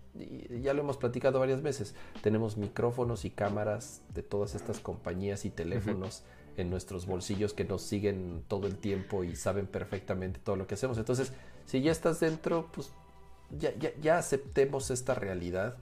[0.63, 1.95] ya lo hemos platicado varias veces.
[2.23, 6.25] Tenemos micrófonos y cámaras de todas estas compañías y teléfonos
[6.59, 10.75] en nuestros bolsillos que nos siguen todo el tiempo y saben perfectamente todo lo que
[10.75, 10.99] hacemos.
[10.99, 11.33] Entonces,
[11.65, 12.93] si ya estás dentro, pues
[13.59, 15.77] ya, ya, ya aceptemos esta realidad.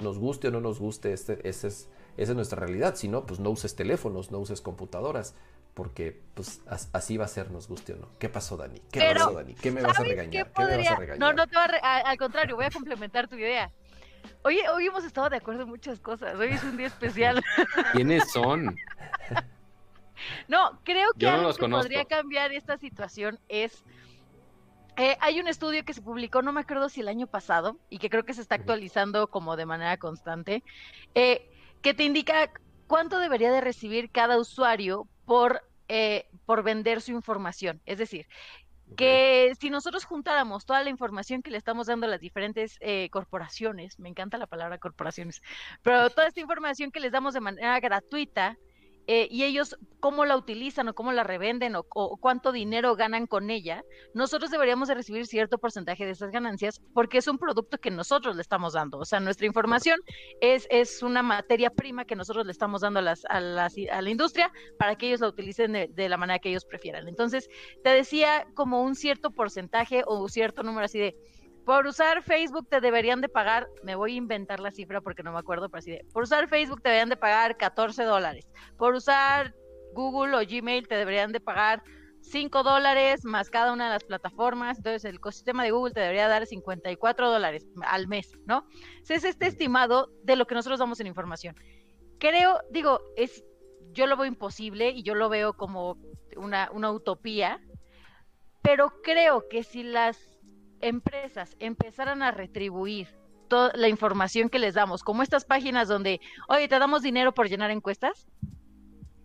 [0.00, 2.96] Nos guste o no nos guste, este, ese es, esa es nuestra realidad.
[2.96, 5.34] Si no, pues no uses teléfonos, no uses computadoras,
[5.74, 8.08] porque pues as- así va a ser, nos guste o no.
[8.18, 8.80] ¿Qué pasó, Dani?
[8.90, 9.54] ¿Qué Pero, pasó, Dani?
[9.54, 10.46] ¿Qué me vas a ¿Sabes regañar?
[10.46, 11.18] qué ¿Qué me vas a podría- regañar?
[11.20, 13.70] No, no te va a re- a- al contrario, voy a complementar tu idea.
[14.44, 16.34] Oye, hoy hemos estado de acuerdo en muchas cosas.
[16.38, 17.40] Hoy es un día especial.
[17.92, 18.76] ¿Quiénes son?
[20.48, 21.82] No, creo que Yo no algo los que conozco.
[21.84, 23.84] podría cambiar esta situación es.
[24.96, 27.98] Eh, hay un estudio que se publicó, no me acuerdo si el año pasado, y
[27.98, 30.62] que creo que se está actualizando como de manera constante,
[31.14, 31.48] eh,
[31.80, 32.50] que te indica
[32.86, 37.80] cuánto debería de recibir cada usuario por, eh, por vender su información.
[37.86, 38.26] Es decir,
[38.96, 43.08] que si nosotros juntáramos toda la información que le estamos dando a las diferentes eh,
[43.10, 45.42] corporaciones, me encanta la palabra corporaciones,
[45.82, 48.58] pero toda esta información que les damos de manera gratuita
[49.06, 51.84] eh, y ellos cómo la utilizan o cómo la revenden o,
[52.18, 53.82] cuánto dinero ganan con ella,
[54.14, 58.36] nosotros deberíamos de recibir cierto porcentaje de esas ganancias porque es un producto que nosotros
[58.36, 58.98] le estamos dando.
[58.98, 59.98] O sea, nuestra información
[60.40, 64.02] es, es una materia prima que nosotros le estamos dando a, las, a, las- a
[64.02, 67.08] la industria para que ellos la utilicen de, de la manera que ellos prefieran.
[67.08, 67.48] Entonces,
[67.82, 71.14] te decía como un cierto porcentaje o un cierto número así de,
[71.64, 75.32] por usar Facebook te deberían de pagar, me voy a inventar la cifra porque no
[75.32, 78.94] me acuerdo, pero así de, por usar Facebook te deberían de pagar 14 dólares, por
[78.94, 79.54] usar
[79.94, 81.82] Google o Gmail te deberían de pagar
[82.22, 86.28] 5 dólares más cada una de las plataformas, entonces el ecosistema de Google te debería
[86.28, 88.66] dar 54 dólares al mes, ¿no?
[89.02, 91.56] Ese es este estimado de lo que nosotros damos en información.
[92.18, 93.44] Creo, digo, es,
[93.90, 95.98] yo lo veo imposible y yo lo veo como
[96.36, 97.60] una, una utopía,
[98.62, 100.31] pero creo que si las
[100.82, 103.08] empresas empezaran a retribuir
[103.48, 107.48] toda la información que les damos, como estas páginas donde, oye, te damos dinero por
[107.48, 108.26] llenar encuestas.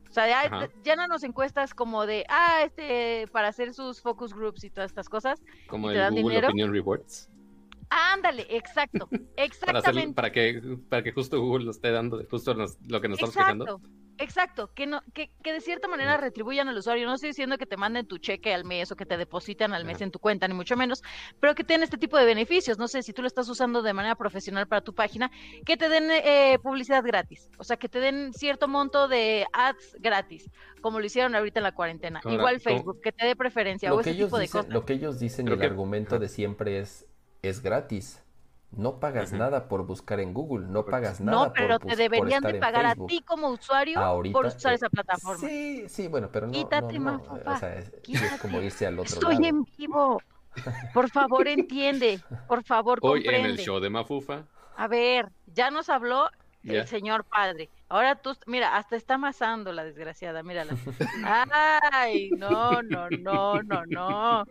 [0.09, 4.69] O sea, ya, llénanos encuestas como de, ah, este, para hacer sus focus groups y
[4.69, 5.43] todas estas cosas.
[5.67, 6.47] Como ¿Y te el dan Google dinero?
[6.47, 7.29] Opinion Rewards.
[7.89, 10.13] Ándale, exacto, Para, hacer, exactamente.
[10.13, 13.17] para, que, para que justo Google lo esté dando de justo nos- lo que nos
[13.17, 13.81] estamos quejando.
[14.19, 17.05] Exacto, que no, que, que de cierta manera retribuyan al usuario.
[17.05, 19.85] No estoy diciendo que te manden tu cheque al mes o que te depositan al
[19.85, 20.05] mes Ajá.
[20.05, 21.03] en tu cuenta, ni mucho menos,
[21.39, 22.79] pero que tengan este tipo de beneficios.
[22.79, 25.29] No sé si tú lo estás usando de manera profesional para tu página,
[25.67, 29.97] que te den eh, publicidad gratis, o sea, que te den cierto monto de ads
[29.99, 30.49] gratis,
[30.81, 32.19] como lo hicieron ahorita en la cuarentena.
[32.23, 34.41] Ahora, Igual ¿cómo- Facebook, que te dé preferencia o Lo que, ese ellos tipo de
[34.45, 34.73] dicen, cosas.
[34.73, 37.05] lo que ellos dicen y Creo el que- argumento de siempre es,
[37.41, 38.23] es gratis.
[38.71, 41.95] No pagas nada por buscar en Google, no pagas nada No, por, pero te por
[41.95, 45.39] deberían estar de en pagar a ti como usuario Ahorita, por usar eh, esa plataforma.
[45.47, 48.39] Sí, sí, bueno, pero no, Quítate, no, no, Mafufa, o sea, es, es quítate.
[48.41, 49.45] como irse al otro Estoy lado.
[49.47, 50.21] en vivo.
[50.93, 52.19] Por favor, entiende.
[52.47, 53.49] Por favor, Hoy en comprende.
[53.51, 54.43] el show de Mafufa.
[54.75, 56.29] A ver, ya nos habló
[56.63, 57.69] el señor padre.
[57.87, 60.75] Ahora tú, mira, hasta está amasando la desgraciada, mírala.
[61.91, 64.43] Ay, no, no, no, no, no.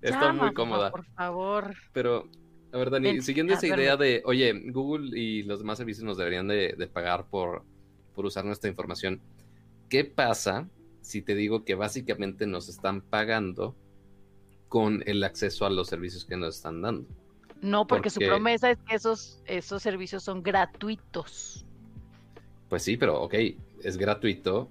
[0.00, 0.90] Está Ya, muy cómoda.
[0.90, 1.74] Por favor.
[1.92, 2.28] Pero,
[2.72, 6.04] a ver, Dani, Ven, siguiendo ya, esa idea de, oye, Google y los demás servicios
[6.04, 7.64] nos deberían de, de pagar por,
[8.14, 9.20] por usar nuestra información.
[9.88, 10.68] ¿Qué pasa
[11.00, 13.74] si te digo que básicamente nos están pagando
[14.68, 17.08] con el acceso a los servicios que nos están dando?
[17.60, 21.64] No, porque su promesa es que esos, esos servicios son gratuitos.
[22.68, 23.34] Pues sí, pero ok,
[23.82, 24.68] es gratuito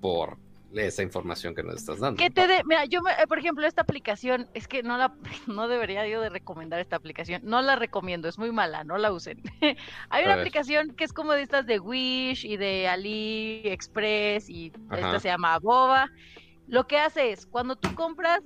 [0.00, 0.36] por
[0.74, 2.18] esa información que nos estás dando.
[2.18, 5.14] Que te dé, mira, yo, me- eh, por ejemplo, esta aplicación, es que no la,
[5.46, 9.12] no debería yo de recomendar esta aplicación, no la recomiendo, es muy mala, no la
[9.12, 9.42] usen.
[10.10, 14.96] Hay una aplicación que es como de estas de Wish y de AliExpress y Ajá.
[15.00, 16.08] esta se llama Boba.
[16.68, 18.40] Lo que hace es, cuando tú compras,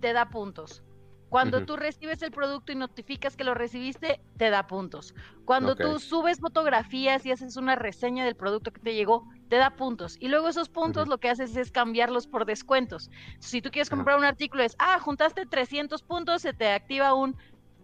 [0.00, 0.82] te da puntos.
[1.28, 5.14] Cuando tú recibes el producto y notificas que lo recibiste, te da puntos.
[5.46, 9.68] Cuando tú subes fotografías y haces una reseña del producto que te llegó, te da
[9.68, 10.16] puntos.
[10.18, 13.10] Y luego esos puntos lo que haces es cambiarlos por descuentos.
[13.38, 17.36] Si tú quieres comprar un artículo, es, ah, juntaste 300 puntos, se te activa un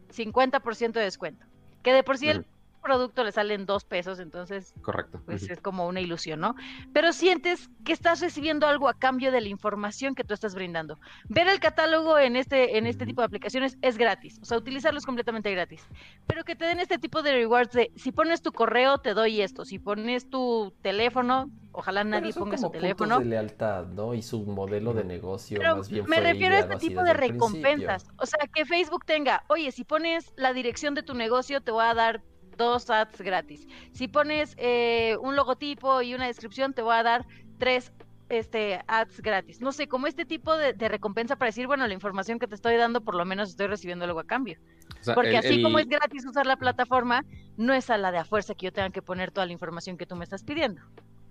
[0.08, 1.44] 50% de descuento.
[1.82, 2.46] Que de por sí el.
[2.78, 5.20] Producto le salen dos pesos, entonces Correcto.
[5.24, 6.54] pues es como una ilusión, ¿no?
[6.92, 10.98] Pero sientes que estás recibiendo algo a cambio de la información que tú estás brindando.
[11.28, 14.98] Ver el catálogo en este, en este tipo de aplicaciones es gratis, o sea, utilizarlo
[14.98, 15.86] es completamente gratis.
[16.26, 19.40] Pero que te den este tipo de rewards de, si pones tu correo, te doy
[19.40, 23.18] esto, si pones tu teléfono, ojalá nadie ponga su puntos teléfono.
[23.18, 24.14] de lealtad, ¿no?
[24.14, 27.14] Y su modelo de negocio Pero más bien me fue refiero a este tipo de
[27.14, 28.06] recompensas.
[28.18, 31.84] O sea, que Facebook tenga, oye, si pones la dirección de tu negocio, te voy
[31.84, 32.22] a dar
[32.58, 33.66] dos ads gratis.
[33.92, 37.26] Si pones eh, un logotipo y una descripción, te voy a dar
[37.58, 37.92] tres
[38.28, 39.62] este, ads gratis.
[39.62, 42.54] No sé, como este tipo de, de recompensa para decir, bueno, la información que te
[42.56, 44.58] estoy dando, por lo menos estoy recibiendo algo a cambio.
[45.00, 47.24] O sea, Porque el- así como es gratis usar la plataforma,
[47.56, 49.96] no es a la de a fuerza que yo tenga que poner toda la información
[49.96, 50.82] que tú me estás pidiendo.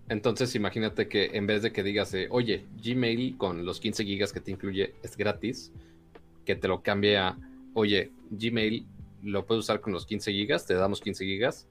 [0.10, 4.32] Entonces, imagínate que en vez de que digas, eh, oye, Gmail con los 15 gigas
[4.32, 5.72] que te incluye es gratis,
[6.46, 7.38] que te lo cambie a,
[7.74, 8.88] oye, Gmail
[9.24, 11.68] lo puedes usar con los 15 gigas, te damos 15 gigas.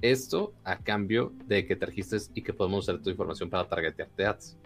[0.00, 4.26] Esto a cambio de que te registres y que podemos usar tu información para targetearte
[4.26, 4.56] ads.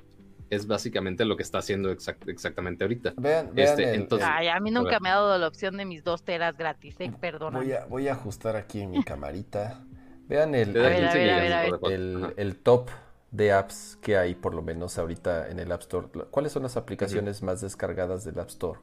[0.49, 3.13] Es básicamente lo que está haciendo exact- exactamente ahorita.
[3.19, 5.01] Vean, vean Este, el- entonces- el- Ay, a mí a nunca ver.
[5.03, 7.59] me ha dado la opción de mis dos teras gratis, eh, perdona.
[7.59, 9.85] voy, a, voy a ajustar aquí en mi camarita.
[10.29, 11.73] Vean el, Te da A ver, a 15 ver, a gigas, ver, a no ver.
[11.73, 11.95] recuerdo.
[11.97, 12.33] el, Ajá.
[12.37, 12.89] el top
[13.33, 16.07] de apps que hay, por lo menos ahorita en el App Store.
[16.31, 18.79] ¿Cuáles son las aplicaciones más descargadas del App Store?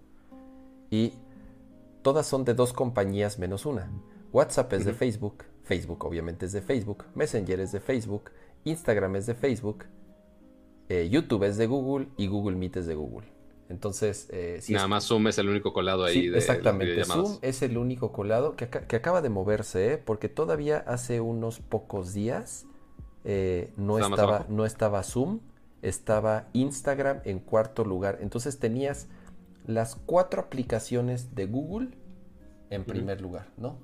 [0.91, 1.13] Y
[2.03, 3.91] todas son de dos compañías menos una.
[4.31, 4.93] WhatsApp es de.
[4.93, 8.31] Facebook, Facebook obviamente es de Facebook, Messenger es de Facebook,
[8.65, 9.85] Instagram es de Facebook,
[10.89, 13.27] eh, YouTube es de Google y Google Meet es de Google.
[13.69, 17.03] Entonces, eh, si Nada es- más Zoom es el único colado ahí Sí, de exactamente.
[17.05, 19.97] Zoom es el único colado que, aca- que acaba de moverse, ¿eh?
[19.97, 22.65] porque todavía hace unos pocos días
[23.25, 25.39] eh, no, Estaba no estaba Zoom,
[25.81, 28.17] estaba Instagram en cuarto lugar.
[28.21, 29.07] Entonces tenías
[29.65, 31.89] las cuatro aplicaciones de Google
[32.69, 33.77] en primer lugar, ¿no?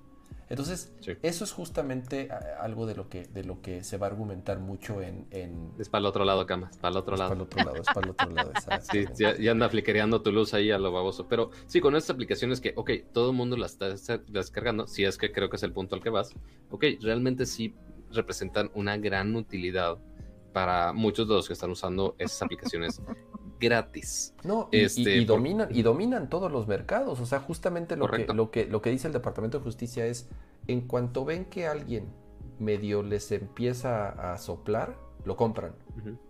[0.49, 1.11] Entonces, Sí.
[1.21, 2.29] eso es justamente
[2.59, 5.27] algo de lo que, de lo que se va a argumentar mucho en...
[5.29, 7.29] en Es para el otro lado, cama, es para el otro es lado.
[7.29, 8.51] para el otro lado, es para el otro lado,
[8.81, 11.27] Sí, ya, ya anda fliquereando tu luz ahí a lo baboso.
[11.27, 15.03] Pero sí, con estas aplicaciones que, ok, todo el mundo las está des- descargando, si
[15.05, 16.33] es que creo que es el punto al que vas,
[16.71, 17.75] ok, realmente sí
[18.11, 19.99] representan una gran utilidad
[20.51, 22.99] para muchos de los que están usando esas aplicaciones
[23.59, 24.33] gratis.
[24.43, 27.19] No, y, Este, y por- dominan, y dominan todos los mercados.
[27.19, 30.27] O sea, justamente lo que, lo, que, lo que dice el Departamento de Justicia es,
[30.67, 32.05] en cuanto ven que alguien
[32.59, 34.95] medio les empieza a soplar,
[35.25, 35.73] lo compran.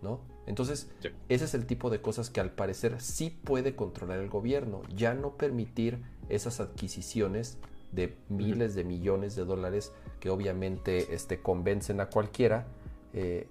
[0.02, 0.20] ¿no?
[0.46, 1.08] Entonces, Sí.
[1.28, 5.14] ese es el tipo de cosas que al parecer sí puede controlar el gobierno, ya
[5.14, 7.58] no permitir esas adquisiciones
[7.92, 12.66] de miles de millones de dólares que obviamente este, convencen a cualquiera
[13.12, 13.48] eh,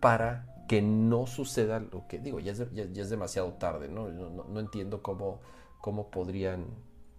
[0.00, 3.88] para que no suceda lo que digo, ya es, de- ya- ya es demasiado tarde,
[3.88, 4.08] ¿no?
[4.10, 5.40] No, no- no entiendo cómo,
[5.80, 6.66] cómo podrían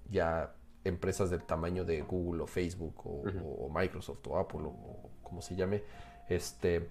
[0.09, 0.53] ya
[0.83, 5.55] empresas del tamaño de Google o Facebook o, Microsoft o Apple o, o como se
[5.55, 5.83] llame,
[6.29, 6.89] este,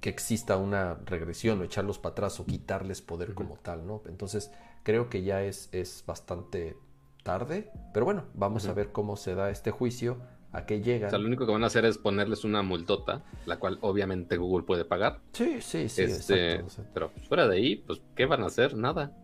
[0.00, 4.02] que exista una regresión o echarlos para atrás o quitarles poder como tal, ¿no?
[4.06, 4.50] Entonces
[4.82, 6.76] creo que ya es, es bastante
[7.22, 10.16] tarde, pero bueno, vamos a ver cómo se da este juicio,
[10.52, 11.08] a qué llegan.
[11.08, 14.36] O sea, lo único que van a hacer es ponerles una multota, la cual obviamente
[14.36, 15.20] Google puede pagar.
[15.32, 16.90] Sí, sí, sí, este, exacto.
[16.94, 18.76] Pero fuera de ahí, pues, ¿qué van a hacer?
[18.76, 19.16] Nada.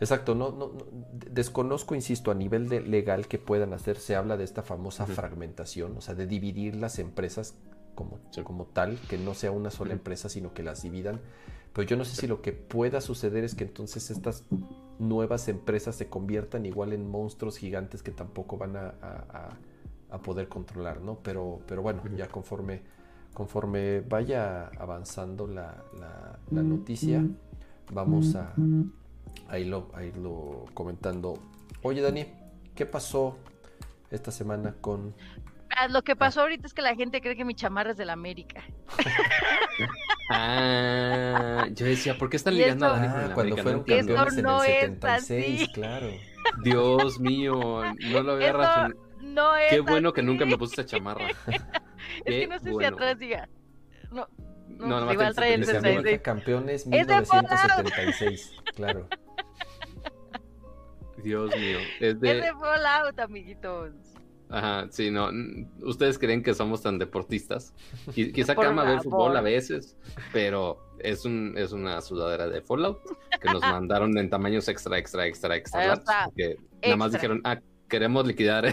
[0.00, 4.14] Exacto, no, no, no, de- desconozco, insisto, a nivel de legal que puedan hacer, se
[4.14, 7.56] habla de esta famosa fragmentación, o sea, de dividir las empresas
[7.96, 8.42] como, Sí.
[8.42, 11.20] como tal, que no sea una sola empresa, sino que las dividan.
[11.72, 14.44] Pero yo no sé si lo que pueda suceder es que entonces estas
[15.00, 19.58] nuevas empresas se conviertan igual en monstruos gigantes que tampoco van a, a- a-
[20.10, 21.18] a poder controlar, ¿no?
[21.22, 22.82] Pero, pero bueno, ya conforme,
[23.34, 27.24] conforme vaya avanzando la, la- la noticia,
[27.92, 28.54] vamos a,
[29.48, 31.38] a irlo, a irlo comentando.
[31.82, 32.26] Oye, Dani,
[32.74, 33.36] ¿qué pasó
[34.10, 35.14] esta semana con...
[35.76, 38.04] Ah, Lo que pasó ahorita es que la gente cree que mi chamarra es de
[38.06, 38.62] la América.
[40.30, 43.62] Ah, yo decía, ¿por qué están ligando a Dani con Ah, cuando América?
[43.62, 45.72] fueron No campeones en el es 76, así.
[45.72, 46.08] claro.
[46.62, 47.54] Dios mío,
[48.12, 49.07] no lo había Esto razonado.
[49.38, 51.26] No es Qué bueno que nunca me puse esta chamarra.
[52.24, 52.96] Es que no sé si bueno.
[52.96, 53.48] atrás diga.
[54.10, 54.26] No,
[54.68, 55.96] No, No, igual trae el 66.
[55.98, 56.22] América 66.
[56.22, 57.50] campeones ¡Es de Fallout!
[57.50, 59.08] 1976, claro.
[61.22, 61.78] Dios mío.
[62.00, 62.52] Es Es de...
[62.58, 63.92] Fallout, amiguitos.
[64.50, 65.28] Ajá, sí, no.
[65.82, 67.74] Ustedes creen que somos tan deportistas.
[68.08, 69.02] Qui- Quizá Por Cama ve favor.
[69.04, 69.96] fútbol a veces,
[70.32, 73.02] pero es un es una sudadera de Fallout
[73.40, 75.80] que nos mandaron en tamaños extra, extra, extra, extra.
[75.80, 77.20] Ahí large, está, Que nada más extra.
[77.20, 78.72] dijeron, ah, queremos liquidar,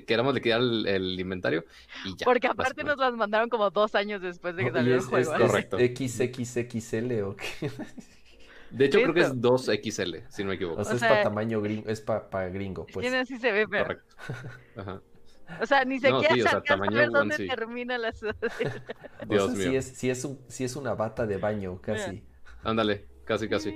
[0.00, 1.64] que queremos liquidar el, el inventario
[2.02, 2.26] y ya.
[2.26, 5.06] Porque aparte nos las mandaron como dos años después de que ¿Y salió el es,
[5.06, 5.34] juego.
[5.34, 5.44] es- ¿eh?
[5.44, 5.78] es Correcto.
[5.78, 7.70] XXXL o qué?
[8.70, 10.80] De hecho, creo que es 2XL, si no me equivoco.
[10.80, 13.12] O sea, O es para tamaño gringo, es para gringo, Es pues.
[13.14, 13.84] así se ve, pero.
[13.84, 14.16] Correcto.
[14.76, 15.02] Ajá.
[15.60, 18.10] O sea, ni No, siquiera sí, o sea, tamaño ver dónde termina la.
[19.28, 19.70] O Dios sea, mío.
[19.70, 22.24] sí es, sí es, un, sí es una bata de baño, casi.
[22.62, 23.74] Ándale, casi, casi.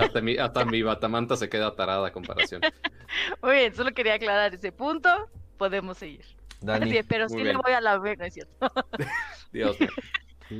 [0.00, 2.60] Hasta mi, hasta mi batamanta se queda tarada a comparación.
[3.42, 5.08] Muy bien, solo quería aclarar ese punto.
[5.58, 6.24] Podemos seguir.
[6.60, 6.90] Dani.
[6.98, 7.48] Así pero sí bien.
[7.48, 8.70] le voy a la B, no es cierto.
[9.52, 9.88] Dios mío.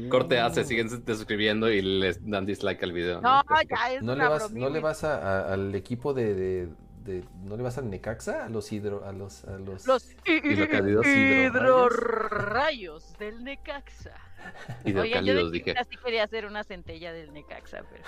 [0.08, 3.20] Corte A, se siguen suscribiendo y les dan dislike al video.
[3.20, 4.50] No, ya es ¿No una le vas.
[4.52, 6.68] ¿no le vas a, a- al equipo de, de,
[7.04, 8.44] de- ¿No le vas al Necaxa?
[8.44, 9.04] A los hidro...
[9.06, 9.44] A los...
[9.44, 9.86] A los...
[9.86, 11.06] Los Hidrocálidos.
[11.06, 14.14] hidrorrayos del Necaxa.
[14.84, 15.74] Oigan, yo de Hidrocálidos, dije.
[15.90, 18.04] sí quería hacer una centella del Necaxa, pero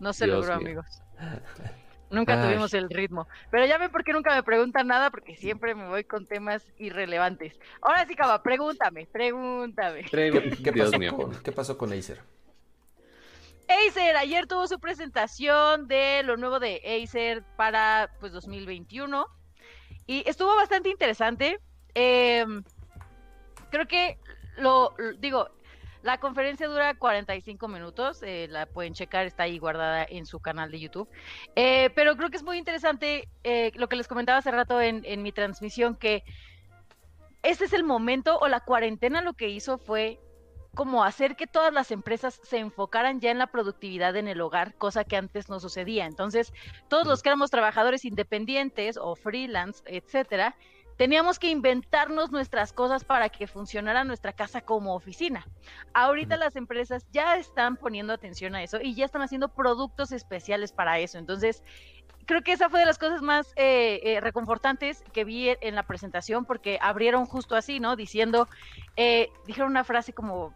[0.00, 0.66] no se Dios logró, mío.
[0.80, 1.02] amigos.
[2.10, 2.48] Nunca Ay.
[2.48, 3.26] tuvimos el ritmo.
[3.50, 6.62] Pero ya ven por qué nunca me preguntan nada, porque siempre me voy con temas
[6.76, 7.58] irrelevantes.
[7.80, 10.02] Ahora sí, Cava, pregúntame, pregúntame.
[10.10, 11.16] ¿Qué, qué Dios pasó mío.
[11.16, 12.20] con, ¿Qué pasó con Acer?
[13.88, 19.26] Acer, ayer tuvo su presentación de lo nuevo de Acer para pues 2021
[20.06, 21.58] y estuvo bastante interesante.
[21.94, 22.44] Eh,
[23.70, 24.18] creo que
[24.56, 25.48] lo digo,
[26.02, 30.70] la conferencia dura 45 minutos, eh, la pueden checar, está ahí guardada en su canal
[30.70, 31.08] de YouTube.
[31.54, 35.22] Eh, pero creo que es muy interesante eh, lo que les comentaba hace rato en
[35.22, 36.24] mi transmisión, que
[37.42, 40.20] este es el momento o la cuarentena lo que hizo fue
[40.74, 44.74] como hacer que todas las empresas se enfocaran ya en la productividad en el hogar,
[44.76, 46.06] cosa que antes no sucedía.
[46.06, 46.52] Entonces,
[46.88, 50.56] todos los que éramos trabajadores independientes o freelance, etcétera,
[50.96, 55.46] teníamos que inventarnos nuestras cosas para que funcionara nuestra casa como oficina.
[55.94, 60.72] Ahorita las empresas ya están poniendo atención a eso y ya están haciendo productos especiales
[60.72, 61.18] para eso.
[61.18, 61.62] Entonces,
[62.26, 65.74] creo que esa fue de las cosas más eh, eh, reconfortantes que vi en- en
[65.74, 67.96] la presentación porque abrieron justo así, ¿no?
[67.96, 68.48] Diciendo,
[68.96, 70.54] eh, dijeron una frase como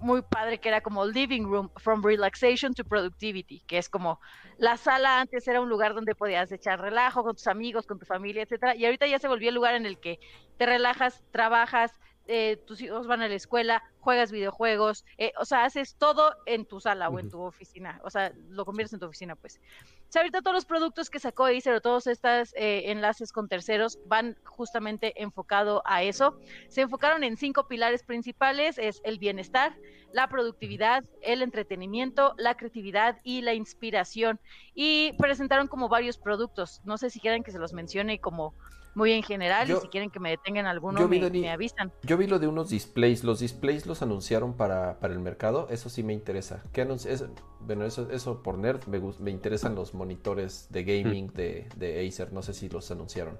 [0.00, 4.20] muy padre que era como living room from relaxation to productivity, que es como
[4.56, 8.06] la sala antes era un lugar donde podías echar relajo con tus amigos, con tu
[8.06, 10.18] familia, etcétera, y ahorita ya se volvió el lugar en el que
[10.56, 11.92] te relajas, trabajas,
[12.28, 16.66] eh, tus hijos van a la escuela, juegas videojuegos, eh, o sea, haces todo en
[16.66, 19.60] tu sala o en tu oficina, o sea, lo conviertes en tu oficina, pues.
[20.08, 23.48] O sea, ahorita todos los productos que sacó Acer o todos estos eh, enlaces con
[23.48, 26.38] terceros van justamente enfocado a eso.
[26.68, 29.76] Se enfocaron en cinco pilares principales, es el bienestar,
[30.12, 34.40] la productividad, el entretenimiento, la creatividad y la inspiración.
[34.74, 36.80] Y presentaron como varios productos.
[36.84, 38.54] No sé si quieren que se los mencione como
[38.98, 41.90] muy en general Yo- y si quieren que me detengan alguno me, avisan.
[42.02, 43.24] Yo vi lo de unos displays.
[43.24, 45.68] Los displays los anunciaron para, para el mercado.
[45.70, 46.62] Eso sí me interesa.
[46.72, 47.24] ¿Qué es-
[47.60, 48.84] bueno, eso, eso por nerd.
[48.86, 52.32] Me, me interesan los monitores de gaming de, de Acer.
[52.32, 53.38] No sé si los anunciaron.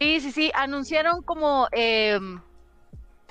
[0.00, 2.20] Sí, sí, sí, anunciaron como eh,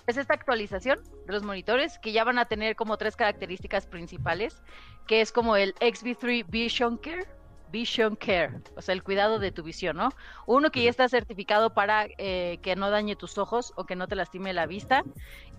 [0.06, 4.62] es esta actualización de los monitores que ya van a tener como tres características principales,
[5.08, 7.26] que es como el XV3 Vision Care,
[7.72, 10.10] Vision Care, o sea, el cuidado de tu visión, ¿no?
[10.46, 14.08] Uno que ya está certificado para eh, que no dañe tus ojos o que no
[14.08, 15.04] te lastime la vista.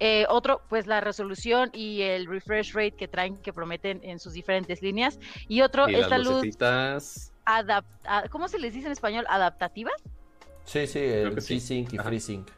[0.01, 4.33] Eh, otro, pues la resolución y el refresh rate que traen, que prometen en sus
[4.33, 5.19] diferentes líneas.
[5.49, 6.47] Y otro, Y esta luz
[7.45, 9.25] adaptada, ¿cómo se les dice en español?
[9.29, 9.95] ¿Adaptativas?
[10.65, 11.57] Sí, sí, el sí.
[11.57, 12.09] G-Sync y Ajá.
[12.09, 12.49] FreeSync.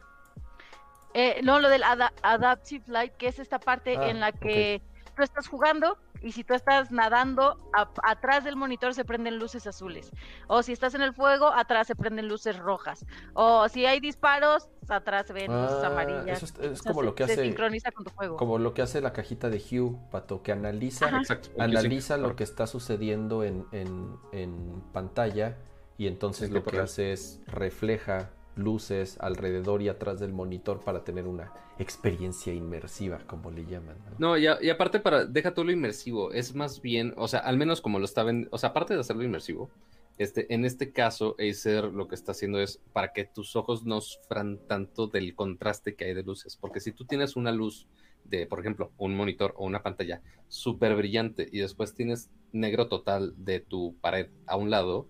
[1.15, 4.81] Eh, no, lo del ada- Adaptive Light, que es esta parte Ah, en la que
[5.17, 9.67] tú estás jugando y si tú estás nadando, a- atrás del monitor se prenden luces
[9.67, 10.11] azules.
[10.49, 13.07] O si estás en el fuego, atrás se prenden luces rojas.
[13.35, 16.43] O si hay disparos, atrás se ven luces Ah, amarillas.
[16.43, 18.37] eso es, es O sea, como lo que se hace sincroniza con tu juego.
[18.37, 21.09] como lo que hace la cajita de Hue, Pato, que analiza.
[21.09, 21.51] Exacto.
[21.59, 25.57] analiza Sí, lo que está sucediendo en, en- en pantalla
[25.97, 28.31] y entonces En lo que hace es refleja
[28.61, 33.97] luces alrededor y atrás del monitor para tener una experiencia inmersiva, como le llaman.
[34.19, 34.31] ¿no?
[34.31, 37.81] No, y, aparte para, deja todo lo inmersivo, es más bien, o sea, al menos
[37.81, 39.71] como lo está ven- o sea, aparte de hacerlo inmersivo,
[40.19, 44.03] este, en este caso, Acer lo que está haciendo es para que tus ojos no
[44.03, 47.89] sufran tanto del contraste que hay de luces, porque si tú tienes una luz
[48.25, 53.33] de, por ejemplo, un monitor o una pantalla súper brillante y después tienes negro total
[53.39, 55.09] de tu pared a un lado,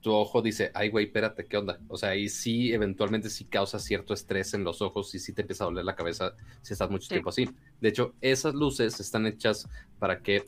[0.00, 1.80] tu ojo dice, ay, güey, espérate, ¿qué onda?
[1.88, 5.42] O sea, y sí, eventualmente sí causa cierto estrés en los ojos y sí te
[5.42, 7.08] empieza a doler la cabeza si estás mucho Sí.
[7.10, 7.48] tiempo así.
[7.80, 9.68] De hecho, esas luces están hechas
[9.98, 10.44] para que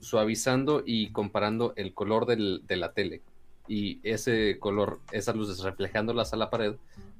[0.00, 3.22] suavizando y comparando el color del- de la tele
[3.68, 6.74] y ese color, esas luces reflejándolas a la pared,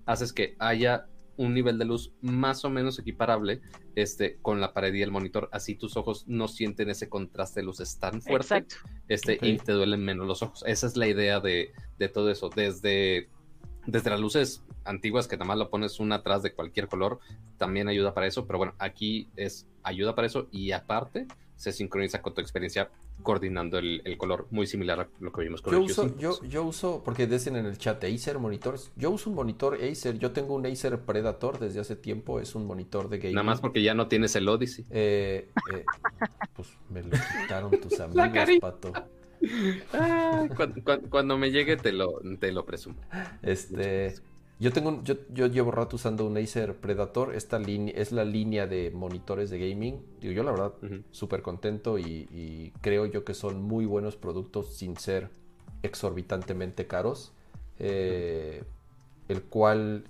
[0.07, 1.07] haces que haya
[1.43, 3.61] un nivel de luz más o menos equiparable
[3.95, 5.49] este, con la pared y el monitor.
[5.53, 8.77] Así tus ojos no sienten ese contraste de luces tan fuerte Exacto.
[9.09, 10.65] este, y te duelen menos los ojos.
[10.67, 12.49] Esa es la idea de, de todo eso.
[12.49, 13.29] Desde,
[13.87, 17.19] desde las luces antiguas, que nada más lo pones una atrás de cualquier color,
[17.59, 18.47] también ayuda para eso.
[18.47, 22.91] Pero bueno, aquí es ayuda para eso y aparte se sincroniza con tu experiencia
[23.23, 26.19] coordinando el, el color, muy similar a lo que vimos con Yo el uso, Q5.
[26.19, 28.91] yo, yo uso, porque dicen en el chat Acer monitores.
[28.97, 30.19] Yo uso un monitor Acer.
[30.19, 32.41] Yo tengo un Acer Predator desde hace tiempo.
[32.41, 33.35] Es un monitor de gaming.
[33.37, 34.85] Nada más porque ya no tienes el Odyssey.
[34.91, 35.85] Eh, eh,
[36.55, 37.11] pues me lo
[37.43, 38.93] quitaron tus amigos, pato.
[39.93, 42.97] Ah, cuan- cuan- cuando, me llegue te lo, te lo presumo.
[43.43, 44.15] Este,
[44.63, 47.35] yo tengo, un- yo, yo llevo rato usando un Acer Predator.
[47.35, 50.01] Esta línea es la línea de monitores de gaming.
[50.21, 51.03] Digo, yo la verdad Ujú.
[51.11, 55.31] súper contento y, y creo yo que son muy buenos productos sin ser
[55.83, 57.33] exorbitantemente caros.
[57.79, 58.63] eh,
[59.29, 60.05] el cual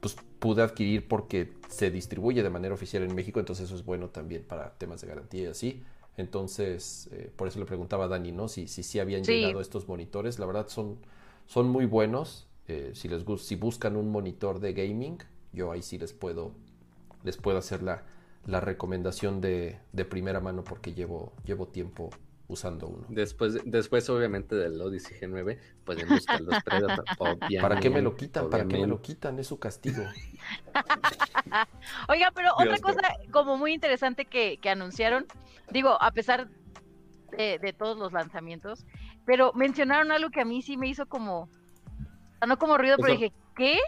[0.00, 4.08] pues pude adquirir porque se distribuye de manera oficial en México, entonces eso es bueno
[4.10, 5.82] también para temas de garantía y así.
[6.16, 8.48] Entonces, eh, por eso le preguntaba a Dani, ¿no?
[8.48, 9.32] Si si, sí habían Sí.
[9.32, 10.38] llegado estos monitores.
[10.38, 10.98] La verdad son,
[11.46, 12.47] son muy buenos.
[12.68, 15.18] Eh, si les gus- si buscan un monitor de gaming,
[15.52, 16.52] yo ahí sí les puedo,
[17.24, 18.02] les puedo hacer la,
[18.46, 22.10] la recomendación de, de primera mano porque llevo, llevo tiempo
[22.46, 23.04] usando uno.
[23.08, 27.04] Después, después, obviamente, del Odyssey G9, pueden buscar los Predator.
[27.60, 28.48] ¿Para qué me lo quitan?
[28.50, 29.38] ¿Para qué me lo quitan?
[29.38, 30.02] Es su castigo.
[32.08, 35.26] Oiga, pero Dios otra cosa como muy interesante que, que anunciaron,
[35.70, 36.48] digo, a pesar
[37.36, 38.84] de, de todos los lanzamientos,
[39.26, 41.50] pero mencionaron algo que a mí sí me hizo como,
[42.46, 43.78] no como ruido, O pero sea, dije, ¿qué?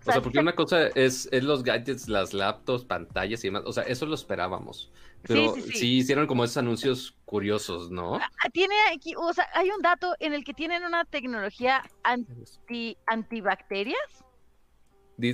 [0.00, 3.64] O sea, porque una cosa es, es los gadgets, las laptops, pantallas y demás.
[3.66, 4.92] O sea, eso lo esperábamos.
[5.22, 5.96] Pero sí, sí, sí, sí.
[5.96, 8.20] hicieron como esos anuncios curiosos, ¿no?
[8.52, 14.24] Tiene aquí, o sea, hay un dato en el que tienen una tecnología anti, antibacterias.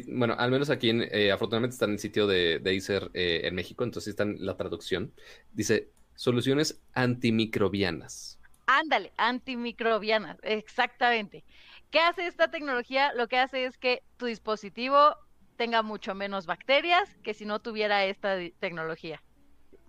[0.09, 3.43] Bueno, al menos aquí, en, eh, afortunadamente, está en el sitio de, de Acer eh,
[3.45, 5.13] en México, entonces está en la traducción.
[5.53, 8.39] Dice, soluciones antimicrobianas.
[8.67, 11.45] Ándale, antimicrobianas, exactamente.
[11.93, 13.13] ¿Qué hace esta tecnología?
[13.15, 15.15] Lo que hace es que tu dispositivo
[15.57, 19.23] tenga mucho menos bacterias que si no tuviera esta tecnología.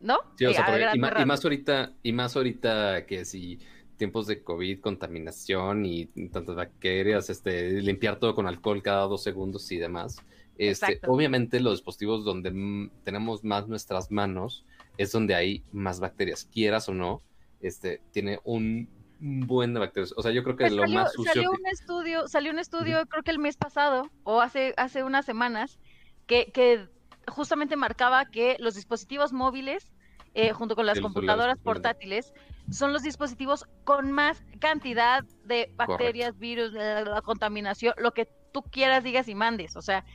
[0.01, 0.19] ¿No?
[0.37, 3.57] Sí, o sea, porque- y, y más ahorita, y más ahorita que si
[3.95, 9.71] tiempos de COVID, contaminación y tantas bacterias, este, limpiar todo con alcohol cada dos segundos
[9.71, 10.17] y demás.
[10.57, 14.65] Este, obviamente los dispositivos donde tenemos más nuestras manos
[14.97, 17.21] es donde hay más bacterias, quieras o no,
[17.61, 18.89] este, tiene un
[19.23, 20.13] buen de bacterias.
[20.17, 22.59] O sea, yo creo que Pues lo salió, más sucio salió un estudio, salió un
[22.59, 25.79] estudio, creo que el mes pasado, o hace, hace unas semanas,
[26.27, 26.89] que, que
[27.27, 29.93] justamente marcaba que los dispositivos móviles,
[30.33, 32.33] eh, junto con las computadoras portátiles,
[32.69, 38.61] son los dispositivos con más cantidad de bacterias, virus, la, la contaminación, lo que tú
[38.63, 39.75] quieras, digas y mandes.
[39.77, 40.05] O sea.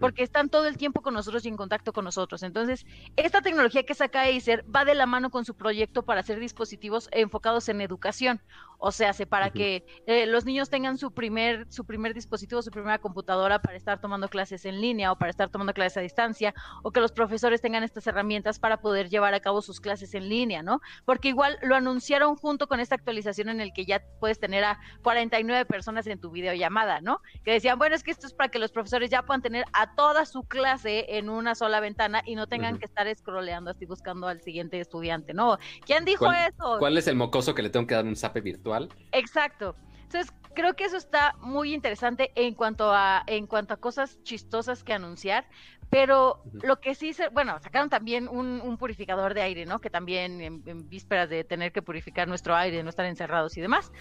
[0.00, 2.42] Porque están todo el tiempo con nosotros y en contacto con nosotros.
[2.42, 2.86] Entonces,
[3.16, 7.08] esta tecnología que saca Acer va de la mano con su proyecto para hacer dispositivos
[7.12, 8.40] enfocados en educación.
[8.78, 12.70] O sea, hace para que eh, los niños tengan su primer, su primer dispositivo, su
[12.70, 16.54] primera computadora para estar tomando clases en línea o para estar tomando clases a distancia,
[16.82, 20.28] o que los profesores tengan estas herramientas para poder llevar a cabo sus clases en
[20.28, 20.80] línea, ¿no?
[21.04, 24.78] Porque igual lo anunciaron junto con esta actualización en el que ya puedes tener a
[25.02, 27.20] 49 personas en tu videollamada, ¿no?
[27.44, 29.94] Que decían, bueno, es que esto es para que los profesores ya puedan tener a
[29.94, 34.28] toda su clase en una sola ventana y no tengan que estar scrolleando así buscando
[34.28, 35.58] al siguiente estudiante, ¿no?
[35.84, 36.76] ¿Quién dijo ¿Cuál- eso?
[36.78, 38.65] ¿Cuál es el mocoso que le tengo que dar un zape virtual?
[39.12, 39.76] Exacto.
[40.02, 44.84] Entonces, creo que eso está muy interesante en cuanto a en cuanto a cosas chistosas
[44.84, 45.46] que anunciar,
[45.90, 49.78] pero lo que sí se, bueno, sacaron también un, un purificador de aire, ¿no?
[49.78, 53.60] Que también en, en vísperas de tener que purificar nuestro aire, no estar encerrados y
[53.60, 53.92] demás,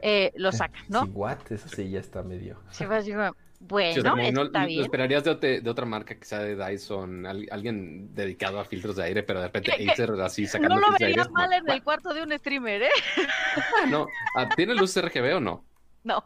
[0.00, 1.04] eh, lo sacan, ¿no?
[1.04, 1.38] Sí, what?
[1.50, 2.60] Eso sí ya está medio.
[2.70, 4.82] Sí, pues, digo, Sí, o bueno, sea, como no- está lo bien.
[4.82, 9.40] esperarías de, otra marca sea de Dyson, al- alguien dedicado a filtros de aire, pero
[9.40, 11.16] de repente que Acer así sacando No lo filtros de aire.
[11.16, 11.74] vería es como, mal en "What?
[11.76, 12.90] el cuarto de un streamer, ¿eh?
[13.90, 14.06] No.
[14.36, 15.64] Ah, ¿Tiene luz RGB o no?
[16.04, 16.24] No,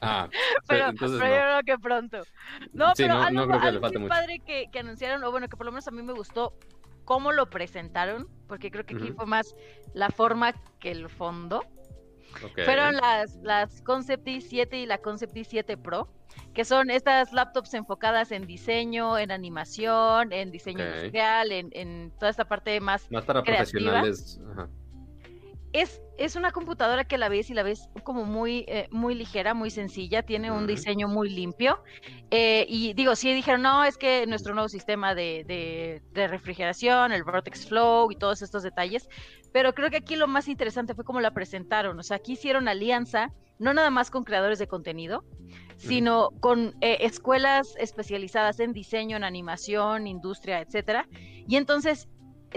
[0.00, 0.28] Ah,
[0.68, 1.36] pero, entonces pero no.
[1.36, 2.18] yo creo que pronto.
[2.72, 4.20] No, Sí, pero no- algo, no creo que le algo falte muy mucho.
[4.20, 6.52] padre que, que anunciaron, o bueno, que por lo menos a mí me gustó
[7.04, 9.54] cómo lo presentaron, porque creo que aquí fue más
[9.92, 11.64] la forma que el fondo.
[12.64, 16.08] Fueron las, las Concept i7 y la Concept i7 Pro,
[16.52, 20.90] que son estas laptops enfocadas en diseño, en animación, en diseño Ok.
[20.90, 24.00] industrial, en, en toda esta parte más Más para creativa.
[24.00, 24.40] profesionales.
[24.52, 24.68] Ajá.
[25.74, 29.52] Es, es una computadora que la ves y la ves como muy, eh, muy ligera,
[29.54, 31.82] muy sencilla, tiene un diseño muy limpio.
[32.30, 37.10] eh, y digo, sí dijeron, no, es que nuestro nuevo sistema de, de- de refrigeración,
[37.12, 39.08] el Vortex Flow y todos estos detalles,
[39.52, 41.98] pero creo que aquí lo más interesante fue cómo la presentaron.
[41.98, 45.24] O sea, aquí hicieron alianza, no nada más con creadores de contenido,
[45.76, 51.08] sino con eh, escuelas especializadas en diseño, en animación, industria, etcétera.
[51.48, 52.08] Y entonces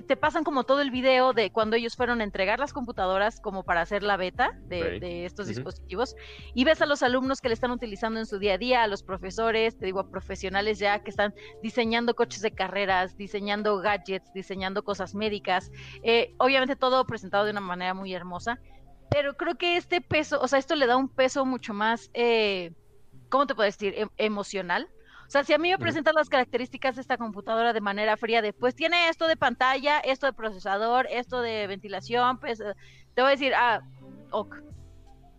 [0.02, 3.64] te pasan como todo el video de cuando ellos fueron a entregar las computadoras como
[3.64, 5.02] para hacer la beta de, Ok.
[5.02, 6.16] de estos dispositivos
[6.54, 8.88] y ves a los alumnos que le están utilizando en su día a día, a
[8.88, 11.34] los profesores, te digo, a profesionales ya que están
[11.64, 15.72] diseñando coches de carreras, diseñando gadgets, diseñando cosas médicas,
[16.04, 18.60] eh, obviamente todo presentado de una manera muy hermosa,
[19.10, 22.72] pero creo que este peso, o sea, esto le da un peso mucho más, eh,
[23.30, 23.94] ¿cómo te puedo decir?
[23.98, 24.88] Em- emocional.
[25.28, 28.42] O sea, si a mí me presentan las características de esta computadora de manera fría,
[28.42, 32.74] de pues tiene esto de pantalla, esto de procesador, esto de ventilación, pues eh,
[33.14, 33.82] te voy a decir, ah,
[34.32, 34.56] ok,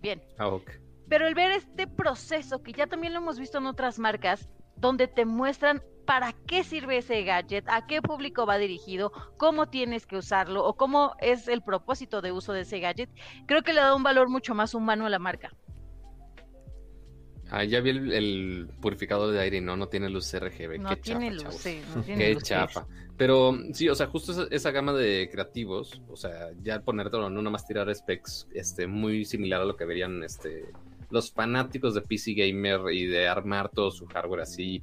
[0.02, 0.23] bien.
[0.39, 0.70] Ah, ok.
[1.09, 4.47] Pero el ver este proceso, que ya también lo hemos visto en otras marcas,
[4.77, 10.06] donde te muestran para qué sirve ese gadget, a qué público va dirigido, cómo tienes
[10.06, 13.10] que usarlo o cómo es el propósito de uso de ese gadget,
[13.47, 15.51] creo que le da un valor mucho más humano a la marca.
[17.51, 20.79] Ah, ya vi el, el purificador de aire y no, no tiene luz RGB.
[20.81, 22.43] No Qué tiene chafa, luz, sí, no tiene Qué luz.
[22.43, 22.87] chafa.
[23.16, 27.37] Pero sí, o sea, justo esa, esa gama de creativos, o sea, ya ponértelo en
[27.39, 30.66] una más tirar specs este, muy similar a lo que verían este,
[31.11, 34.83] los fanáticos de PC Gamer y de armar todo su hardware así,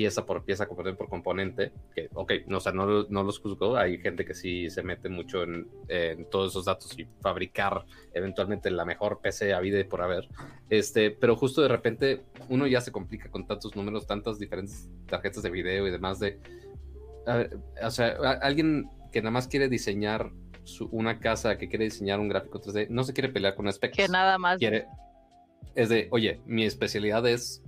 [0.00, 1.72] pieza por pieza, componente por componente.
[1.94, 5.10] Que, ok, no, o sea, no, no los juzgo, hay gente que sí se mete
[5.10, 9.84] mucho en, en todos esos datos y fabricar eventualmente la mejor PC a vida y
[9.84, 10.26] por haber.
[10.70, 15.42] Este, pero justo de repente uno ya se complica con tantos números, tantas diferentes tarjetas
[15.42, 16.40] de video y demás de
[17.26, 20.30] a ver, o sea, a- alguien que nada más quiere diseñar
[20.64, 24.02] su- una casa, que quiere diseñar un gráfico 3D, no se quiere pelear con aspectos.
[24.02, 24.56] Que nada más.
[24.58, 24.86] Quiere,
[25.74, 27.62] es de, oye, mi especialidad es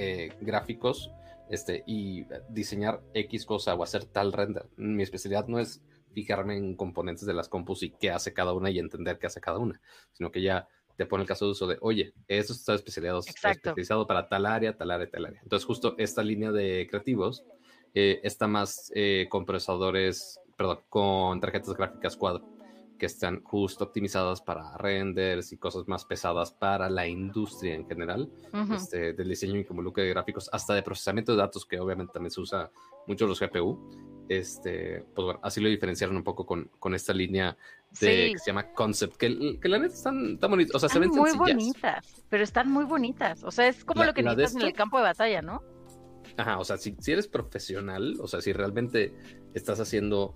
[0.00, 1.10] eh, gráficos
[1.50, 4.66] este, y diseñar X cosa o hacer tal render.
[4.76, 8.70] Mi especialidad no es fijarme en componentes de las compus y qué hace cada una
[8.70, 9.80] y entender qué hace cada una,
[10.12, 14.06] sino que ya te pone el caso de uso de, oye, eso está especializado, especializado
[14.06, 15.40] para tal área, tal área, tal área.
[15.42, 17.44] Entonces, justo esta línea de creativos
[17.94, 22.42] eh, está más eh, con procesadores, perdón, con tarjetas gráficas Quad
[22.98, 28.30] que están justo optimizadas para renders y cosas más pesadas para la industria en general,
[28.52, 28.74] Ujú.
[28.74, 32.30] este, del diseño y como de gráficos, hasta de procesamiento de datos, que obviamente también
[32.32, 32.70] se usa
[33.06, 34.26] mucho los GPU.
[34.28, 37.56] Este, pues bueno, así lo diferenciaron un poco con, con esta línea
[38.00, 38.32] de, Sí.
[38.32, 41.10] que se llama Concept, que, que la neta están tan bonitos, o sea, se Están
[41.10, 41.56] ven muy sencillas.
[41.56, 43.42] bonitas, pero están muy bonitas.
[43.44, 45.62] O sea, es como La- lo que necesitas en esto- el campo de batalla, ¿no?
[46.36, 49.14] Ajá, o sea, si, si eres profesional, o sea, si realmente
[49.54, 50.34] estás haciendo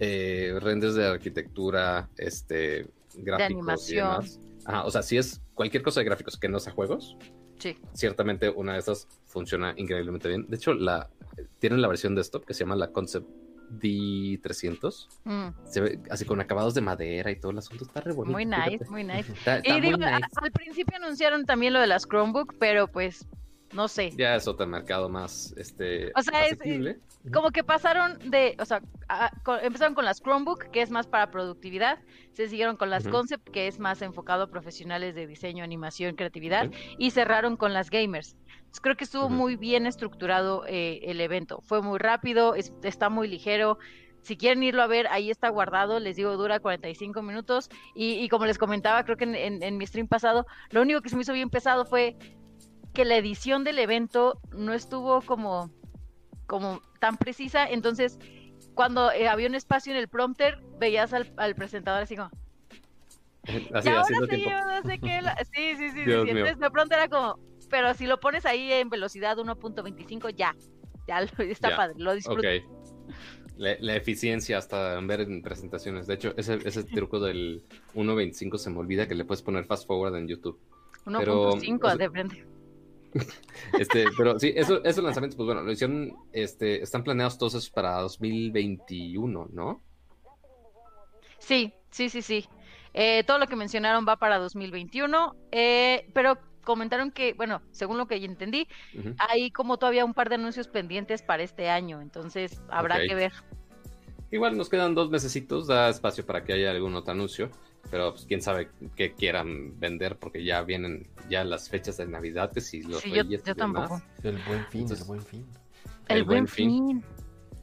[0.00, 4.08] eh, renders de arquitectura, este, gráficos y animación.
[4.10, 4.40] demás.
[4.66, 7.16] Ajá, o sea, si es cualquier cosa de gráficos que no sea juegos,
[7.58, 7.76] Sí.
[7.92, 10.46] ciertamente una de estas funciona increíblemente bien.
[10.48, 11.08] De hecho, la,
[11.60, 13.26] tienen la versión desktop que se llama la Concept
[13.70, 15.08] D300.
[15.24, 17.84] Mm, Se ve así con acabados de madera y todo el asunto.
[17.84, 18.32] Está re bonito.
[18.32, 18.70] muy fíjate.
[18.70, 19.32] nice, muy nice.
[19.32, 20.28] Está, está Y muy digo, a- nice.
[20.36, 23.26] al principio anunciaron también lo de las Chromebook, pero pues
[23.72, 24.12] no sé.
[24.16, 26.98] Ya es otro mercado más este, O sea, es- asequible.
[27.32, 29.30] Como que pasaron de, o sea, a-
[29.62, 31.98] empezaron con las Chromebook, que es más para productividad,
[32.32, 33.04] se siguieron con las.
[33.12, 37.88] Concept, que es más enfocado a profesionales de diseño, animación, creatividad, y cerraron con las
[37.90, 38.36] gamers.
[38.56, 41.60] Entonces, creo que estuvo muy bien estructurado eh, el evento.
[41.62, 43.78] Fue muy rápido, es- está muy ligero.
[44.22, 46.00] Si quieren irlo a ver, ahí está guardado.
[46.00, 47.68] Les digo, dura 45 minutos.
[47.94, 51.00] Y, y como les comentaba, creo que en, en- en mi stream pasado, lo único
[51.02, 52.16] que se me hizo bien pesado fue
[52.94, 55.70] que la edición del evento no estuvo como,
[56.46, 57.66] como tan precisa.
[57.68, 58.18] Entonces,
[58.74, 62.30] cuando eh, había un espacio en el prompter, veías al, al presentador así como,
[63.74, 64.50] Así, y ahora sí, tiempo.
[64.50, 65.22] yo no sé qué.
[65.22, 65.36] la-".
[65.54, 66.04] Sí, sí, sí.
[66.04, 66.10] sí.
[66.12, 67.38] Entonces, de pronto era como,
[67.70, 70.54] pero si lo pones ahí en velocidad 1.25, ya.
[71.06, 72.40] Ya lo- está Ya, padre, lo disfruto.
[72.40, 72.62] Ok.
[73.56, 76.06] La, la eficiencia hasta en ver en presentaciones.
[76.06, 77.62] De hecho, ese, ese truco del
[77.94, 80.58] 1.25 se me olvida que le puedes poner fast forward en YouTube.
[81.04, 82.44] pero, 1.5 o sea, de frente.
[83.78, 87.70] Este, pero sí, eso, esos lanzamientos, pues bueno, lo hicieron, este, están planeados todos esos
[87.70, 89.82] para 2021, ¿no?
[91.38, 92.46] Sí, sí, sí, sí.
[92.92, 98.06] Eh, todo lo que mencionaron va para 2021, eh, pero comentaron que, bueno, según lo
[98.06, 99.14] que yo entendí, Ujú.
[99.18, 103.32] hay como todavía un par de anuncios pendientes para este año, entonces habrá que ver.
[104.30, 107.50] Igual nos quedan dos mesecitos, da espacio para que haya algún otro anuncio,
[107.90, 112.52] pero pues quién sabe qué quieran vender porque ya vienen ya las fechas de Navidad
[112.52, 114.02] que si los Sí, yo, reyes y yo tampoco.
[114.22, 115.46] El buen fin, Entonces, el buen fin.
[116.08, 116.68] El, El buen fin.
[116.88, 117.04] fin.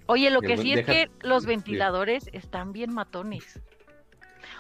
[0.08, 1.50] Oye, lo El que buen- sí es deja- que los sí.
[1.50, 3.62] ventiladores están bien matones.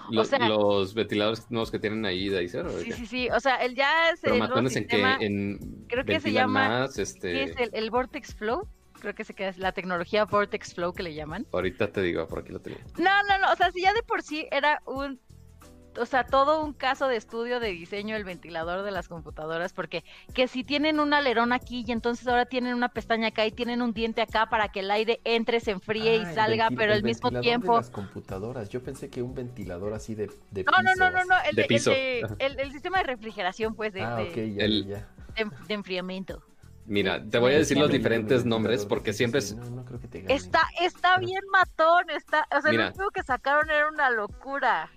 [0.09, 2.65] Lo- sea- los ventiladores nuevos que tienen ahí de Acer.
[2.65, 3.29] ¿o de Sí, sí, sí.
[3.29, 6.67] O sea, él ya es Pero el matones en que en creo que se llama-
[6.69, 8.67] más, este, es el, el Vortex Flow.
[8.99, 11.47] Creo que se queda, es la tecnología Vortex Flow que le llaman.
[11.51, 12.79] ahorita te digo, por aquí lo tenía.
[12.97, 13.51] No, no, no.
[13.51, 15.19] O sea, si ya de por sí era un.
[15.99, 20.05] O sea, todo un caso de estudio de diseño del ventilador de las computadoras, porque
[20.33, 23.81] que si tienen un alerón aquí y entonces ahora tienen una pestaña acá y tienen
[23.81, 26.93] un diente acá para que el aire entre, se enfríe Ah, y el salga, pero
[26.93, 27.73] al mismo tiempo.
[27.73, 28.69] De las computadoras.
[28.69, 31.35] Yo pensé que un ventilador así de, de No, no, piso, no, no, no.
[31.49, 31.91] El, De de- el piso.
[32.39, 35.07] el- el sistema de refrigeración, pues, de, Ah, de- ok, ya, El- ya.
[35.35, 36.41] de- de enfriamiento.
[36.85, 39.59] Mira, te voy a decir sí, los diferentes nombres porque siempre sí, es...
[39.59, 40.33] No, no creo que te gane.
[40.33, 42.83] Está, está bien matón, está, o sea, Mira.
[42.85, 44.89] lo último que sacaron era una locura.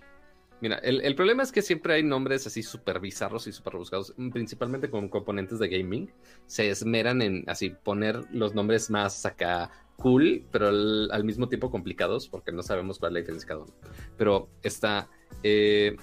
[0.64, 4.14] Mira, el, el problema es que siempre hay nombres así súper bizarros y súper buscados,
[4.32, 6.10] principalmente con componentes de gaming.
[6.46, 11.70] Se esmeran en así poner los nombres más acá cool, pero al, al mismo tiempo
[11.70, 13.74] complicados, porque no sabemos cuál es la diferencia cada uno.
[14.16, 15.10] Pero está,
[15.42, 15.96] eh,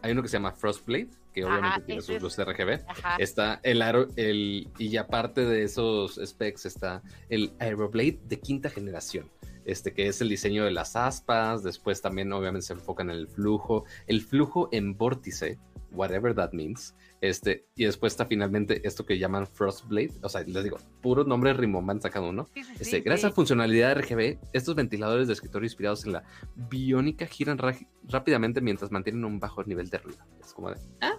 [0.00, 2.80] hay uno que se llama Frostblade, que Ajá, obviamente tiene sus es- luces RGB.
[2.88, 3.16] Ajá.
[3.18, 9.28] Está el aro, el, y aparte de esos specs está el Aeroblade de quinta generación,
[9.70, 13.28] este que es el diseño de las aspas, después también obviamente se enfocan en el
[13.28, 15.58] flujo, el flujo en vórtice,
[15.90, 20.62] whatever that means, este, y después está finalmente esto que llaman Frostblade, o sea, les
[20.62, 22.46] digo, puros nombres rimbombante cada uno.
[22.54, 26.22] Sí, sí, Este, sí, gracias a funcionalidad RGB, estos ventiladores de escritorio inspirados en la
[26.54, 27.74] biónica giran ra-
[28.04, 30.24] rápidamente mientras mantienen un bajo nivel de ruido.
[30.40, 31.18] Es como de, ah,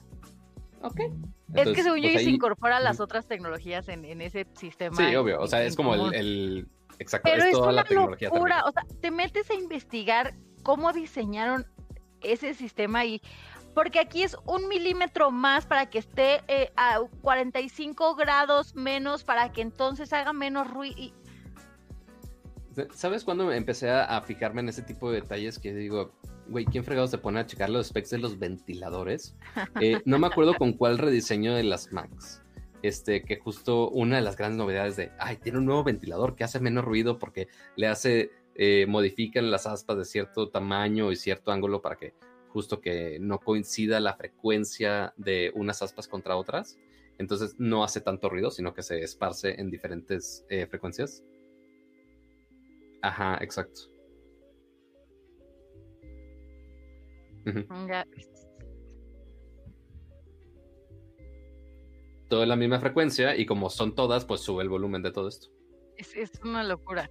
[0.83, 1.01] ok.
[1.55, 3.03] Es que según yo pues ahí- incorporan las Ujú.
[3.05, 4.95] otras tecnologías en, en ese sistema.
[4.95, 5.41] Sí, obvio.
[5.41, 6.67] O sea, es como el-
[6.99, 8.29] Exacto, Pero es es toda una la tecnología.
[8.29, 8.61] locura.
[8.63, 8.69] también.
[8.85, 11.65] O sea, te metes a investigar cómo diseñaron
[12.21, 13.21] ese sistema y.
[13.75, 19.51] Porque aquí es un milímetro más para que esté eh, a 45 grados menos, para
[19.51, 20.95] que entonces haga menos ruido.
[20.97, 21.13] y-
[22.93, 26.13] ¿Sabes cuándo empecé a, a fijarme en ese tipo de detalles que digo,
[26.47, 29.35] güey, ¿quién fregado se pone a checar los specs de los ventiladores?
[29.81, 32.41] Eh, no me acuerdo con cuál rediseño de las Macs.
[32.81, 36.45] Este, que justo una de las grandes novedades de, ay, tiene un nuevo ventilador que
[36.45, 41.51] hace menos ruido porque le hace, eh, modifican las aspas de cierto tamaño y cierto
[41.51, 42.13] ángulo para que
[42.49, 46.77] justo que no coincida la frecuencia de unas aspas contra otras.
[47.17, 51.23] Entonces no hace tanto ruido, sino que se esparce en diferentes eh, frecuencias.
[53.01, 53.81] Ajá, exacto.
[62.29, 65.49] Todo la misma frecuencia y como son todas, pues sube el volumen de todo esto.
[65.97, 67.09] es, es una locura.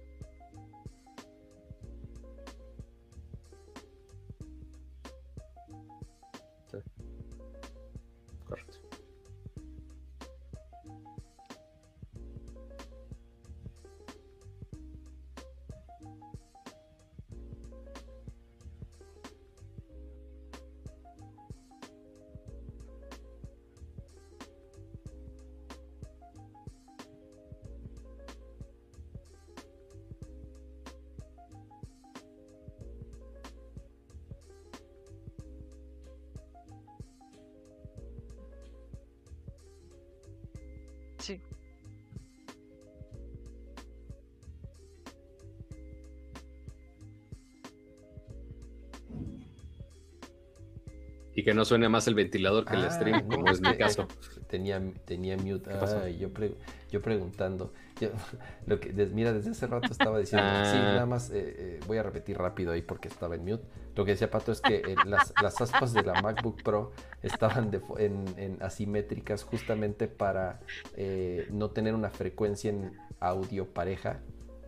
[51.59, 54.07] No suene más el ventilador que el Ah, stream, como es mi caso.
[54.49, 55.69] Tenía, tenía mute.
[55.75, 55.99] pasó?
[56.03, 56.55] Ay, yo, pre-
[56.89, 57.73] yo preguntando.
[57.99, 58.09] Yo-
[58.65, 60.47] lo que, des- mira, desde hace rato estaba diciendo.
[60.63, 60.93] Sí, Ah.
[60.93, 63.63] nada más eh, eh, voy a repetir rápido ahí porque estaba en mute.
[63.95, 67.69] Lo que decía Pato es que eh, las, las aspas de la MacBook Pro estaban
[67.71, 70.61] de en, en asimétricas justamente para
[70.95, 74.21] eh, no tener una frecuencia en audio pareja.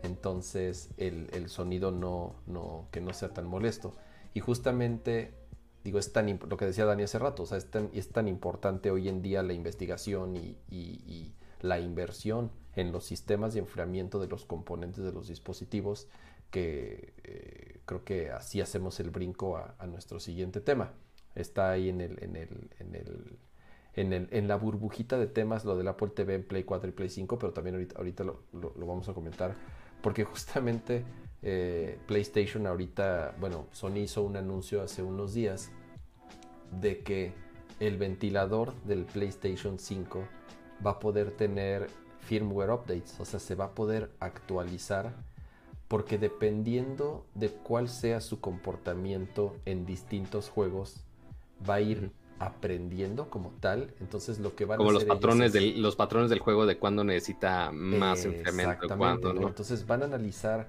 [0.04, 3.96] Entonces el, el sonido no, no, que no sea tan molesto.
[4.34, 5.34] Y justamente
[5.84, 8.28] digo, es tan lo que decía Dani hace rato, o sea, es tan, es tan
[8.28, 13.60] importante hoy en día la investigación y, y- y la inversión en los sistemas de
[13.60, 16.08] enfriamiento de los componentes de los dispositivos
[16.50, 20.92] que eh, creo que así hacemos el brinco a, a nuestro siguiente tema.
[21.36, 23.38] Está ahí en el, en el, en el,
[23.94, 26.94] en el, en la burbujita de temas lo del Apple TV en Play 4 y
[26.94, 29.56] Play 5, pero también ahorita, ahorita lo, lo- lo vamos a comentar
[30.02, 31.06] porque justamente
[31.42, 35.72] eh, PlayStation ahorita, bueno, Sony hizo un anuncio hace unos días
[36.80, 37.34] de que
[37.80, 40.24] el ventilador del PlayStation 5
[40.86, 41.88] va a poder tener
[42.22, 45.14] firmware updates, o sea, se va a poder actualizar
[45.88, 51.04] porque dependiendo de cuál sea su comportamiento en distintos juegos,
[51.68, 53.94] va a ir aprendiendo como tal.
[54.00, 56.40] Entonces lo que van Como a los hacer ellos patrones, es- del, los patrones del
[56.40, 59.34] juego de cuando necesita más exactamente, cuándo.
[59.34, 59.48] ¿no?
[59.50, 60.68] Entonces van a analizar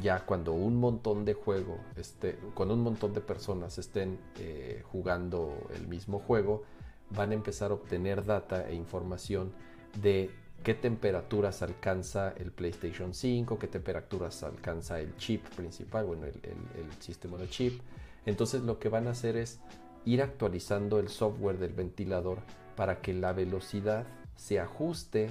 [0.00, 5.68] ya cuando un montón de juego, este, cuando un montón de personas estén eh, jugando
[5.74, 6.64] el mismo juego,
[7.10, 9.52] van a empezar a obtener data e información
[10.00, 10.30] de
[10.62, 16.92] qué temperaturas alcanza el PlayStation 5, qué temperaturas alcanza el chip principal, bueno, el, el
[17.00, 17.80] sistema de chip.
[18.26, 19.60] Entonces lo que van a hacer es
[20.04, 22.38] ir actualizando el software del ventilador
[22.74, 24.06] para que la velocidad
[24.36, 25.30] se ajuste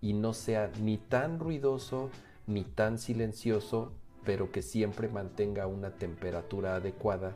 [0.00, 2.10] y no sea ni tan ruidoso
[2.46, 3.92] ni tan silencioso,
[4.24, 7.34] pero que siempre mantenga una temperatura adecuada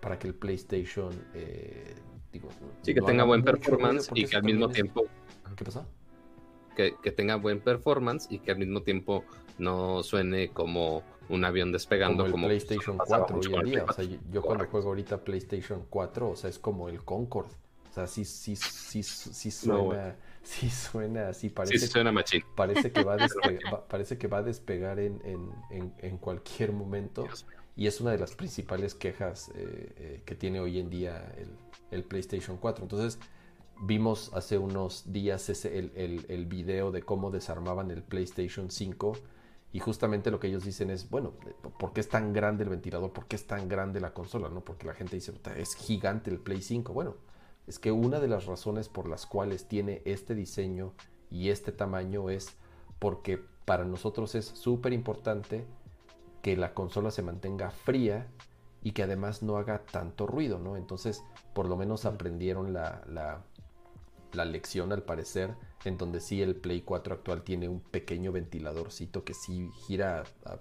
[0.00, 1.94] para que el PlayStation eh,
[2.32, 2.48] digo,
[2.82, 5.04] sí, que tenga buen performance y que al mismo tiempo
[5.56, 5.86] ¿Qué pasó?
[6.76, 9.24] Que, tenga buen performance y que al mismo tiempo
[9.58, 13.84] no suene como un avión despegando como, el PlayStation 4 hoy en día.
[13.86, 17.54] O sea, yo, cuando juego ahorita PlayStation 4, o sea, es como el Concorde.
[17.90, 22.12] O sea, sí, sí, sí, sí suena, sí suena así, parece, sí, suena
[22.54, 25.20] parece que va a despegar, parece que va a despegar en,
[25.70, 27.26] en, en, cualquier momento.
[27.74, 31.48] Y es una de las principales quejas eh, eh, que tiene hoy en día el,
[31.90, 32.84] el, PlayStation 4.
[32.84, 33.18] Entonces,
[33.80, 39.14] vimos hace unos días ese, el, el, el video de cómo desarmaban el PlayStation 5
[39.72, 41.32] y justamente lo que ellos dicen es, bueno,
[41.78, 43.10] ¿por qué es tan grande el ventilador?
[43.12, 44.50] ¿Por qué es tan grande la consola?
[44.50, 44.60] ¿no?
[44.60, 46.92] Porque la gente dice, es gigante el Play 5.
[46.92, 47.16] Bueno,
[47.66, 50.92] es que una de las razones por las cuales tiene este diseño
[51.30, 52.56] y este tamaño es
[52.98, 55.64] porque para nosotros es súper importante
[56.42, 58.26] que la consola se mantenga fría
[58.82, 60.76] y que además no haga tanto ruido, ¿no?
[60.76, 61.22] Entonces,
[61.54, 63.44] por lo menos aprendieron la, la,
[64.32, 69.24] la lección al parecer en donde sí el Play 4 actual tiene un pequeño ventiladorcito
[69.24, 70.58] que sí gira a,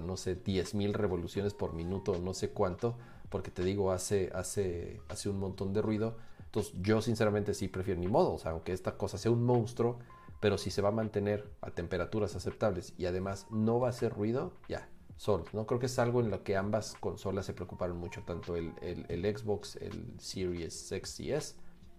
[0.00, 2.96] no sé, 10.000 revoluciones por minuto, no sé cuánto,
[3.28, 6.16] porque te digo, hace, hace, hace un montón de ruido.
[6.54, 9.98] Entonces yo sinceramente sí prefiero ni modo, aunque esta cosa sea un monstruo,
[10.38, 14.12] pero si se va a mantener a temperaturas aceptables y además no va a hacer
[14.12, 15.46] ruido, ya, solo.
[15.52, 15.66] ¿no?
[15.66, 19.04] Creo que es algo en lo que ambas consolas se preocuparon mucho, tanto el, el,
[19.08, 21.56] el Xbox, el Series X y S,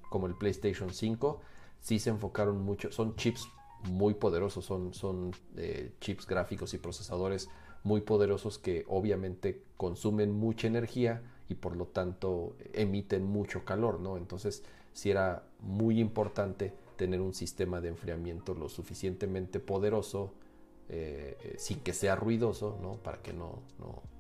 [0.10, 1.42] como el PlayStation 5
[1.82, 3.50] sí se enfocaron mucho, son chips
[3.90, 7.50] muy poderosos, son, son eh, chips gráficos y procesadores
[7.84, 14.18] muy poderosos que obviamente consumen mucha energía y por lo tanto emiten mucho calor, ¿no?
[14.18, 14.64] Entonces
[14.94, 20.32] sí era muy importante tener un sistema de enfriamiento lo suficientemente poderoso
[20.88, 22.94] eh, eh, sin que sea ruidoso, ¿no?
[22.98, 23.60] Para que no,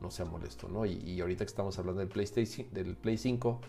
[0.02, 0.86] no, sea molesto, ¿no?
[0.86, 3.60] Y, y, ahorita que estamos hablando del PlayStation, del Play 5,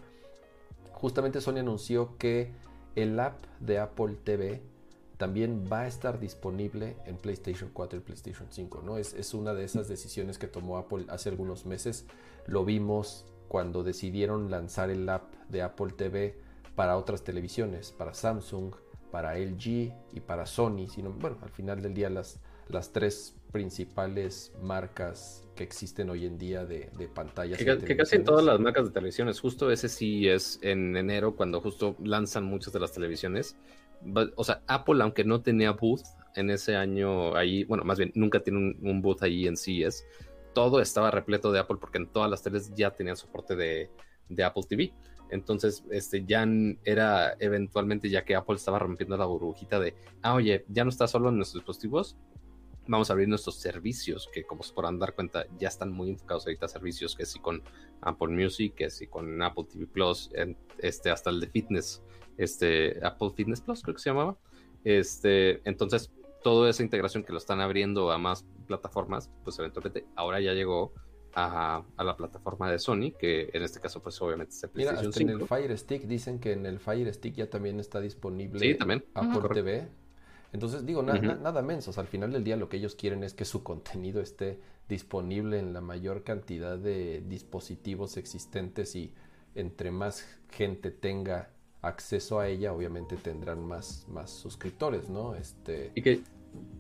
[0.93, 2.53] justamente Sony anunció que
[2.95, 4.63] el app de Apple TV
[5.19, 8.83] también va a estar disponible en PlayStation 4 y PlayStation 5.
[8.83, 8.97] ¿no?
[8.99, 12.07] Es, es, una de esas decisiones que tomó Apple hace algunos meses.
[12.47, 16.39] Lo vimos cuando decidieron lanzar el app de Apple TV
[16.75, 18.75] para otras televisiones, para Samsung,
[19.11, 20.89] para LG y para Sony.
[20.89, 26.37] Sino, bueno, al final del día las, las tres principales marcas que existen hoy en
[26.37, 27.59] día de, pantallas.
[27.59, 31.61] Que, casi en todas las marcas de televisiones, justo ese sí es en enero cuando
[31.61, 33.57] justo lanzan muchas de las televisiones.
[34.35, 36.03] O sea, Apple, aunque no tenía booth
[36.35, 40.05] en ese año ahí, bueno, más bien nunca tiene un, booth ahí en CES,
[40.57, 43.91] todo estaba repleto de Apple porque en todas las teles ya tenían soporte de,
[44.43, 44.95] Apple TV.
[45.31, 46.47] Entonces, este, ya
[46.83, 51.07] era eventualmente, ya que Apple estaba rompiendo la burbujita de, ah, oye, ya no está
[51.09, 52.17] solo en nuestros dispositivos,
[52.87, 56.47] vamos a abrir nuestros servicios, que como se podrán dar cuenta, ya están muy enfocados
[56.47, 57.63] ahorita a servicios, que sí con
[58.01, 60.31] Apple Music, que sí con Apple TV Plus,
[60.79, 62.03] este, hasta el de fitness,
[62.39, 64.39] este, Apple Fitness Plus creo que se llamaba.
[64.85, 66.11] Este, entonces,
[66.43, 70.93] toda esa integración que lo están abriendo a más plataformas, pues eventualmente ahora ya llegó
[71.37, 75.33] a, la plataforma de Sony, que en este caso, pues obviamente es el PlayStation Mira,
[75.35, 78.75] en el Fire Stick dicen que en el Fire Stick ya también está disponible sí,
[78.75, 79.05] también.
[79.15, 79.89] Apple TV.
[80.53, 83.63] Entonces digo, nada mensos, al final del día lo que ellos quieren es que su
[83.63, 89.13] contenido esté disponible en la mayor cantidad de dispositivos existentes y
[89.55, 91.51] entre más gente tenga
[91.83, 95.35] acceso a ella, obviamente tendrán más, más suscriptores, ¿no?
[95.35, 95.93] Este...
[95.95, 96.23] Y que,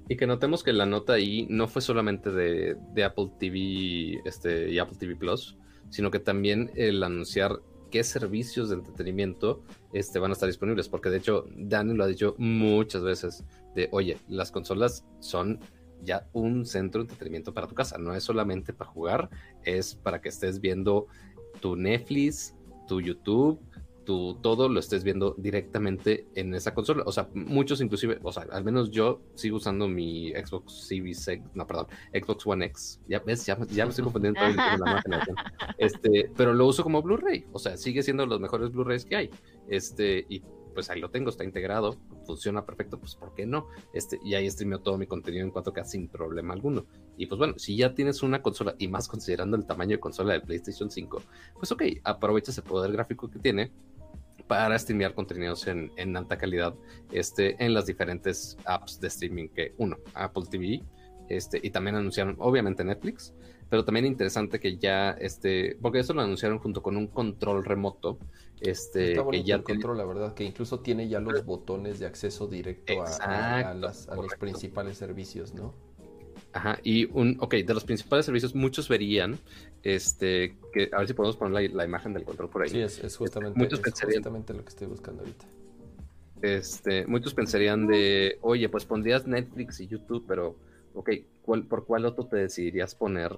[0.08, 4.70] y que notemos que la nota ahí no fue solamente de, de Apple TV este,
[4.70, 5.56] y Apple TV Plus,
[5.90, 9.62] sino que también el anunciar qué servicios de entretenimiento
[9.92, 13.44] este, van a estar disponibles, porque de hecho Dani lo ha dicho muchas veces,
[13.74, 15.60] de, oye, las consolas son
[16.02, 19.30] ya un centro de entretenimiento para tu casa, no es solamente para jugar,
[19.64, 21.06] es para que estés viendo
[21.60, 22.54] tu Netflix,
[22.86, 23.60] tu YouTube,
[24.06, 27.02] tu todo lo estés viendo directamente en esa consola.
[27.04, 31.44] O sea, muchos inclusive, o sea, al menos yo sigo usando mi Xbox Series X,
[31.54, 33.00] no, perdón, Xbox One X.
[33.08, 35.36] Ya ves, ya, ya me estoy confundiendo con la generación.
[35.76, 37.44] Este, pero lo uso como Blu-ray.
[37.52, 39.30] O sea, sigue siendo los mejores Blu-rays que hay.
[39.68, 40.42] Este, y
[40.76, 41.96] pues ahí lo tengo, está integrado,
[42.26, 43.68] funciona perfecto, pues ¿por qué no?
[43.94, 46.84] Este, y ahí streameo todo mi contenido en 4K sin problema alguno.
[47.16, 50.34] Y pues bueno, si ya tienes una consola, y más considerando el tamaño de consola
[50.34, 51.22] del PlayStation 5,
[51.58, 53.72] pues ok, aprovecha ese poder gráfico que tiene
[54.46, 56.74] para streamear contenidos en, en, alta calidad
[57.12, 60.82] este, en las diferentes apps de streaming que uno, Apple TV,
[61.28, 63.34] este, y también anunciaron obviamente Netflix,
[63.68, 68.18] pero también interesante que ya, este, porque eso lo anunciaron junto con un control remoto,
[68.60, 72.46] este, que ya el control, la verdad, que incluso tiene ya los botones de acceso
[72.46, 75.74] directo a, a, las, a los principales servicios, ¿no?
[76.52, 79.38] Ajá, y un, ok, de los principales servicios, muchos verían,
[79.86, 82.70] este, que a ver si podemos poner la, la imagen del control por ahí.
[82.70, 85.46] Sí, es, es justamente, muchos es pensarían, justamente lo que estoy buscando ahorita.
[86.42, 90.56] Este, muchos pensarían de, oye, pues pondrías Netflix y YouTube, pero,
[90.92, 91.10] ok,
[91.42, 93.36] ¿cuál, ¿por cuál otro te decidirías poner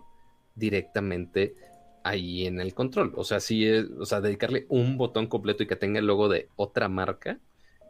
[0.54, 1.54] directamente
[2.02, 3.12] ahí en el control?
[3.16, 6.30] O sea, sí, es, o sea, dedicarle un botón completo y que tenga el logo
[6.30, 7.38] de otra marca,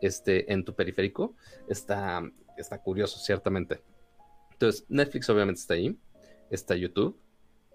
[0.03, 1.37] este, en tu periférico,
[1.69, 3.83] está, está curioso, ciertamente.
[4.51, 5.97] Entonces, Netflix obviamente está ahí,
[6.51, 7.17] está YouTube,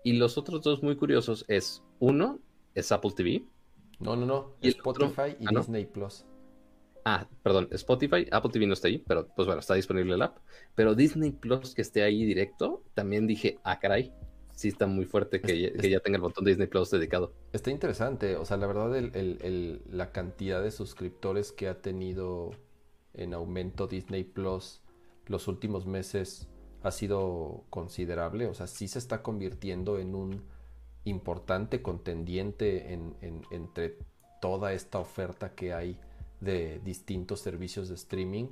[0.03, 2.39] y los otros dos muy curiosos es, uno,
[2.75, 3.45] es Apple TV.
[3.99, 5.91] No, no, no, y Spotify otro, y ah, Disney no.
[5.91, 6.25] Plus.
[7.05, 10.37] Ah, perdón, Spotify, Apple TV no está ahí, pero pues bueno, está disponible el app.
[10.75, 14.13] Pero Disney Plus que esté ahí directo, también dije, ah, caray,
[14.51, 17.33] sí está muy fuerte que, es, ya, que ya tenga el botón Disney Plus dedicado.
[17.51, 21.81] Está interesante, o sea, la verdad, el, el, el, la cantidad de suscriptores que ha
[21.81, 22.51] tenido
[23.13, 24.81] en aumento Disney Plus
[25.27, 26.47] los últimos meses
[26.83, 30.43] ha sido considerable, o sea, sí se está convirtiendo en un
[31.05, 33.97] importante contendiente en, en, entre
[34.41, 35.97] toda esta oferta que hay
[36.41, 38.49] de distintos servicios de streaming.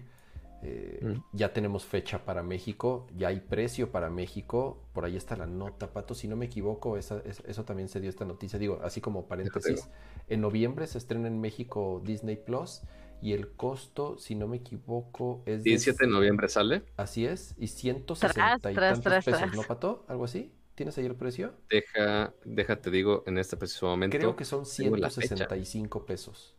[0.63, 1.35] Eh, mm.
[1.35, 5.91] Ya tenemos fecha para México, ya hay precio para México, por ahí está la nota,
[5.91, 9.01] Pato, si no me equivoco, esa, esa, eso también se dio esta noticia, digo, así
[9.01, 9.89] como paréntesis,
[10.27, 12.83] en noviembre se estrena en México Disney Plus
[13.21, 15.63] y el costo, si no me equivoco, es...
[15.63, 16.83] 17 de noviembre sale.
[16.97, 19.55] Así es, y 160 tras, y tantos tras, pesos, tras.
[19.55, 20.05] ¿no, Pato?
[20.07, 20.51] ¿Algo así?
[20.75, 21.53] ¿Tienes ahí el precio?
[21.69, 24.17] Deja, déjate digo en este preciso momento.
[24.17, 26.55] Creo que son 165 pesos.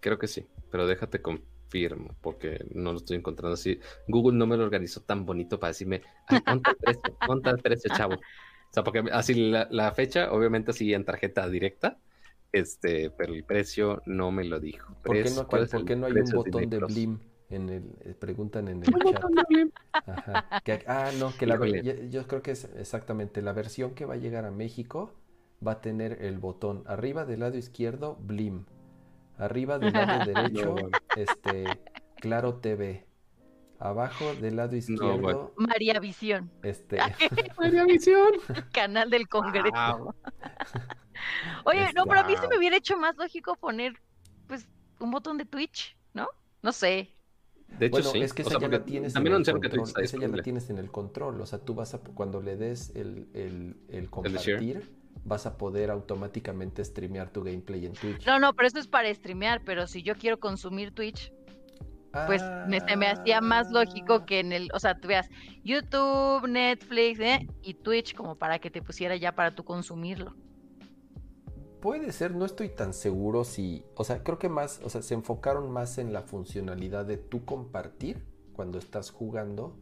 [0.00, 3.78] Creo que sí, pero déjate confirmo, porque no lo estoy encontrando así.
[4.08, 7.16] Google no me lo organizó tan bonito para decirme, Ay, ¿cuánto el precio?
[7.26, 8.14] ¿Cuánto el precio, chavo?
[8.14, 11.98] O sea, porque así la, la fecha, obviamente así en tarjeta directa,
[12.52, 14.94] este, pero el precio no me lo dijo.
[15.02, 17.18] ¿Por qué no, ¿por qué no hay un botón de Blim?
[17.48, 19.22] En el, eh, preguntan en el chat.
[19.92, 20.62] Ajá.
[20.64, 24.14] Que, ah, no, que la, yo, yo, creo que es exactamente la versión que va
[24.14, 25.12] a llegar a México
[25.64, 28.64] va a tener el botón arriba del lado izquierdo Blim,
[29.38, 31.64] arriba del lado derecho no, este
[32.16, 33.04] Claro TV,
[33.78, 35.52] abajo del lado izquierdo no, bueno.
[35.56, 36.50] María Visión.
[36.62, 36.98] Este
[37.58, 38.32] María Visión,
[38.72, 39.98] canal del Congreso.
[39.98, 40.14] Wow.
[41.64, 43.94] Oye, no, pero a mí se me hubiera hecho más lógico poner,
[44.46, 44.68] pues,
[45.00, 46.28] un botón de Twitch, ¿no?
[46.62, 47.10] No sé.
[47.78, 48.20] De hecho, bueno, sí.
[48.20, 49.94] es que esa o sea, ya la tienes en el control.
[49.94, 51.40] Que esa ya la tienes en el control.
[51.40, 54.96] O sea, tú vas a, cuando le des el, el, el compartir, ¿El
[55.26, 58.24] vas a poder automáticamente streamear tu gameplay en Twitch.
[58.26, 59.62] No, no, pero eso es para streamear.
[59.64, 61.32] Pero si yo quiero consumir Twitch,
[62.26, 65.28] pues me, se me hacía más lógico que en el, o sea, tú veas
[65.64, 67.46] YouTube, Netflix ¿eh?
[67.62, 70.34] y Twitch como para que te pusiera ya para tú consumirlo.
[71.80, 75.14] Puede ser, no estoy tan seguro si, o sea, creo que más, o sea, se
[75.14, 78.24] enfocaron más en la funcionalidad de tú compartir
[78.54, 79.76] cuando estás jugando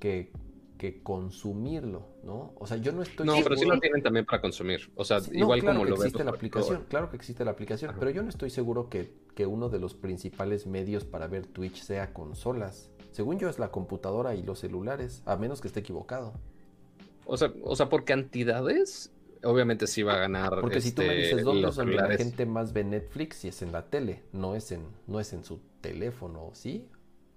[0.00, 0.32] que,
[0.78, 2.54] que consumirlo, ¿no?
[2.58, 3.50] O sea, yo no estoy No, seguro...
[3.50, 5.90] pero sí lo tienen también para consumir, o sea, sí, igual no, claro como que
[5.90, 7.98] lo existe la aplicación, claro que existe la aplicación, Ajá.
[7.98, 11.82] pero yo no estoy seguro que, que uno de los principales medios para ver Twitch
[11.82, 12.90] sea consolas.
[13.10, 16.34] Según yo es la computadora y los celulares, a menos que esté equivocado.
[17.26, 20.60] O sea, o sea, por cantidades, obviamente sí va a ganar.
[20.60, 23.48] Porque este, si tú me dices dónde es donde la gente más ve Netflix, y
[23.48, 26.86] es en la tele, no es en, no es en su teléfono, ¿sí?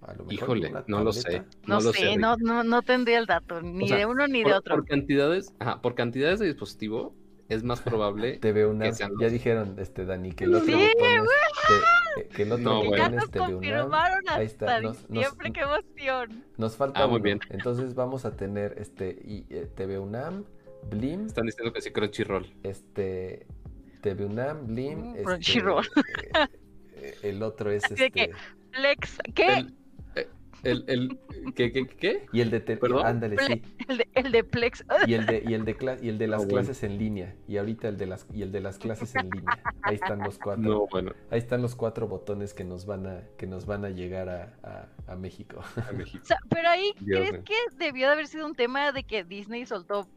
[0.02, 1.44] A lo mejor Híjole, no lo sé.
[1.66, 2.16] No, lo sé.
[2.16, 4.74] no, no, no tendría el dato, ni O sea, de uno ni por, de otro.
[4.76, 7.14] Por cantidades, ajá, por cantidades de dispositivo,
[7.48, 8.38] es más probable.
[8.38, 12.42] TV UNAM, que sean ya los- dijeron, este, Dani, que el otro Sí, te- que
[12.42, 13.04] el otro No, botón bueno.
[13.04, 16.44] ya nos Ahí está, nos- nos- diciembre, qué emoción.
[16.58, 17.24] Nos falta Ah, muy uno.
[17.24, 17.40] bien.
[17.50, 20.44] Entonces vamos a tener este y, eh, TV UNAM,
[20.90, 22.52] Blim, Están diciendo que sí, Crunchyroll.
[22.64, 23.46] este
[24.00, 25.86] TV UNAM, Blim, Mm, este, Crunchyroll.
[25.86, 26.48] eh,
[26.96, 28.36] eh, el otro es Así de que- este
[28.72, 29.46] Flex, ¿qué?
[29.54, 29.74] El,
[30.64, 31.18] el, el,
[31.54, 32.26] ¿qué, qué, qué?
[32.32, 33.06] y el de te- ¿Perdón?
[33.06, 33.62] ándale, sí.
[33.88, 34.84] El de, el de Plex.
[35.06, 36.58] Y el de y el de cla- y el de las Ah, bueno.
[36.58, 39.58] clases en línea y ahorita el de las y el de las clases en línea.
[39.82, 40.62] Ahí están los cuatro.
[40.62, 43.90] No, bueno, Ahí están los cuatro botones que nos van a que nos van a
[43.90, 45.60] llegar a, a- a México.
[45.88, 46.22] a México.
[46.22, 49.24] O sea, pero ahí, Dios ¿crees que debió de haber sido un tema de que
[49.24, 50.08] Disney soltó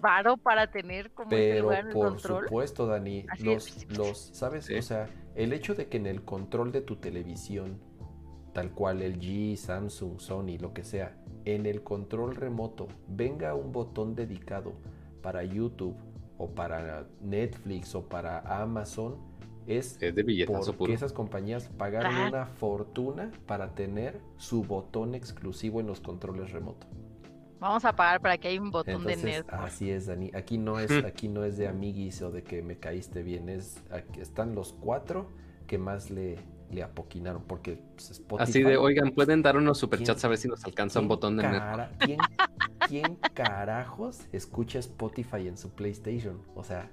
[0.00, 2.44] varo para tener como Pero lugar en el por control?
[2.44, 3.96] supuesto, Dani, Así los, es.
[3.98, 4.66] los, ¿sabes?
[4.66, 4.74] Sí.
[4.76, 7.80] O sea, el hecho de que en el control de tu televisión,
[8.58, 11.14] tal cual el G, Samsung, Sony, lo que sea,
[11.44, 14.72] en el control remoto venga un botón dedicado
[15.22, 15.94] para YouTube
[16.38, 19.14] o para Netflix o para Amazon,
[19.68, 20.92] es, Es de porque puro.
[20.92, 22.28] esas compañías pagaron Ajá.
[22.30, 26.88] una fortuna para tener su botón exclusivo en los controles remotos.
[27.60, 29.46] Vamos a pagar para que haya un botón Entonces, de nerd.
[29.50, 30.32] así es, Dani.
[30.34, 33.48] Aquí no es, aquí no es de amiguis o de que me caíste bien.
[33.50, 35.28] Es aquí están los cuatro
[35.68, 36.38] que más le,
[36.70, 37.42] le apoquinaron.
[37.44, 38.50] Porque pues, Spotify.
[38.50, 41.08] Así de, oigan, pueden dar unos superchats ¿Quién- a ver si nos alcanza un ¿quién
[41.08, 42.18] botón de cara- ¿quién,
[42.88, 46.40] quién carajos escucha Spotify en su PlayStation?
[46.54, 46.90] O sea,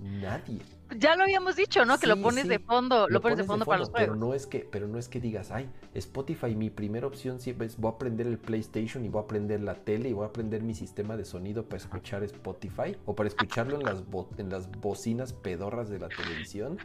[0.00, 0.60] nadie.
[0.96, 1.98] Ya lo habíamos dicho, ¿no?
[1.98, 4.18] Que lo pones sí, de fondo, lo, pones de fondo, para los pero juegos.
[4.18, 7.76] no es que pero no es que digas ay Spotify mi primera opción siempre es
[7.76, 10.62] voy a prender el PlayStation y voy a prender la tele y voy a prender
[10.62, 14.70] mi sistema de sonido para escuchar Spotify o para escucharlo en las bo- en las
[14.80, 16.78] bocinas pedorras de la televisión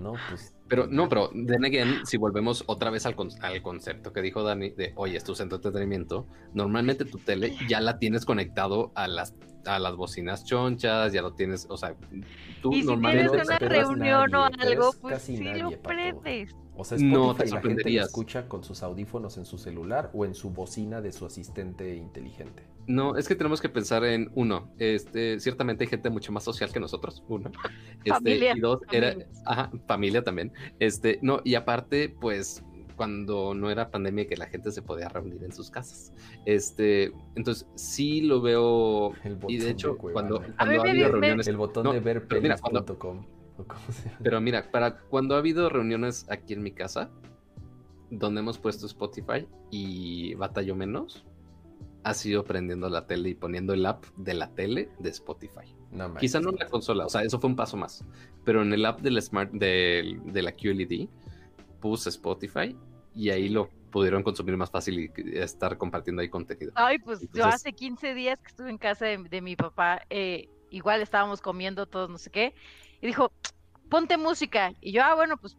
[0.00, 4.12] no pues Pero no, pero then again, si volvemos otra vez al, con- al concepto
[4.12, 7.98] que dijo Dani de, oye, es tu centro de entretenimiento, normalmente tu tele ya la
[7.98, 9.34] tienes conectado a las
[9.66, 11.94] a las bocinas chonchas, ya lo tienes, o sea,
[12.62, 13.28] tú Y si normalmente...
[13.30, 16.54] tienes una reunión o nadie, pero algo, es pues casi sí nadie, lo prendes.
[16.74, 20.10] o sea No, Spotify te la gente lo escucha con sus audífonos en su celular
[20.14, 24.30] o en su bocina de su asistente inteligente No, es que tenemos que pensar en
[24.34, 27.50] uno, este, ciertamente hay gente mucho más social que nosotros, uno.
[28.04, 29.28] Este, Familia, y dos, era, familia.
[29.44, 30.52] ajá, familia también.
[30.78, 32.64] Este, no, y aparte, pues,
[32.96, 36.12] cuando no era pandemia que la gente se podía reunir en sus casas.
[36.46, 39.12] Este, entonces sí lo veo.
[39.24, 40.28] el botón Y de hecho, Cuevana.
[40.28, 41.46] cuando, cuando ha habido me- reuniones.
[41.48, 43.26] el botón no, de pero mira, cuando- verpelis.com
[43.58, 44.18] o cómo se llama.
[44.22, 47.10] Pero mira, para cuando ha habido reuniones aquí en mi casa,
[48.10, 51.24] donde hemos puesto Spotify y batallo menos,
[52.02, 55.74] ha sido prendiendo la tele y poniendo el app de la tele de Spotify.
[55.90, 56.14] No.
[56.14, 58.04] Quizá no en la consola, o sea, eso fue un paso más.
[58.44, 61.08] Pero en el app del Smart del- de, la QLED
[61.80, 62.76] puse Spotify
[63.14, 66.72] y ahí lo pudieron consumir más fácil y estar compartiendo ahí contenido.
[66.76, 70.48] Ay, pues yo hace 15 días que estuve en casa de, de mi papá, eh,
[70.70, 72.54] igual estábamos comiendo todos, no sé qué,
[73.02, 73.32] y dijo,
[73.88, 74.72] ponte música.
[74.80, 75.56] Y yo, ah, bueno, pues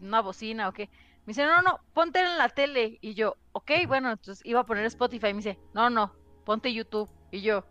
[0.00, 0.88] una bocina o qué.
[1.28, 2.96] Me dice, no, no, ponte en la tele.
[3.02, 5.26] Y yo, ok, bueno, entonces iba a poner Spotify.
[5.26, 6.14] Y me dice, no, no,
[6.46, 7.06] ponte YouTube.
[7.30, 7.66] Y yo,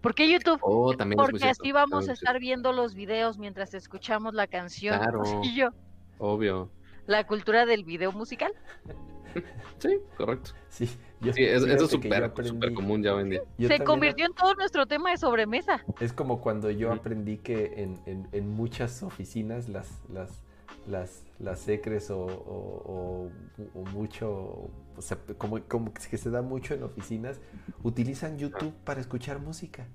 [0.00, 0.58] ¿por qué YouTube?
[0.62, 3.74] Oh, también es muy Porque cierto, así vamos también a estar viendo los videos mientras
[3.74, 4.98] escuchamos la canción.
[4.98, 5.22] Claro.
[5.42, 5.68] Y yo.
[6.16, 6.70] Obvio.
[7.06, 8.50] la cultura del video musical.
[9.78, 10.52] Sí, correcto.
[10.70, 10.86] Sí,
[11.20, 13.42] yo- Sí, es- eso es súper común ya hoy en día.
[13.58, 15.84] yo Se convirtió en todo nuestro tema de sobremesa.
[16.00, 20.42] Es como cuando yo aprendí que en, en- en muchas oficinas las, las,
[20.90, 26.42] las, las secres o, o- o- o mucho, o sea, como, como que se da
[26.42, 27.40] mucho en oficinas,
[27.82, 29.86] utilizan YouTube para escuchar música.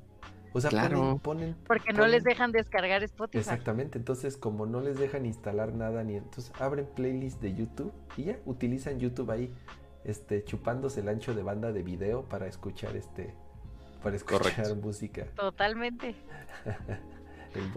[0.53, 1.19] O sea, Claro.
[1.21, 3.39] ponen, ponen- Porque no les dejan descargar Spotify.
[3.39, 8.23] Exactamente, entonces como no les dejan instalar nada ni entonces abren playlist de YouTube y
[8.25, 9.53] ya utilizan YouTube ahí,
[10.05, 13.33] este, chupándose el ancho de banda de video para escuchar este,
[14.01, 14.75] para escuchar Correcto.
[14.77, 15.25] música.
[15.35, 16.15] Totalmente.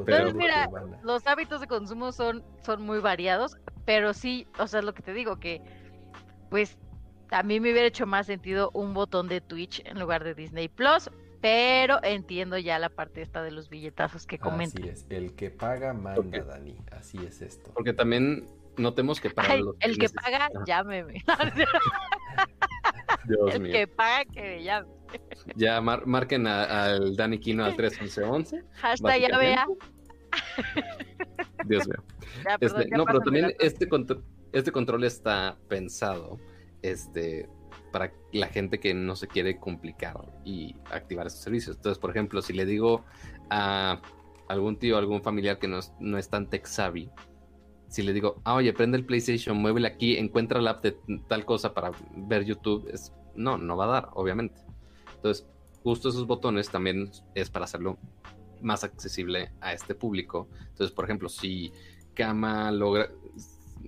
[0.04, 0.68] Pero- mira,
[1.02, 5.02] los hábitos de consumo son, son muy variados, pero sí, o sea, es lo que
[5.02, 5.60] te digo, que
[6.50, 6.76] pues
[7.30, 10.68] a mí me hubiera hecho más sentido un botón de Twitch en lugar de Disney
[10.68, 11.10] Plus,
[11.40, 14.82] pero entiendo ya la parte esta de los billetazos que comentan.
[14.82, 16.42] Así es, el que paga manda.
[16.42, 16.76] Dani.
[16.90, 17.70] Así es esto.
[17.74, 18.46] Porque también
[18.76, 21.22] notemos que para Ay, los el que paga, llámeme.
[23.26, 23.72] Dios el mío.
[23.72, 24.88] que paga, que me llame.
[25.56, 28.62] Ya mar- marquen a- al Dani Kino al 31111.
[28.80, 29.66] Hashtag ya vea.
[31.66, 31.96] Dios mío.
[32.44, 34.22] Ya, perdón, Este, no, pero también este, contro-
[34.52, 36.38] este control está pensado
[36.82, 37.48] este,
[37.92, 41.76] para la gente que no se quiere complicar y activar esos servicios.
[41.76, 43.04] Entonces, por ejemplo, si le digo
[43.50, 44.00] a
[44.48, 47.10] algún tío, algún familiar que no es, no es tan tech savvy,
[47.88, 51.44] si le digo, ah, oye, prende el PlayStation, muévele aquí, encuentra la app de tal
[51.44, 54.60] cosa para ver YouTube, es, no, no va a dar, obviamente.
[55.18, 55.46] Entonces,
[55.82, 57.98] justo esos botones también es para hacerlo
[58.60, 60.48] más accesible a este público.
[60.70, 61.72] Entonces, por ejemplo, si
[62.14, 63.08] Kama logra,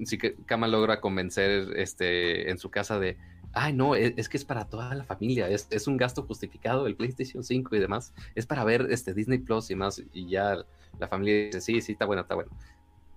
[0.05, 3.17] si Kama logra convencer este, en su casa de,
[3.53, 6.87] ay, no, es, es que es para toda la familia, es, es un gasto justificado
[6.87, 10.65] el PlayStation 5 y demás, es para ver este Disney Plus y más, y ya
[10.99, 12.51] la familia dice, sí, sí, está bueno, está bueno.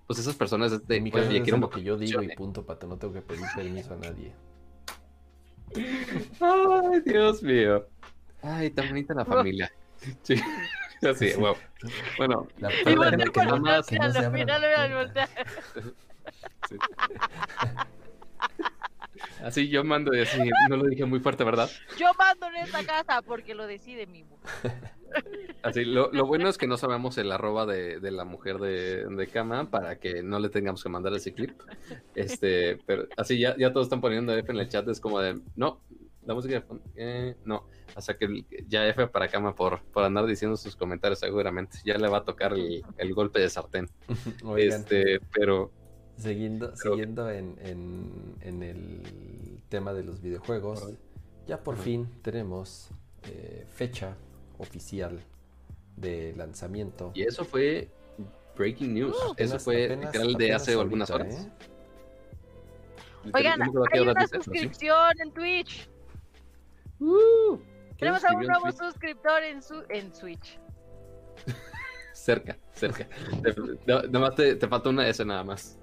[0.06, 2.36] Pues esas personas de, mi "Oye, caso es quiero lo que yo digo y funcione".
[2.36, 2.86] punto, pato.
[2.86, 4.34] No tengo que pedir permiso a nadie.
[6.40, 7.86] Ay, Dios mío.
[8.44, 9.72] Ay, tan bonita la familia.
[10.22, 10.34] Sí,
[11.08, 11.38] así, Sí.
[11.40, 11.54] wow.
[12.18, 12.94] Bueno, La Y que
[13.46, 15.28] no- más, que no se míralo, abran- míralo, míralo, voltea.
[16.68, 16.76] sí.
[19.42, 20.38] así yo mando y así,
[20.68, 21.70] no lo dije muy fuerte, ¿verdad?
[21.98, 24.44] Yo mando en esta casa porque lo decide mi mujer.
[25.62, 29.04] Así, lo, lo bueno es que no sabemos el arroba de, de la mujer de,
[29.06, 31.52] de cama para que no le tengamos que mandar ese clip.
[32.16, 35.40] Este, pero así ya, ya todos están poniendo F en el chat, es como de,
[35.54, 35.80] no,
[36.26, 37.64] la música de fondo, eh, no.
[37.94, 41.78] Hasta que ya F para cama por, por andar diciendo sus comentarios seguramente.
[41.84, 43.88] Ya le va a tocar el, el golpe de sartén.
[44.44, 45.70] Oigan, Este, pero
[46.16, 50.88] siguiendo, pero- siguiendo en, en- en el tema de los videojuegos,
[51.46, 52.88] ya por fin tenemos
[53.24, 54.16] eh, fecha
[54.58, 55.20] oficial
[55.96, 57.12] de lanzamiento.
[57.14, 57.88] Y eso fue
[58.56, 59.16] breaking news.
[59.16, 61.46] eso Apenas- fue apenas- literal de hace algunas horas.
[61.46, 61.50] ¿eh?
[63.32, 63.60] Oigan,
[63.92, 65.88] hay una suscripción en Twitch.
[67.00, 70.58] Uh, ¿quién Tenemos a un nuevo suscriptor en, su en Switch.
[72.12, 73.08] Cerca, cerca.
[73.42, 73.54] Te-
[73.86, 75.76] no- Nada más te, te falta una S nada más.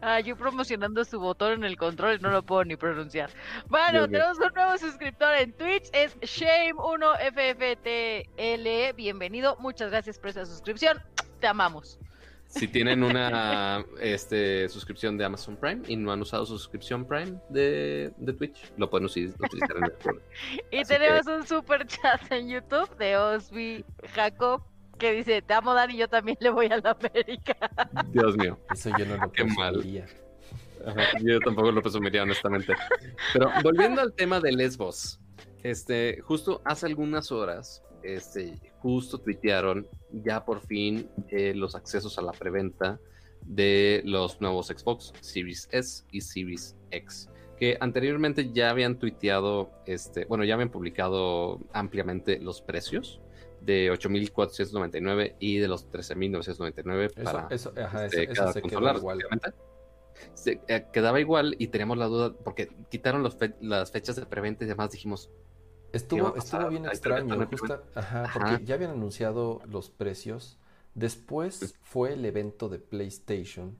[0.00, 3.28] Ah, yo promocionando su botón en el control no lo puedo ni pronunciar.
[3.68, 8.94] Bueno, tenemos un nuevo suscriptor en Twitch, es Shame1FFTL.
[8.94, 11.02] Bienvenido, muchas gracias por esa suscripción.
[11.40, 11.98] Te amamos.
[12.48, 17.38] Si tienen una este, suscripción de Amazon Prime y no han usado su suscripción Prime
[17.50, 20.26] de, de Twitch, lo pueden utilizar en el programa.
[20.70, 23.84] Y Así tenemos un super chat en YouTube de Osby
[24.14, 24.62] Jacob
[24.98, 27.56] que dice: Te amo, Dani, yo también le voy a la América.
[28.12, 28.58] Dios mío.
[28.72, 29.74] Eso yo no lo Qué mal.
[29.74, 30.06] presumiría.
[30.86, 32.74] Ajá, yo tampoco lo presumiría, honestamente.
[33.34, 35.20] Pero volviendo al tema de Lesbos,
[35.62, 42.22] este, justo hace algunas horas, este, justo tuitearon ya por fin eh, los accesos a
[42.22, 42.98] la preventa
[43.42, 50.24] de los nuevos Xbox Series S y Series X, que anteriormente ya habían tuiteado, este,
[50.26, 53.20] bueno, ya habían publicado ampliamente los precios
[53.60, 58.80] de 8.499 y de los 13.999 Eso, para eso, ajá, este, eso, cada se quedó
[58.80, 59.18] consola, igual.
[59.18, 59.68] respectivamente.
[60.34, 64.26] Se, eh, quedaba igual y teníamos la duda porque quitaron los fe- las fechas de
[64.26, 65.47] preventa y demás dijimos ¿Qué va
[65.92, 68.32] Estuvo, estuvo bien extraño, justa- ajá, Ajá.
[68.50, 70.58] porque ya habían anunciado los precios.
[70.94, 73.76] Después fue el evento de PlayStation.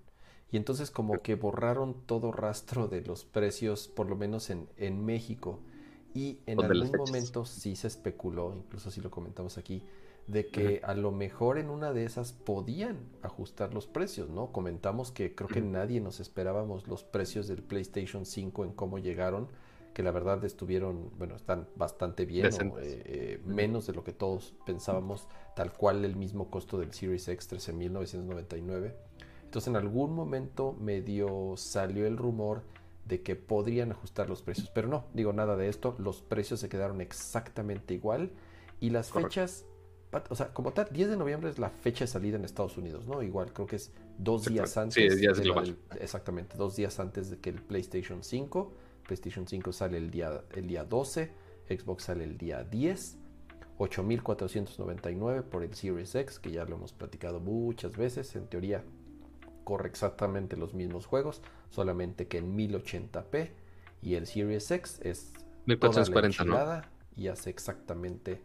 [0.51, 5.05] Y entonces como que borraron todo rastro de los precios, por lo menos en, en
[5.05, 5.61] México.
[6.15, 9.83] Y en algún momento sí se especuló, incluso así lo comentamos aquí,
[10.27, 14.51] de que a lo mejor en una de esas podían ajustar los precios, ¿no?
[14.51, 19.49] Comentamos que creo que nadie nos esperábamos los precios del PlayStation 5 en cómo llegaron,
[19.99, 24.13] que la verdad estuvieron, bueno, están bastante bien, o, eh, eh, menos de lo que
[24.13, 25.27] todos pensábamos,
[25.57, 28.95] tal cual el mismo costo del Series X, 13.999.
[29.43, 32.63] Entonces en algún momento medio salió el rumor
[33.07, 36.69] de que podrían ajustar los precios, pero no, digo nada de esto, los precios se
[36.69, 38.31] quedaron exactamente igual
[38.79, 39.31] y las Correcto.
[39.31, 39.65] fechas,
[40.31, 43.09] o sea, como tal, 10 de noviembre es la fecha de salida en Estados Unidos,
[43.09, 43.21] ¿no?
[43.21, 44.95] Igual, creo que es dos días antes.
[44.95, 48.71] Sí, de del- exactamente, dos días antes de que el PlayStation 5.
[49.09, 51.33] PlayStation 5 sale el día, el día 12,
[51.69, 53.17] Xbox sale el día 10.
[53.79, 58.35] 8.499 por el Series X, que ya lo hemos platicado muchas veces.
[58.35, 58.83] En teoría,
[59.65, 63.51] corre exactamente los mismos juegos, solamente que en 1080p.
[64.03, 65.33] Y el Series X es
[65.65, 66.83] toda la 1440, ¿no?
[67.17, 68.43] y hace exactamente.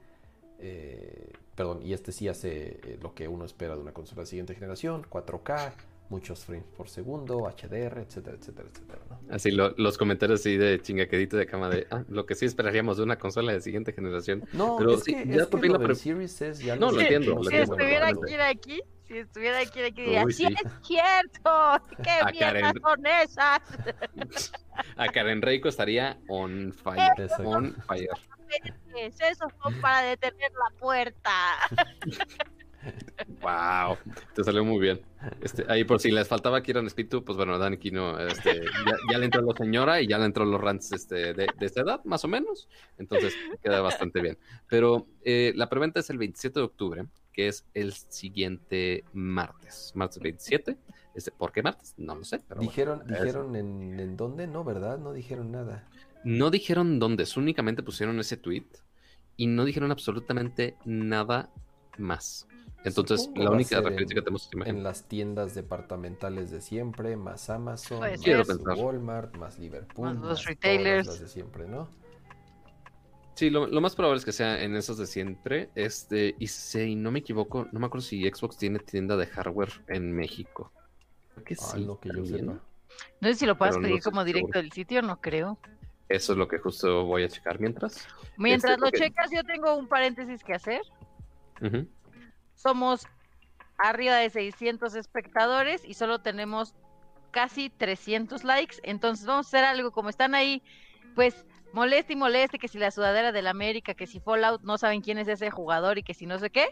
[0.59, 4.27] eh, perdón, y este sí hace eh, lo que uno espera de una consola de
[4.27, 5.73] siguiente generación: 4K,
[6.09, 8.99] muchos frames por segundo, HDR, etcétera, etcétera, etcétera.
[9.09, 9.19] ¿no?
[9.33, 12.97] así lo- los comentarios así de chingaquedito de cama de ah, lo que sí esperaríamos
[12.97, 14.43] de una consola de siguiente generación.
[14.53, 17.35] No, Pero es sí, que, ya es lo pre- Series S ya No, lo entiendo,
[17.35, 17.73] lo Si entiendo,
[18.05, 20.53] estuviera aquí, si estuviera Kira aquí, diría: Uy, ¡Sí sí.
[20.53, 21.81] es cierto!
[22.03, 22.81] ¡Qué A mierdas Karen.
[22.81, 24.51] son esas!
[24.97, 27.11] A Karen Reiko estaría on fire.
[27.17, 27.49] Exacto.
[27.49, 28.09] On fire.
[28.95, 31.31] Esos son para detener la puerta.
[33.41, 33.97] Wow,
[34.35, 35.01] te salió muy bien.
[35.41, 39.17] Este, ahí por si les faltaba Kieran Espíritu, pues bueno, Dan Kino, este, ya, ya
[39.17, 42.03] le entró la señora y ya le entró los rants este, de, de esta edad,
[42.05, 42.67] más o menos.
[42.97, 44.37] Entonces queda bastante bien.
[44.69, 49.91] Pero eh, la preventa es el 27 de octubre, que es el siguiente martes.
[49.95, 50.77] Martes 27.
[51.15, 51.93] Este, ¿Por qué martes?
[51.97, 52.41] No lo sé.
[52.47, 52.61] Pero.
[52.61, 54.97] Dijeron, dijeron en, en dónde, no, ¿verdad?
[54.97, 55.87] No dijeron nada.
[56.23, 58.65] No dijeron dónde, únicamente pusieron ese tweet
[59.35, 61.49] y no dijeron absolutamente nada
[61.97, 62.47] más.
[62.85, 64.75] Entonces, Supongo la única referencia en- que tenemos es imagen.
[64.77, 68.77] En las tiendas departamentales de siempre, más Amazon, más pensar.
[68.77, 71.07] Walmart, más Liverpool, Más los todas retailers.
[71.07, 71.87] las de siempre, ¿no?
[73.35, 75.69] Sí, lo, lo más probable es que sea en esos de siempre.
[75.75, 79.71] Este, y si no me equivoco, no me acuerdo si Xbox tiene tienda de hardware
[79.87, 80.71] en México.
[81.33, 81.83] Creo que Ah, sí.
[81.83, 82.59] lo que yo sepa.
[83.21, 84.61] No sé si lo Pero no pedir como directo seguro.
[84.61, 85.57] del sitio, no creo.
[86.09, 88.07] Eso es lo que justo voy a checar mientras.
[88.37, 90.81] Mientras Este, lo checas, yo tengo un paréntesis que hacer.
[91.59, 91.87] Ujú.
[92.63, 93.05] Somos
[93.77, 96.73] arriba de 600 espectadores y solo tenemos
[97.31, 98.77] casi 300 likes.
[98.83, 100.63] Entonces vamos a hacer algo como están ahí,
[101.13, 105.01] pues moleste y moleste que si la sudadera del América, que si Fallout no saben
[105.01, 106.65] quién es ese jugador y que si no sé qué.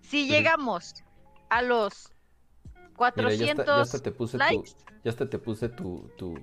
[0.00, 0.94] Si llegamos
[1.50, 2.10] a los
[2.64, 6.10] Mira, ya, 400 hasta, ya hasta te puse likes, tu, ya hasta te puse tu,
[6.16, 6.38] tu,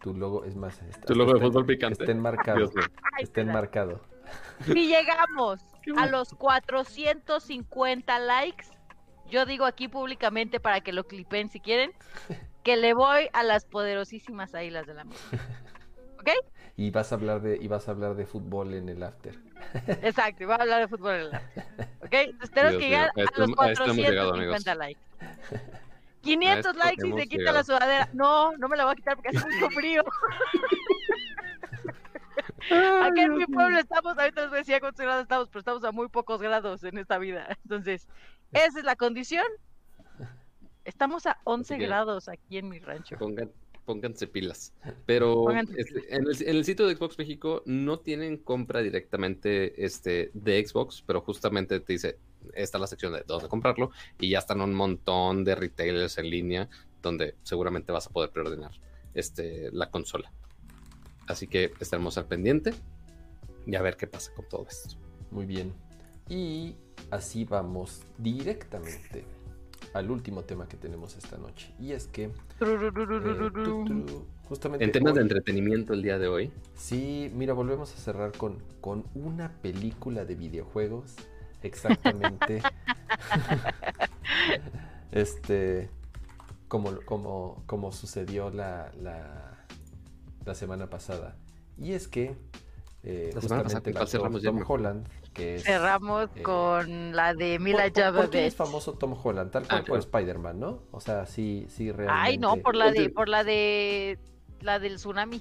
[0.00, 2.02] tu logo, es más, está, Tu logo de está- fútbol picante.
[2.04, 2.70] Está enmarcado,
[3.16, 4.00] ay, está enmarcado.
[4.64, 5.60] si llegamos
[5.98, 8.66] a los 450 likes,
[9.30, 11.92] yo digo aquí públicamente para que lo clipen si quieren,
[12.64, 15.26] que le voy a las poderosísimas águilas de la América.
[16.76, 19.38] Y vas a hablar de, y vas a hablar de fútbol en el after.
[20.02, 21.42] Exacto, y voy a hablar de fútbol en la...
[22.00, 22.12] ¿Ok?
[22.12, 24.76] Entonces tenemos Dios que llegar a esto a los hemos llegado, 450 amigos.
[24.76, 25.00] likes.
[26.22, 27.56] 500 esto likes y se quita llegado.
[27.58, 28.08] la sudadera.
[28.12, 30.04] No, no me la voy a quitar porque hace mucho frío.
[32.66, 36.08] Acá en mi pueblo estamos, ahorita les decía cuántos grados estamos, pero estamos a muy
[36.08, 37.56] pocos grados en esta vida.
[37.64, 38.06] Entonces,
[38.52, 39.44] esa es la condición.
[40.84, 43.16] Estamos a 11 que- grados aquí en mi rancho.
[43.18, 43.50] Pongan,
[43.84, 44.72] pónganse pilas.
[45.06, 49.84] Pero Pónganse este, en, el, en el sitio de Xbox México no tienen compra directamente
[49.84, 52.18] este, de Xbox, pero justamente te dice,
[52.54, 56.30] esta es la sección de dónde comprarlo, y ya están un montón de retailers en
[56.30, 56.68] línea
[57.02, 58.72] donde seguramente vas a poder preordenar
[59.14, 60.32] este, la consola.
[61.30, 62.72] Así que estaremos al pendiente
[63.66, 64.96] y a ver qué pasa con todo esto.
[65.30, 65.72] Muy bien.
[66.28, 66.76] Y
[67.10, 69.24] así vamos directamente
[69.94, 71.72] al último tema que tenemos esta noche.
[71.78, 72.24] Y es que...
[72.26, 74.84] eh, tu, tu, justamente...
[74.84, 79.04] En temas de entretenimiento el día de hoy, Sí, mira, volvemos a cerrar con, con
[79.14, 81.16] una película de videojuegos.
[81.62, 82.62] Exactamente.
[85.12, 85.90] este.
[86.68, 89.49] Como, como, como sucedió la, la,
[90.50, 91.36] la semana pasada.
[91.78, 92.36] Y es que.
[93.04, 94.64] eh, La semana pasada, justamente ¿con cuál el actor cerramos, Tom Jeremy?
[94.68, 95.62] Holland, que es.
[95.64, 98.34] Cerramos eh, con la de ¿por- Mila por- ¿Por, qué Jovovich.
[98.48, 99.50] es famoso Tom Holland?
[99.52, 100.00] Tal cual Ah, por claro.
[100.00, 100.82] Spider-Man, ¿no?
[100.90, 102.20] O sea, sí, sí, realmente.
[102.30, 104.18] Ay, no, por la de, por la de,
[104.60, 105.40] la del tsunami.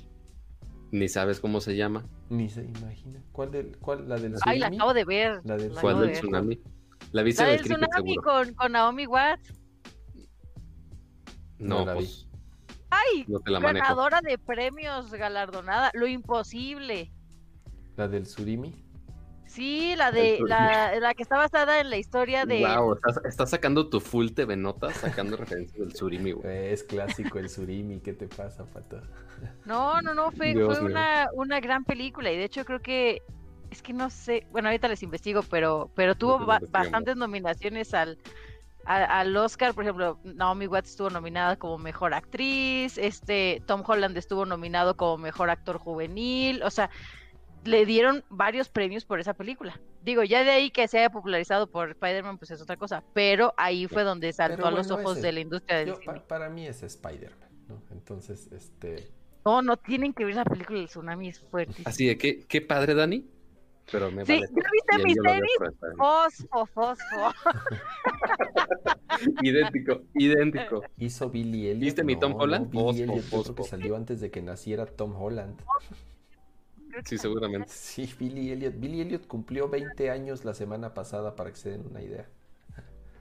[0.92, 2.06] ni sabes cómo se llama.
[2.30, 3.24] Ni se imagina.
[3.32, 4.76] ¿Cuál, del, cuál la del Ay, la tsunami?
[4.78, 5.42] acabo de ver.
[5.44, 6.22] La del la ¿Cuál acabo del de ver.
[6.22, 6.62] tsunami?
[7.12, 8.22] La viste La del tsunami seguro.
[8.22, 9.54] con, con Naomi Watts.
[11.58, 12.08] No, No la vi.
[12.90, 13.84] Ay, no te la manejo.
[13.86, 15.92] ganadora de premios galardonada.
[15.94, 17.12] Lo imposible.
[17.96, 18.84] La del Surimi.
[19.46, 22.60] Sí, la de la, la que está basada en la historia de.
[22.60, 26.68] Wow, estás, estás sacando tu full TV notas, sacando referencias del Surimi, güey.
[26.72, 29.02] Es clásico el Surimi, ¿qué te pasa, pato?
[29.66, 33.24] No, no, no, fue, Dios fue una, una gran película y de hecho creo que
[33.72, 38.18] es que no sé, bueno, ahorita les investigo, pero, pero tuvo ba- bastantes nominaciones al,
[38.86, 44.18] a- al Oscar, por ejemplo, Naomi Watts estuvo nominada como mejor actriz, este Tom Holland
[44.18, 46.90] estuvo nominado como mejor actor juvenil, o sea,
[47.66, 49.80] le dieron varios premios por esa película.
[50.02, 53.54] Digo, ya de ahí que se haya popularizado por Spider-Man, pues es otra cosa, pero
[53.58, 56.14] ahí fue donde saltó a los ojos ese- de la industria del Yo, cine.
[56.14, 57.82] pa- para mí es Spider-Man, ¿no?
[57.92, 59.12] Entonces, este...
[59.46, 61.90] No, no tienen que ver la película del tsunami, es fuertísima.
[61.90, 63.26] Así de que, qué padre, Dani.
[63.92, 64.50] Pero me Sí, vale.
[64.56, 65.60] ¿ya viste mis tenis?
[65.98, 67.34] Fosfo, fosfo.
[69.42, 70.92] Idéntico, idéntico.
[70.98, 71.80] Hizo Billy Elliot.
[71.80, 72.68] ¿Viste mi Tom No, Holland?
[72.70, 73.64] no, Billy Fosfo, Elliot yo creo que fosfo.
[73.64, 75.62] salió antes de que naciera Tom Holland.
[77.04, 77.72] Sí, seguramente.
[77.72, 78.80] Sí, Billy Elliot.
[78.80, 82.30] Billy Elliot cumplió 20 años la semana pasada, para que se den una idea.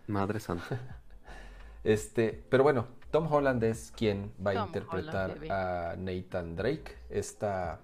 [0.06, 0.80] Madre santa.
[1.84, 6.96] Este, pero bueno, Tom Holland es quien va a Tom interpretar Holland, a Nathan Drake,
[7.08, 7.80] esta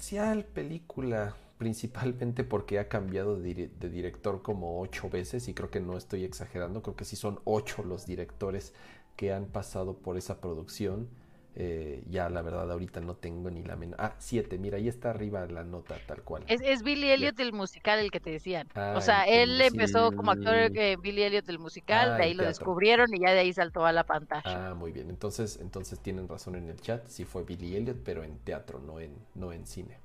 [0.00, 5.80] controversial película, principalmente porque ha cambiado de, de director como ocho veces, y creo que
[5.80, 8.72] no estoy exagerando, creo que sí son ocho los directores
[9.16, 11.08] que han pasado por esa producción.
[11.56, 14.00] Eh, ya la verdad ahorita no tengo ni la menor...
[14.00, 16.44] Ah, siete, mira, ahí está arriba la nota tal cual.
[16.46, 18.68] Es, es Billy Elliot el musical el que te decían.
[18.74, 19.66] Ah, o sea, él sí.
[19.66, 22.66] empezó como actor eh, Billy Elliot el musical, Ah, de ahí el lo teatro.
[22.66, 24.70] descubrieron y ya de ahí saltó a la pantalla.
[24.70, 25.10] Ah, muy bien.
[25.10, 27.06] Entonces, entonces tienen razón en el chat.
[27.08, 29.98] Sí fue Billy Elliot, pero en teatro, no en, no en cine.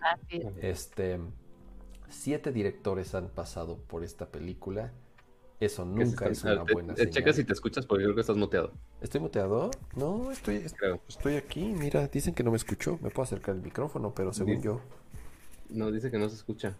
[0.00, 0.56] Así es.
[0.58, 1.20] Este,
[2.08, 4.92] siete directores han pasado por esta película.
[5.60, 7.12] Eso nunca es una ah, buena señal.
[7.12, 8.72] Checa si te escuchas porque creo que estás muteado.
[9.04, 9.70] ¿Estoy muteado?
[9.96, 10.64] No, estoy,
[11.08, 11.60] estoy aquí.
[11.62, 12.98] Mira, dicen que no me escuchó.
[13.02, 14.80] Me puedo acercar el micrófono, pero según Dice- yo.
[15.68, 16.74] No, dice que no se escucha.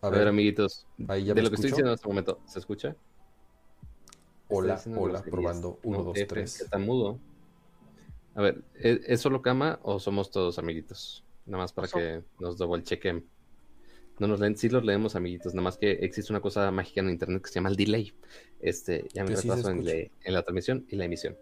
[0.00, 0.86] A A ver, ver, amiguitos.
[1.08, 2.94] ahí ya de me lo que estoy diciendo en este momento, ¿se escucha?
[4.48, 5.80] Hola, hola, probando.
[5.82, 6.56] Uno, No, dos, F, tres.
[6.58, 7.18] que está mudo.
[8.36, 11.24] A ver, ¿es, es solo cama o somos todos amiguitos?
[11.46, 13.28] Nada más para que nos double chequen.
[14.18, 15.54] No nos leen, sí los leemos, amiguitos.
[15.54, 18.12] Nada más que existe una cosa mágica en internet que se llama el delay.
[18.60, 21.36] Este, ya me Que sí retraso en, la- en la transmisión y la emisión.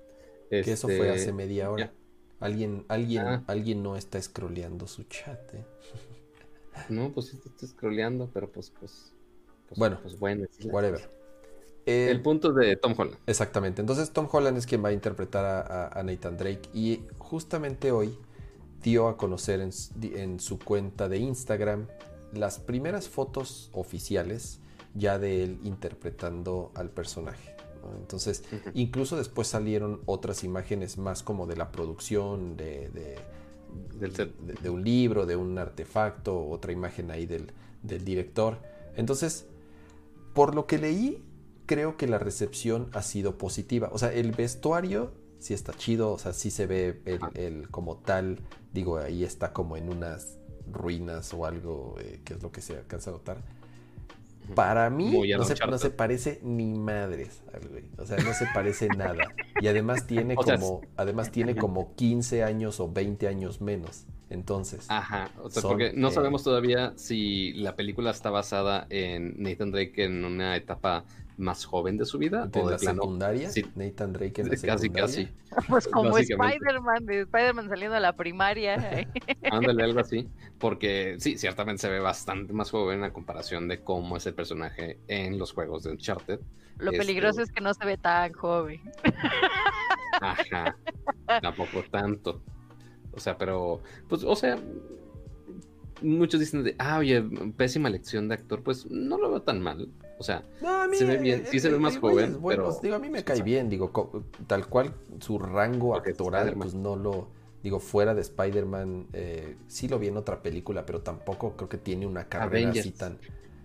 [0.51, 1.86] Que eso fue Este, hace media hora.
[1.86, 1.93] ya.
[2.40, 3.44] Alguien, alguien, Ah.
[3.47, 5.65] alguien no está scrolleando su chat, ¿eh?
[6.89, 9.12] No, pues sí estoy scrolleando, pero pues, pues,
[9.69, 10.47] pues Bueno, pues bueno.
[10.65, 11.09] Whatever.
[11.85, 13.19] Eh, El punto de Tom Holland.
[13.27, 13.81] Exactamente.
[13.81, 18.16] Entonces Tom Holland es quien va a interpretar a, a- Nathan Drake y justamente hoy
[18.82, 21.86] dio a conocer en su cuenta de Instagram
[22.33, 24.59] las primeras fotos oficiales
[24.95, 27.55] ya de él interpretando al personaje.
[27.83, 27.97] ¿no?
[27.97, 28.45] Entonces,
[28.75, 33.19] incluso después salieron otras imágenes más como de la producción, de, de-
[33.99, 34.31] Del de,
[34.63, 37.53] de un libro, de un artefacto, otra imagen ahí del,
[37.83, 38.59] del director.
[38.97, 39.47] Entonces,
[40.35, 41.23] por lo que leí,
[41.67, 43.89] creo que la recepción ha sido positiva.
[43.93, 47.97] O sea, el vestuario sí está chido, o sea, sí se ve el, el como
[47.97, 48.41] tal,
[48.75, 50.39] digo, ahí está como en unas
[50.71, 53.39] ruinas o algo, eh, que es lo que se alcanza a notar.
[54.55, 57.85] Para mí no se, no se parece ni madres al güey.
[57.97, 59.33] O sea, no se parece nada.
[59.61, 64.05] Y además tiene O sea, como, además tiene como 15 años o 20 años menos.
[64.31, 68.87] Entonces, Ajá, o sea, Son, porque no eh, sabemos todavía si la película está basada
[68.89, 71.05] en Nathan Drake en una etapa
[71.37, 73.03] más joven de su vida de o de la plano.
[73.03, 73.65] secundaria, sí.
[73.75, 75.07] Nathan Drake en la Casi, secundaria.
[75.07, 75.29] casi.
[75.69, 76.17] Pues como.
[76.17, 79.07] Spider-Man, de Spider-Man saliendo a la primaria.
[79.51, 80.29] Ándale, algo así.
[80.59, 84.99] Porque sí, ciertamente se ve bastante más joven a comparación de cómo es el personaje
[85.09, 86.41] en los juegos de Uncharted.
[86.79, 88.81] Lo Este- peligroso es que no se ve tan joven.
[90.21, 90.77] Ajá.
[91.41, 92.41] Tampoco tanto.
[93.13, 94.59] O sea, pero, pues, o sea,
[96.03, 97.23] muchos dicen de, ah, oye,
[97.57, 98.62] pésima elección de actor.
[98.62, 99.89] Pues no lo veo tan mal.
[100.19, 102.95] O sea, No, mí, Se ve bien, sí se ve más joven, bueno, pero- digo,
[102.95, 103.91] a mí me cae bien, digo,
[104.47, 107.29] tal cual su rango actoral, pues no lo,
[107.62, 111.79] digo, fuera de Spider-Man, eh, sí lo vi en otra película, pero tampoco creo que
[111.79, 112.87] tiene una carrera Avengers.
[112.87, 113.19] así tan...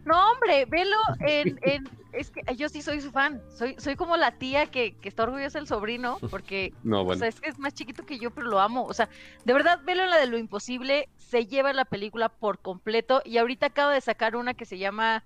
[0.07, 3.41] No, hombre, velo en, en- es que yo sí soy su fan.
[3.55, 7.19] Soy, soy como la tía que, que está orgullosa del sobrino, porque no, o bueno.
[7.19, 8.85] sea, es que es más chiquito que yo, pero lo amo.
[8.85, 9.09] O sea,
[9.45, 13.21] de verdad, velo en la de lo imposible, se lleva la película por completo.
[13.25, 15.25] Y ahorita acaba de sacar una que se llama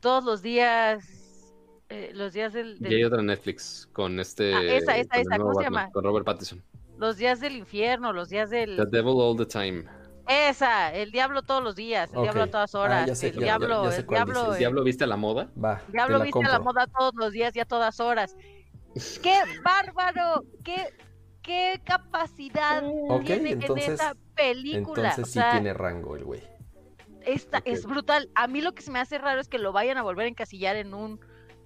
[0.00, 1.04] Todos los días,
[1.88, 4.54] eh, los días del, del- Y hay otra en Netflix con este.
[4.54, 5.90] Ah, esa, esa, esa, ¿cómo se llama?
[5.90, 6.62] Con Robert Pattinson.
[6.98, 9.84] los días del infierno, los días del, The Devil All the Time.
[10.30, 13.34] Esa, el diablo todos los días, el diablo a todas Ah, horas, ya sé, el
[13.34, 14.52] ya- diablo, ya sé el diablo, dices.
[14.52, 15.50] el- ¿Diablo viste a la moda?
[15.62, 18.36] Va, Diablo la viste a la moda todos los días y a todas horas.
[19.22, 19.34] ¡Qué
[19.64, 20.44] bárbaro!
[20.64, 20.88] ¡Qué,
[21.42, 22.82] qué capacidad
[23.24, 25.10] tiene entonces- en esta película!
[25.10, 26.42] Entonces o sí sea, tiene rango el güey.
[27.26, 28.30] esta es brutal.
[28.34, 30.28] A mí lo que se me hace raro es que lo vayan a volver a
[30.28, 31.20] encasillar en un,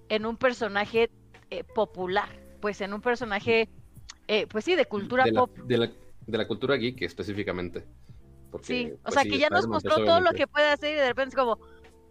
[0.09, 1.09] en un personaje
[1.51, 2.27] eh, popular.
[2.61, 3.69] Pues en un personaje,
[4.27, 5.55] eh, pues sí, de cultura de, la, pop.
[5.57, 5.91] de, la,
[6.27, 7.85] de la cultura geek específicamente.
[8.57, 10.93] Porque, Sí, o pues sea sí, que ya nos mostró todo lo que puede hacer
[10.93, 11.59] y de repente es como,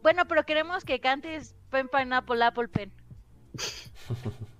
[0.02, 2.92] bueno, pero queremos que cantes Pen Pineapple Apple Pen.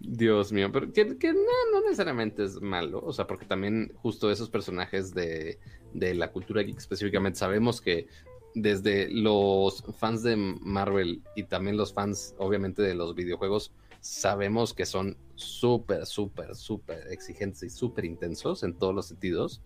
[0.00, 4.32] Dios mío, pero que, que no, no necesariamente es malo, o sea, porque también justo
[4.32, 5.60] esos personajes de,
[5.92, 8.08] de la cultura geek específicamente sabemos que
[8.54, 14.84] desde los fans de Marvel y también los fans obviamente de los videojuegos, sabemos que
[14.84, 19.62] son súper, súper, súper exigentes y súper intensos en todos los sentidos.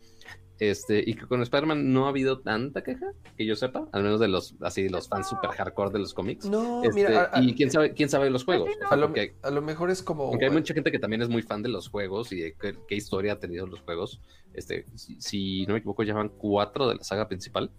[0.59, 4.21] Este, y que con Spider-Man no ha habido tanta queja, que yo sepa, al menos
[4.21, 6.47] de los, así, los fans súper hardcore de los cómics.
[6.49, 8.71] No, Este, mira, a, a- y quién sabe, quién sabe los juegos.
[8.71, 10.31] O sea, a lo, porque- a lo mejor es como...
[10.31, 12.75] porque hay mucha gente que también es muy fan de los juegos y de qué,
[12.89, 14.21] qué historia ha tenido los juegos.
[14.55, 17.71] Este, si, si no me equivoco, ya van cuatro de la saga principal.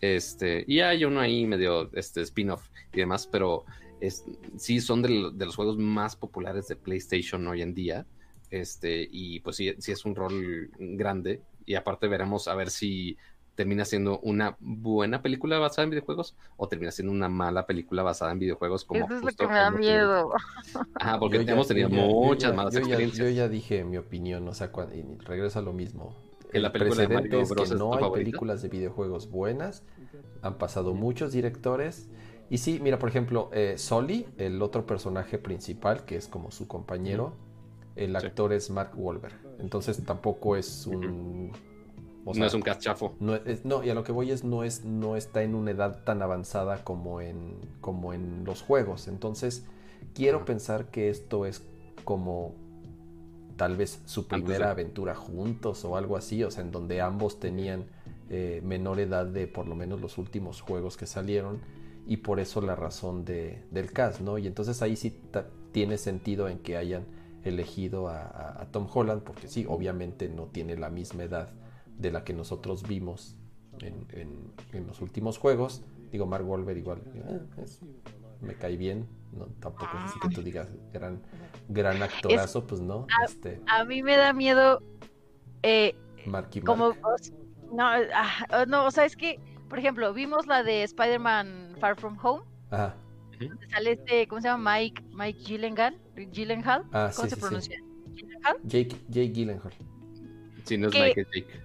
[0.00, 3.64] Este, y hay uno ahí medio este, spin-off y demás, pero
[4.00, 4.24] es,
[4.56, 8.06] sí son de, de los juegos más populares de PlayStation hoy en día.
[8.50, 11.40] Este, y pues sí, sí es un rol grande.
[11.66, 13.16] Y aparte veremos a ver si
[13.54, 18.32] termina siendo una buena película basada en videojuegos o termina siendo una mala película basada
[18.32, 20.32] en videojuegos como Eso es lo que me da miedo.
[20.96, 23.26] Ajá, porque Yo ya- hemos tenido ya- muchas ya- malas yo ya- experiencias.
[23.28, 26.16] yo ya dije mi opinión, o sea, cuando, y regreso a lo mismo.
[26.50, 27.68] Que la El película de Mario es Bros.
[27.68, 28.24] que es no hay favorita.
[28.24, 29.84] películas de videojuegos buenas.
[30.42, 32.08] Han pasado muchos directores.
[32.50, 36.68] Y sí, mira, por ejemplo, eh, Sully, el otro personaje principal, que es como su
[36.68, 37.34] compañero,
[37.96, 38.26] el Sí.
[38.26, 39.34] actor es Mark Wahlberg.
[39.60, 41.52] Entonces tampoco es un...
[42.24, 43.14] o no es un cast chafo.
[43.20, 45.70] no, es- no, y a lo que voy es no es no está en una
[45.72, 49.08] edad tan avanzada como en como en los juegos.
[49.08, 49.64] Entonces,
[50.14, 51.62] quiero pensar que esto es
[52.04, 52.54] como
[53.56, 57.38] tal vez su primera de- aventura juntos o algo así, o sea, en donde ambos
[57.38, 57.84] tenían
[58.30, 61.60] eh, menor edad de por lo menos los últimos juegos que salieron
[62.06, 64.38] y por eso la razón de, del cast, ¿no?
[64.38, 65.16] Y entonces ahí sí
[65.72, 67.04] tiene sentido en que hayan
[67.44, 71.50] elegido a, a- a Tom Holland, porque sí, obviamente no tiene la misma edad
[71.98, 73.36] de la que nosotros vimos
[73.80, 75.82] en, en- en los últimos juegos.
[76.10, 77.80] Digo, Mark Wahlberg igual, eh, es-
[78.40, 81.22] me cae bien, no, tampoco es así que tú digas gran,
[81.68, 84.82] gran actorazo, pues no, Ah, este, A mí me da miedo
[85.62, 85.94] eh,
[86.26, 86.66] Marky Mark.
[86.66, 87.32] como s-
[87.72, 92.16] no, ah, no, o sea, es que, por ejemplo, vimos la de Spider-Man Far From
[92.22, 92.94] Home, Ajá,
[93.40, 94.72] donde sale este, ¿cómo se llama?
[94.78, 97.40] Mike, Mike Gyllenhaal, Gyllenhaal, Ah, ¿cómo sí, se sí, sí.
[97.40, 97.78] pronuncia?
[98.14, 98.56] Gyllenhaal.
[98.64, 99.72] Jake, Jake Gyllenhaal.
[100.64, 101.60] Si no es Que- Michael Jake.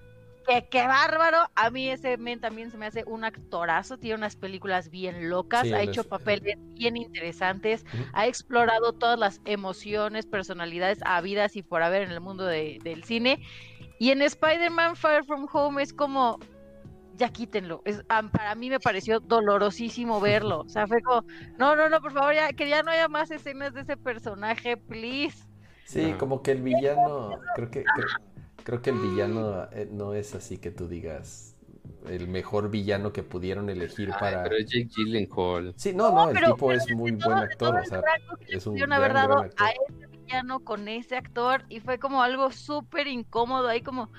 [0.48, 1.38] que qué bárbaro.
[1.56, 5.62] A mí ese men también se me hace un actorazo, tiene unas películas bien locas,
[5.62, 11.62] Sí, ha hecho es- papeles bien interesantes, ha explorado todas las emociones, personalidades habidas y
[11.62, 13.44] por haber en el mundo de- del cine.
[14.00, 16.40] Y en Spider-Man Far From Home es como,
[17.20, 17.82] ya quítenlo.
[17.86, 20.62] Es, ah, para mí me pareció dolorosísimo verlo.
[20.62, 21.24] O sea, fue como,
[21.58, 24.78] no, no, no, por favor, ya, que ya no haya más escenas de ese personaje,
[24.78, 25.46] please.
[25.86, 28.08] Sí, como que el villano, creo que, creo,
[28.64, 31.56] creo que el villano eh, no es así que tú digas
[32.08, 34.44] el mejor villano que pudieron elegir Ay, para...
[34.44, 35.74] pero es Jake Gyllenhaal.
[35.76, 38.02] Sí, no, no, el pero- tipo es muy todo- buen actor, o sea,
[38.48, 39.68] es un gran, haber dado gran actor.
[39.68, 44.10] a ese villano con ese actor y fue como algo súper incómodo ahí como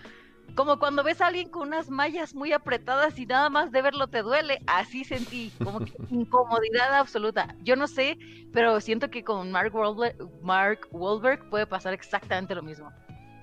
[0.55, 4.09] como cuando ves a alguien con unas mallas muy apretadas y nada más de verlo
[4.09, 7.55] te duele, así sentí, como que incomodidad absoluta.
[7.63, 8.19] Yo no sé,
[8.53, 12.91] pero siento que con Mark Wahlberg, Mark Wahlberg puede pasar exactamente lo mismo.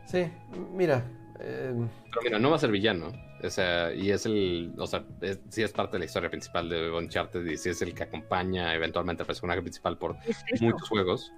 [0.06, 0.30] Sí,
[0.74, 1.04] mira,
[1.40, 3.12] eh, Pero mira, no va a ser villano.
[3.44, 4.74] O sea, y es el.
[4.80, 7.82] O sea, es- sí es parte de la historia principal de Uncharted y sí es
[7.84, 11.32] el que acompaña eventualmente al personaje principal por Es muchos juegos.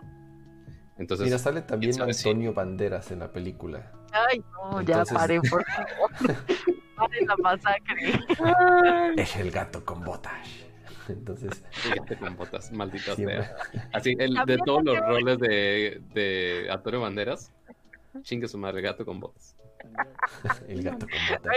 [0.98, 3.92] Entonces, mira, sale también Antonio Banderas en la película.
[4.12, 6.12] Ay, no, ya paren, por favor.
[6.96, 8.14] paren la masacre.
[9.18, 10.34] Es el gato con botas.
[11.08, 13.56] Entonces, fíjate con botas, maldita siempre- sea.
[13.94, 17.52] Así, el, de todos los roles de, de Antonio Banderas,
[18.22, 19.56] chingue su madre, gato con botas.
[20.68, 21.56] el gato con botas.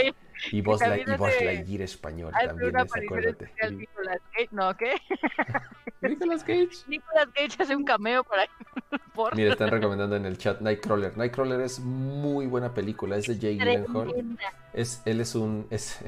[0.51, 3.45] Y Buzz, que Light- y Buzz Lightyear español también una es, acuérdate.
[3.45, 4.77] especial Nicolas Cage, ¿no?
[4.77, 4.95] ¿qué?
[6.03, 6.69] Nicolas Cage.
[6.89, 8.49] Nicolas Cage hace un cameo por ahí.
[9.15, 9.37] Por...
[9.37, 11.17] Mira, están recomendando en el chat Nightcrawler.
[11.19, 14.39] Nightcrawler es muy buena película, es de Jake Gyllenhaal.
[14.73, 15.99] Es, él es un, es,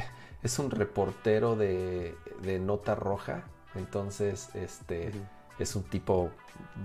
[0.42, 3.44] es un reportero de, de nota roja.
[3.74, 5.12] Entonces, este
[5.58, 6.30] es un tipo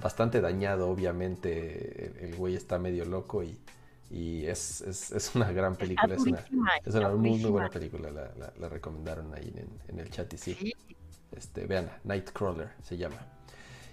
[0.01, 2.05] bastante dañado, obviamente.
[2.19, 3.57] El, el güey está medio loco y,
[4.11, 6.15] y es, es, es una gran película.
[6.15, 6.39] Es una,
[6.85, 8.09] es una muy, muy buena película.
[8.11, 10.53] La, la- la recomendaron ahí en, en el chat y sí.
[10.55, 10.73] Sí.
[11.31, 13.17] Este, vean, Nightcrawler se llama.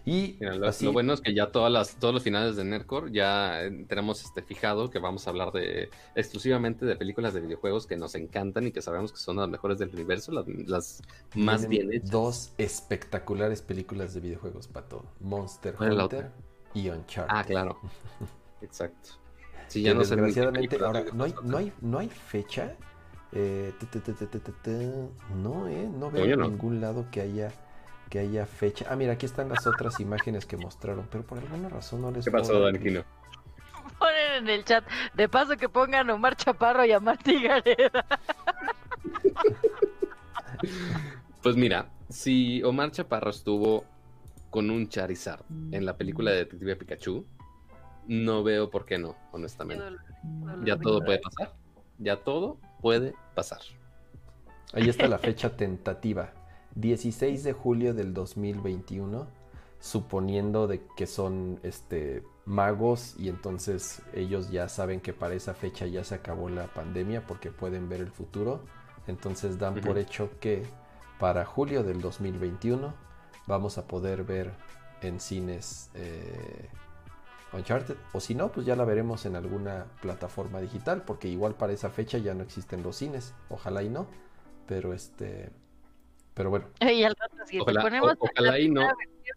[0.09, 2.65] Y Mira, lo, así, lo bueno es que ya todas las, todos los finales de
[2.65, 7.41] Nerdcore ya eh, tenemos este fijado que vamos a hablar de exclusivamente de películas de
[7.41, 11.03] videojuegos que nos encantan y que sabemos que son las mejores del universo, las, las
[11.35, 12.09] más bien hechas.
[12.11, 15.05] dos espectaculares películas de videojuegos, Pato.
[15.21, 16.31] Monster ¿Cuál es la Hunter
[16.73, 17.35] y Uncharted.
[17.37, 17.81] Ah, claro.
[18.63, 19.11] Exacto.
[19.69, 22.75] Sí, ya no desgraciadamente ahora no hay, no hay, no hay fecha.
[23.33, 23.73] eh,
[25.35, 26.49] no, eh, no veo en no.
[26.49, 27.53] ningún lado que haya
[28.11, 28.87] que haya fecha.
[28.89, 32.25] Ah, mira, aquí están las otras imágenes que mostraron, pero por alguna razón no les
[32.25, 33.05] ¿Qué pasó, Danquino?
[33.99, 34.85] Ponen en el chat.
[35.15, 38.07] De paso que pongan a Omar Chaparro y a Martí Gareda.
[41.43, 43.85] Pues mira, si Omar Chaparro estuvo
[44.51, 47.25] con un Charizard en la película de Detective Pikachu,
[48.07, 49.85] no veo por qué no, honestamente.
[50.65, 51.55] Ya todo puede pasar.
[51.99, 53.61] Ya todo puede pasar.
[54.73, 56.33] Ahí está la fecha tentativa.
[56.75, 59.27] 16 de julio del 2021,
[59.81, 65.87] suponiendo de que son este magos y entonces ellos ya saben que para esa fecha
[65.87, 68.61] ya se acabó la pandemia porque pueden ver el futuro.
[69.07, 70.65] Entonces dan por hecho que
[71.19, 72.95] para julio del 2021
[73.47, 74.53] vamos a poder ver
[75.01, 76.69] en cines eh,
[77.57, 77.97] Uncharted.
[78.13, 81.91] O si no, pues ya la veremos en alguna plataforma digital porque igual para esa
[81.91, 83.35] fecha ya no existen los cines.
[83.49, 84.07] Ojalá y no.
[84.67, 85.51] Pero este.
[86.35, 88.81] Pero bueno, Y al rato, si te Ojalá, ponemos o- ojalá y no.
[88.83, 89.37] versión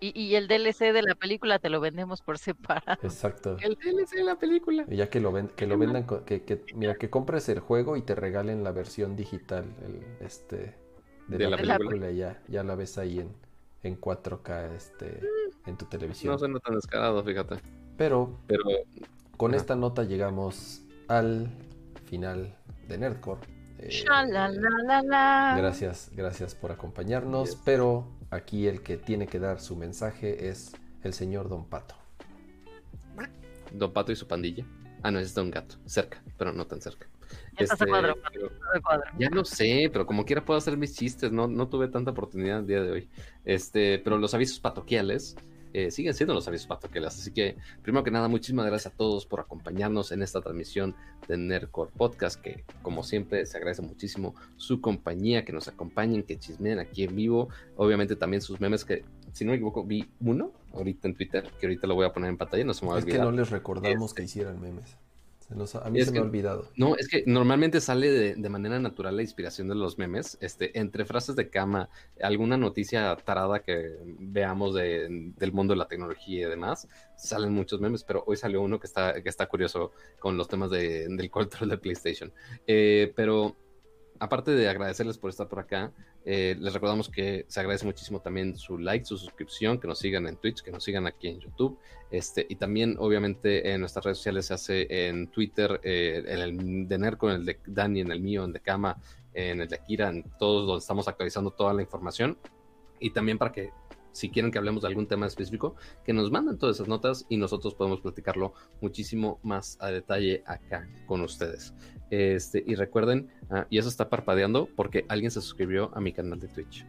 [0.00, 2.98] Y, y el DLC de la película te lo vendemos por separado.
[3.02, 3.56] exacto.
[3.62, 4.84] El DLC de la película.
[4.88, 7.96] Y ya que lo, ven, que lo vendan, que, que- mira, que compres el juego
[7.96, 10.74] y te regalen la versión digital el, este,
[11.28, 11.78] de, De la, la película.
[11.78, 12.10] película.
[12.10, 13.34] ya, ya la ves ahí en,
[13.84, 15.20] en 4K este,
[15.66, 16.32] en tu televisión.
[16.32, 17.56] No suena tan descarado, fíjate.
[17.96, 18.64] Pero Pero
[19.36, 19.60] con Ajá.
[19.60, 21.48] esta nota llegamos al
[22.06, 22.56] final
[22.88, 23.40] de Nerdcore.
[23.78, 23.90] Eh.
[25.56, 27.50] Gracias, gracias por acompañarnos.
[27.50, 27.60] Yes.
[27.64, 31.94] Pero aquí el que tiene que dar su mensaje es el señor Don Pato.
[33.72, 34.64] Don Pato y su pandilla.
[35.02, 35.76] Ah, no, es Don Gato.
[35.84, 37.08] Cerca, pero no tan cerca.
[37.58, 39.04] Ya estás a cuadro, pero- De cuadro.
[39.18, 42.60] Ya lo sé, pero como quiera puedo hacer mis chistes, no, no tuve tanta oportunidad
[42.60, 43.08] el día de hoy.
[43.44, 45.36] Este, pero los avisos patoquiales
[45.72, 47.18] eh, siguen siendo los avisos patoquiales.
[47.18, 50.94] Así que, primero que nada, muchísimas gracias a todos por acompañarnos en esta transmisión
[51.26, 56.38] de Nerdcore Podcast, que como siempre se agradece muchísimo su compañía, que nos acompañen, que
[56.38, 57.48] chismeen aquí en vivo.
[57.76, 61.66] Obviamente también sus memes que, si no me equivoco, vi uno ahorita en Twitter, que
[61.66, 63.32] ahorita lo voy a poner en pantalla, no se me va a Es que no
[63.32, 64.20] les recordamos Este.
[64.22, 64.96] que hicieran memes.
[65.46, 66.70] Se nos- a mí Es se me ha olvidado.
[66.76, 70.78] No, es que normalmente sale de, de manera natural la inspiración de los memes, este,
[70.78, 71.90] entre frases de cama,
[72.22, 77.78] alguna noticia tarada que veamos de- del mundo de la tecnología y demás, salen muchos
[77.78, 81.30] memes, pero hoy salió uno que está, que está curioso con los temas de- del
[81.30, 82.32] control de PlayStation.
[82.66, 83.54] Eh, pero
[84.18, 85.92] aparte de agradecerles por estar por acá,
[86.24, 90.26] eh, les recordamos que se agradece muchísimo también su like, su suscripción, que nos sigan
[90.26, 91.78] en Twitch, que nos sigan aquí en YouTube.
[92.10, 96.88] Este, y también, obviamente, en nuestras redes sociales se hace en Twitter, eh, en el
[96.88, 98.96] de Nerco, en el de Dani, en el mío, en de Kama,
[99.32, 102.38] en el de Akira, en todos donde estamos actualizando toda la información.
[103.00, 103.70] Y también para que,
[104.14, 105.74] si quieren que hablemos de algún tema específico,
[106.04, 110.88] que nos manden todas esas notas y nosotros podemos platicarlo muchísimo más a detalle acá
[111.06, 111.74] con ustedes.
[112.10, 116.38] Este, y recuerden, ah, y eso está parpadeando porque alguien se suscribió a mi canal
[116.40, 116.86] de Twitch.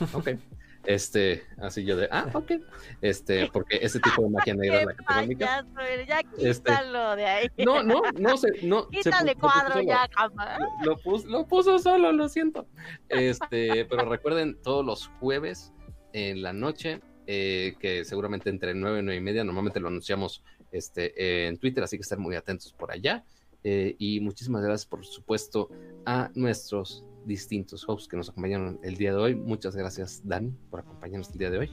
[0.14, 0.30] Ok.
[0.86, 2.52] Este, así yo de, ah, ok.
[3.00, 5.68] Este, porque ese tipo de magia negra es la payaso
[6.06, 7.48] ya Este, quítalo de ahí.
[7.64, 8.86] No, no, no sé, no.
[8.90, 10.58] Quítale se puso cuadro ya, cama.
[10.58, 12.66] Lo, lo pus- lo puso solo, lo siento.
[13.08, 15.72] Este, pero recuerden, todos los jueves
[16.14, 20.42] en la noche, eh, que seguramente entre 9 y 9 y media, normalmente lo anunciamos
[20.70, 23.24] este, en Twitter, así que estén muy atentos por allá.
[23.64, 25.68] Eh, y muchísimas gracias, por supuesto,
[26.06, 29.34] a nuestros distintos hosts que nos acompañaron el día de hoy.
[29.34, 31.70] Muchas gracias, Dani, por acompañarnos el día de hoy.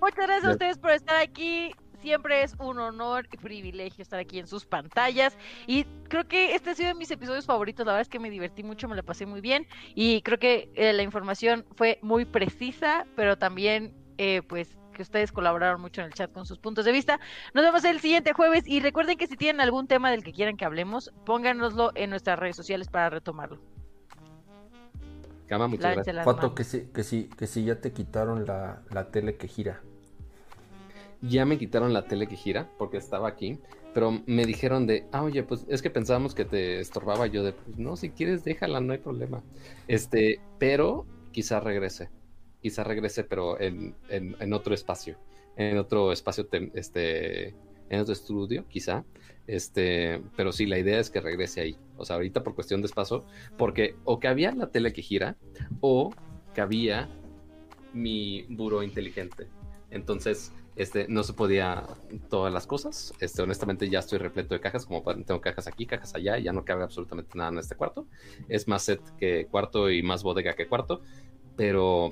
[0.00, 1.72] Muchas gracias a ustedes por estar aquí.
[2.00, 5.36] Siempre es un honor y privilegio estar aquí en sus pantallas.
[5.66, 7.84] Y creo que este ha sido de mis episodios favoritos.
[7.84, 9.66] La verdad es que me divertí mucho, me la pasé muy bien.
[9.94, 15.32] Y creo que eh, la información fue muy precisa, pero también, eh, pues, que ustedes
[15.32, 17.20] colaboraron mucho en el chat con sus puntos de vista.
[17.54, 18.64] Nos vemos el siguiente jueves.
[18.66, 22.38] Y recuerden que si tienen algún tema del que quieran que hablemos, pónganoslo en nuestras
[22.38, 23.58] redes sociales para retomarlo.
[25.48, 26.34] Cama, muchas Lávense gracias.
[26.34, 29.80] Pato, que sí, que sí, que sí ya te quitaron la, la tele que gira.
[31.20, 33.58] Ya me quitaron la tele que gira porque estaba aquí,
[33.92, 37.26] pero me dijeron de, ah, oye, pues es que pensábamos que te estorbaba.
[37.26, 39.42] Yo de, pues no, si quieres, déjala, no hay problema.
[39.88, 42.10] Este, pero quizá regrese,
[42.60, 45.18] quizá regrese, pero en, en, en otro espacio,
[45.56, 47.48] en otro espacio, este,
[47.88, 49.04] en otro estudio, quizá.
[49.46, 51.78] Este, pero sí, la idea es que regrese ahí.
[51.96, 53.24] O sea, ahorita por cuestión de espacio,
[53.56, 55.36] porque o que había la tele que gira
[55.80, 56.10] o
[56.54, 57.08] que había
[57.92, 59.48] mi buró inteligente.
[59.90, 61.84] Entonces, este, no se podía
[62.30, 63.12] todas las cosas.
[63.20, 66.52] Este, honestamente, ya estoy repleto de cajas, como tengo cajas aquí, cajas allá, y ya
[66.52, 68.06] no cabe absolutamente nada en este cuarto.
[68.48, 71.02] Es más set que cuarto y más bodega que cuarto,
[71.56, 72.10] pero,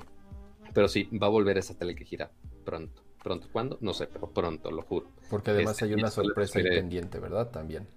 [0.73, 2.29] pero sí, va a volver esa tele que gira
[2.63, 3.01] pronto.
[3.23, 3.77] ¿Pronto cuándo?
[3.81, 5.07] No sé, pero pronto, lo juro.
[5.29, 7.49] Porque además Este, hay y una sorpresa ahí refiere- pendiente, ¿verdad?
[7.49, 7.87] También.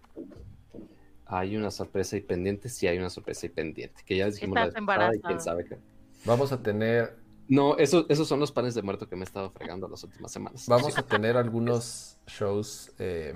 [1.26, 4.56] Hay una sorpresa y pendiente, sí hay una sorpresa y pendiente, que ya les dijimos
[4.56, 5.78] la y quién sabe qué.
[6.24, 7.16] Vamos a tener,
[7.50, 10.30] No, eso, esos son los panes de muerto que me he estado fregando las últimas
[10.32, 10.66] semanas.
[10.68, 13.34] vamos a tener algunos shows eh,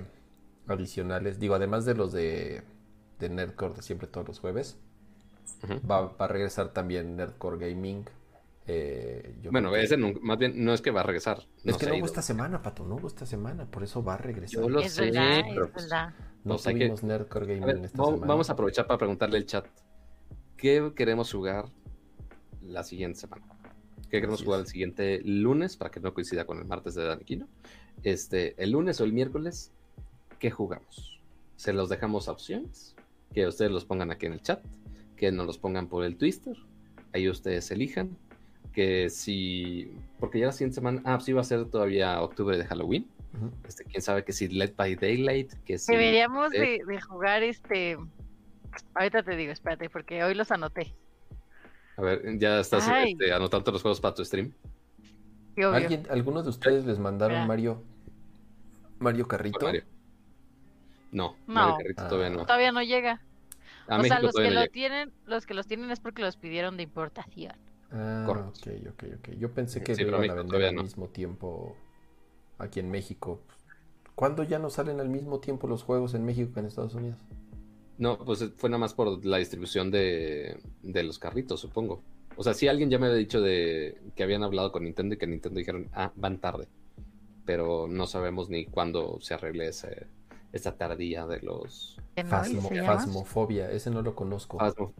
[0.67, 1.37] adicionales.
[1.39, 2.63] Digo, además de los de,
[3.19, 4.77] de Nerdcore de siempre todos los jueves,
[5.89, 8.05] va, va a regresar también Nerdcore Gaming.
[8.67, 11.43] Eh, yo Bueno, ese no- más bien no es que va a regresar.
[11.63, 14.17] Es que no hubo esta semana, Pato, no hubo esta semana, por eso va a
[14.17, 14.61] regresar.
[14.63, 16.13] Yo lo es sé, verdad, pero es pues, verdad.
[16.45, 18.31] No pues que- tuvimos Nerdcore A Gaming ver, esta vamos, semana.
[18.33, 19.67] vamos a aprovechar para preguntarle al chat
[20.57, 21.65] qué queremos jugar
[22.63, 23.45] la siguiente semana.
[24.09, 27.47] ¿Qué queremos jugar el siguiente lunes para que no coincida con el martes de Daniquino?
[28.03, 29.71] Este, el lunes o el miércoles,
[30.39, 31.19] ¿qué jugamos?
[31.55, 32.95] Se los dejamos a opciones,
[33.33, 34.63] que ustedes los pongan aquí en el chat,
[35.17, 36.55] que nos los pongan por el Twitter,
[37.13, 38.15] ahí ustedes elijan,
[38.73, 42.65] que si, porque ya la siguiente semana, ah, sí va a ser todavía octubre de
[42.65, 43.07] Halloween,
[43.67, 45.91] este, quién sabe que si Led by Daylight, que si...
[45.91, 47.97] Deberíamos eh, de, de jugar este.
[48.93, 50.93] Ahorita te digo, espérate, porque hoy los anoté.
[51.97, 54.51] A ver, ya estás este, anotando los juegos para tu stream.
[55.57, 57.47] ¿Alguien, ¿Alguno de ustedes les mandaron.
[57.47, 57.81] Mario
[58.99, 59.65] Mario Carrito?
[59.65, 59.83] Mario.
[61.11, 61.53] No, No.
[61.53, 62.07] Mario Carrito Ah.
[62.09, 62.45] todavía no.
[62.45, 63.21] Todavía no llega.
[63.87, 64.71] A o México sea, los que no lo llega.
[64.71, 67.53] tienen, los que los tienen es porque los pidieron de importación.
[67.91, 68.49] Ah, Correcto.
[68.49, 69.29] ok, ok, ok.
[69.37, 70.83] Yo pensé que Sí, lo iban a vender al no.
[70.83, 71.75] mismo tiempo
[72.57, 73.41] aquí en México.
[74.15, 77.17] ¿Cuándo ya no salen al mismo tiempo los juegos en México que en Estados Unidos?
[77.97, 82.01] No, pues fue nada más por la distribución de, de los carritos, supongo.
[82.37, 85.17] O sea, sí alguien ya me había dicho de que habían hablado con Nintendo y
[85.17, 86.67] que Nintendo dijeron, ah, van tarde.
[87.45, 90.07] Pero no sabemos ni cuándo se arregle ese,
[90.51, 91.97] esa tardía de los...
[92.27, 92.69] Fasmo-.
[92.85, 94.57] Fasmofobia, ese no lo conozco.
[94.57, 94.91] Phasmo-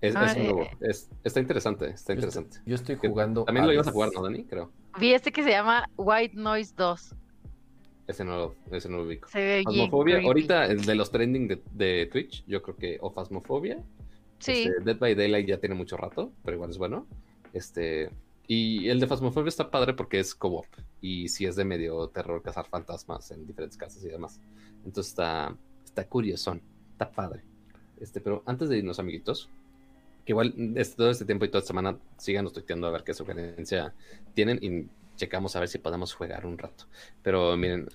[0.00, 0.62] Es, Ah, es eh, nuevo.
[0.62, 0.70] eh.
[0.80, 2.56] Es- está interesante, está Yo interesante.
[2.56, 3.44] estoy, yo estoy Que jugando.
[3.44, 4.44] También lo ibas a jugar, ¿no, Dani?
[4.44, 4.72] Creo.
[4.98, 7.14] Vi este que se llama White Noise 2.
[8.06, 9.28] Ese no, lo- ese no lo ubico.
[9.30, 10.24] Creepy.
[10.26, 13.82] ahorita el de los trending de, de Twitch, yo creo que o Phasmophobia,
[14.38, 14.64] Sí.
[14.64, 17.06] este, Dead by Daylight ya tiene mucho rato, pero igual es bueno.
[17.52, 18.10] Este,
[18.48, 20.66] y el de Phasmophobia está padre porque es co-op
[21.00, 24.40] y si es de medio terror cazar fantasmas en diferentes casas y demás.
[24.84, 27.42] Entonces está, está curiosón, está padre.
[28.00, 29.48] Este, pero antes de irnos, amiguitos,
[30.24, 33.14] que igual este, todo este tiempo y toda esta semana síganos tuiteando a ver qué
[33.14, 33.94] sugerencia
[34.34, 36.84] tienen y checamos a ver si podemos jugar un rato.
[37.22, 37.88] Pero miren,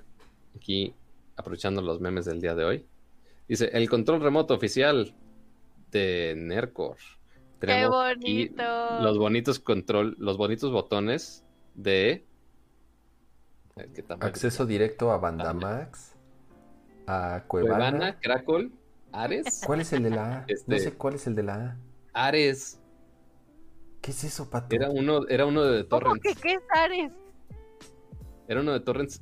[0.56, 0.94] aquí
[1.36, 2.86] aprovechando los memes del día de hoy,
[3.48, 5.14] dice el control remoto oficial
[5.92, 6.98] de Nercor.
[7.60, 9.00] ¡Qué Tenemos aquí bonito!
[9.02, 11.44] los bonitos control, los bonitos botones
[11.76, 12.24] de
[13.76, 14.06] ¿qué?
[14.20, 16.14] Acceso directo a Bandamax,
[17.08, 17.90] a Cuevana.
[17.90, 18.72] Cuevana, Crackle,
[19.12, 20.40] Ares, ¿Cuál es el de la A?
[20.40, 21.54] No Este- sé cuál es el de la
[22.14, 22.28] A.
[22.28, 22.80] Ares.
[24.08, 24.74] ¿Qué es eso, Pato?
[24.74, 26.24] Era uno, era uno de ¿Cómo Torrents.
[26.24, 27.12] que qué es Ares?
[28.48, 29.22] Era uno de Torrents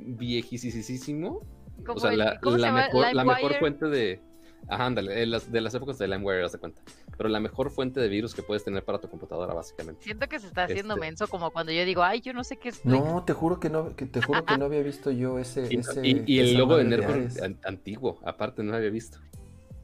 [0.00, 1.40] viejísimo.
[1.86, 2.84] O sea, el- la, ¿cómo se la llama?
[2.86, 4.20] mejor, la mejor fuente de.
[4.66, 6.82] Ajá, ándale, de las, de las épocas de LimeWire, haz de cuenta.
[7.16, 10.02] Pero la mejor fuente de virus que puedes tener para tu computadora, básicamente.
[10.02, 12.56] Siento que se está haciendo Este- menso como cuando yo digo, ay, yo no sé
[12.56, 12.80] qué es.
[12.80, 12.92] Plex".
[12.92, 15.76] No, te juro que no, que te juro que no había visto yo ese, Y,
[15.78, 19.18] ese y- y el logo de an- antiguo, aparte no había visto.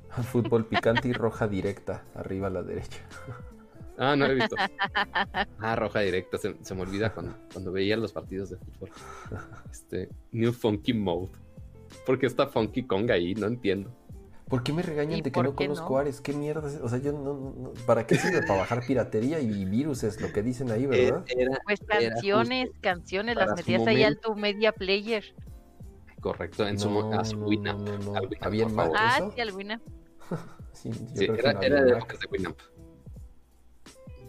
[0.33, 2.99] Fútbol picante y roja directa, arriba a la derecha.
[4.03, 4.57] Ah, no había visto.
[5.61, 8.91] Ah, roja directa, se, se me olvida cuando, cuando veía los partidos de fútbol.
[9.71, 11.31] Este, New Funky Mode.
[12.07, 13.35] ¿Por qué está Funky Kong ahí?
[13.35, 13.95] No entiendo.
[14.49, 15.99] ¿Por qué me regañan ¿Y de que no conozco no?
[15.99, 16.21] Ares?
[16.23, 16.81] ¿Qué mierda es?
[16.81, 18.41] O sea, yo no, no- ¿Para qué sirve?
[18.43, 21.23] Para bajar piratería y virus es lo que dicen ahí, ¿verdad?
[21.29, 25.25] Eh, Era Pues canciones, canciones, las metías ahí al tu media player.
[26.21, 27.81] correcto en su a su Winamp.
[27.81, 28.15] no, no, no.
[28.17, 28.97] al Winamp, ¿Había por favor.
[28.99, 29.81] Ah, sí, alguna.
[30.73, 32.59] Sí, yo Sí, creo que era, no era de épocas de Winamp.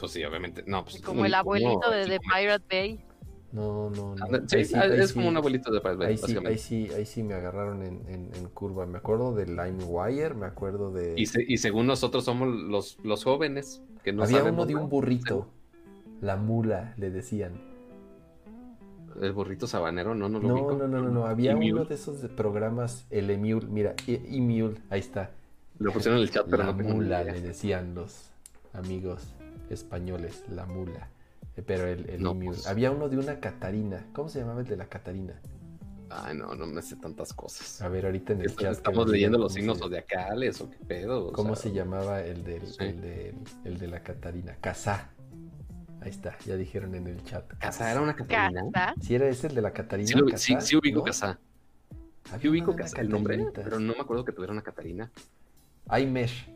[0.01, 0.63] Pues sí, obviamente.
[0.67, 3.05] No, pues, Como el abuelito no, de, como- Pirate Bay.
[3.53, 4.47] No, no, no.
[4.47, 5.13] Sí, sí, ah, es sí.
[5.13, 6.51] como un abuelito de Pirate Bay, Ahí sí, básicamente.
[6.53, 8.85] ahí sí, ahí sí me agarraron en, en- en curva.
[8.87, 11.13] Me acuerdo de LimeWire, me acuerdo de...
[11.17, 14.75] Y, se- y según nosotros somos los, los jóvenes que no Había sabemos uno de
[14.83, 15.47] un burrito.
[16.21, 17.61] La mula, le decían.
[19.21, 20.73] El burrito sabanero, no, no lo No, ubico.
[20.73, 21.25] no, no, no, no.
[21.27, 21.73] Había Emule.
[21.73, 23.67] uno de esos programas, el Emule.
[23.67, 25.31] Mira, E- Emule, ahí está.
[25.77, 28.31] Lo pusieron en el chat, pero La no mula, le decían los
[28.73, 29.33] amigos
[29.71, 31.09] españoles, la mula.
[31.55, 32.67] Eh, Pero el, el No, pues.
[32.67, 34.05] Había uno de una Catarina.
[34.13, 35.39] ¿Cómo se llamaba el de la Catarina?
[36.09, 37.81] Ay, no, no me sé tantas cosas.
[37.81, 38.71] A ver, ahorita en el Est- chat.
[38.73, 41.27] ¿Estamos leyendo los cómo signos se- zodiacales o qué pedo?
[41.27, 42.75] O ¿Cómo sea, se llamaba el, del, Sí.
[42.79, 44.55] el, de, el de la Catarina?
[44.59, 45.09] Casá.
[46.01, 47.45] Ahí está, ya dijeron en el chat.
[47.59, 48.61] ¿Casa era una Catarina?
[48.73, 48.95] Casa.
[49.01, 50.07] Si era ese el de la Catarina.
[50.07, 51.13] Sí, lo- sí, Casá, sí ubico ¿no?
[52.39, 55.11] Sí ubico Casa el nombre, pero no me acuerdo que tuviera una Catarina.
[55.97, 56.49] iMesh.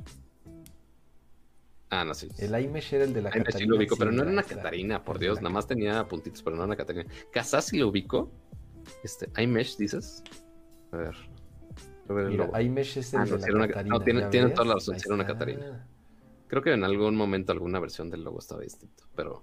[1.96, 2.28] Ah, no, sí.
[2.38, 3.60] El iMesh era el de la Ay, Catarina.
[3.60, 4.44] sí lo ubico, pero no era una.
[4.44, 7.06] Catarina, por de Dios, la nada más tenía puntitos, pero no era una Catarina.
[7.32, 8.32] Casa sí lo ubico.
[9.04, 10.24] Este, iMesh, dices.
[10.92, 11.16] A ver.
[12.10, 12.60] A ver el Mira, logo.
[12.60, 13.98] iMesh es el Ah, de no, la era una- Catarina.
[13.98, 15.26] no, tiene- ¿ya tiene toda la razón, era una.
[15.26, 15.88] Catarina.
[16.48, 19.42] Creo que en algún momento alguna versión del logo estaba distinto, pero,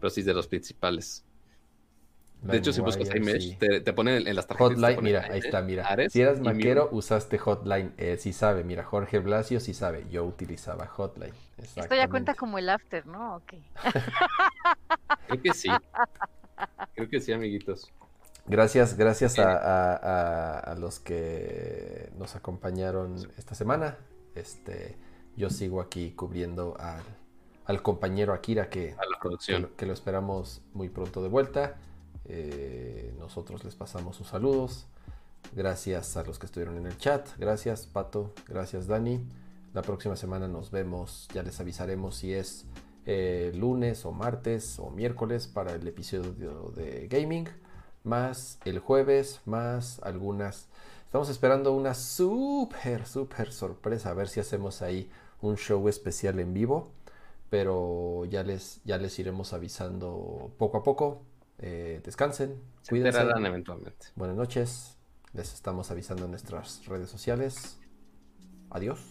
[0.00, 1.24] pero sí de los principales.
[2.42, 3.56] De hecho, si buscas iMesh, sí.
[3.58, 4.74] te, te ponen en las tarjetas.
[4.74, 5.86] Hotline, pone mira, ahí está, mira.
[5.86, 7.92] Ares si eras maquero, usaste Hotline.
[7.96, 10.04] Eh, sí sabe, mira, Jorge Blasio sí sabe.
[10.10, 11.32] Yo utilizaba Hotline.
[11.58, 13.36] Esto ya cuenta como el after, ¿no?
[13.36, 13.54] Ok.
[15.26, 15.68] Creo que sí.
[16.94, 17.92] Creo que sí, amiguitos.
[18.46, 23.96] Gracias, gracias a, a- a- a los que nos acompañaron esta semana.
[24.34, 24.96] Este,
[25.36, 27.02] yo sigo aquí cubriendo al,
[27.64, 29.62] al compañero Akira que, A la producción.
[29.62, 31.76] lo- que lo esperamos muy pronto de vuelta.
[32.26, 34.86] Eh, nosotros les pasamos sus saludos.
[35.52, 37.28] Gracias a los que estuvieron en el chat.
[37.38, 38.32] Gracias, Pato.
[38.48, 39.26] Gracias, Dani.
[39.76, 41.28] La próxima semana nos vemos.
[41.34, 42.64] Ya les avisaremos si es
[43.04, 47.46] eh, lunes o martes o miércoles para el episodio de gaming.
[48.02, 50.70] Más el jueves, más algunas.
[51.04, 54.08] Estamos esperando una súper, súper sorpresa.
[54.08, 55.10] A ver si hacemos ahí
[55.42, 56.90] un show especial en vivo.
[57.50, 61.20] Pero ya les, ya les iremos avisando poco a poco.
[61.58, 63.20] Eh, descansen, Se cuídense.
[63.20, 64.06] eventualmente.
[64.14, 64.96] Buenas noches.
[65.34, 67.78] Les estamos avisando en nuestras redes sociales.
[68.70, 69.06] Adiós.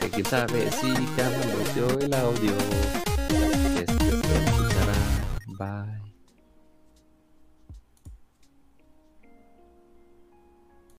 [0.00, 2.52] Que quién sabe si cambió el audio.
[3.28, 4.94] Este se escuchará.
[5.58, 6.05] Bye.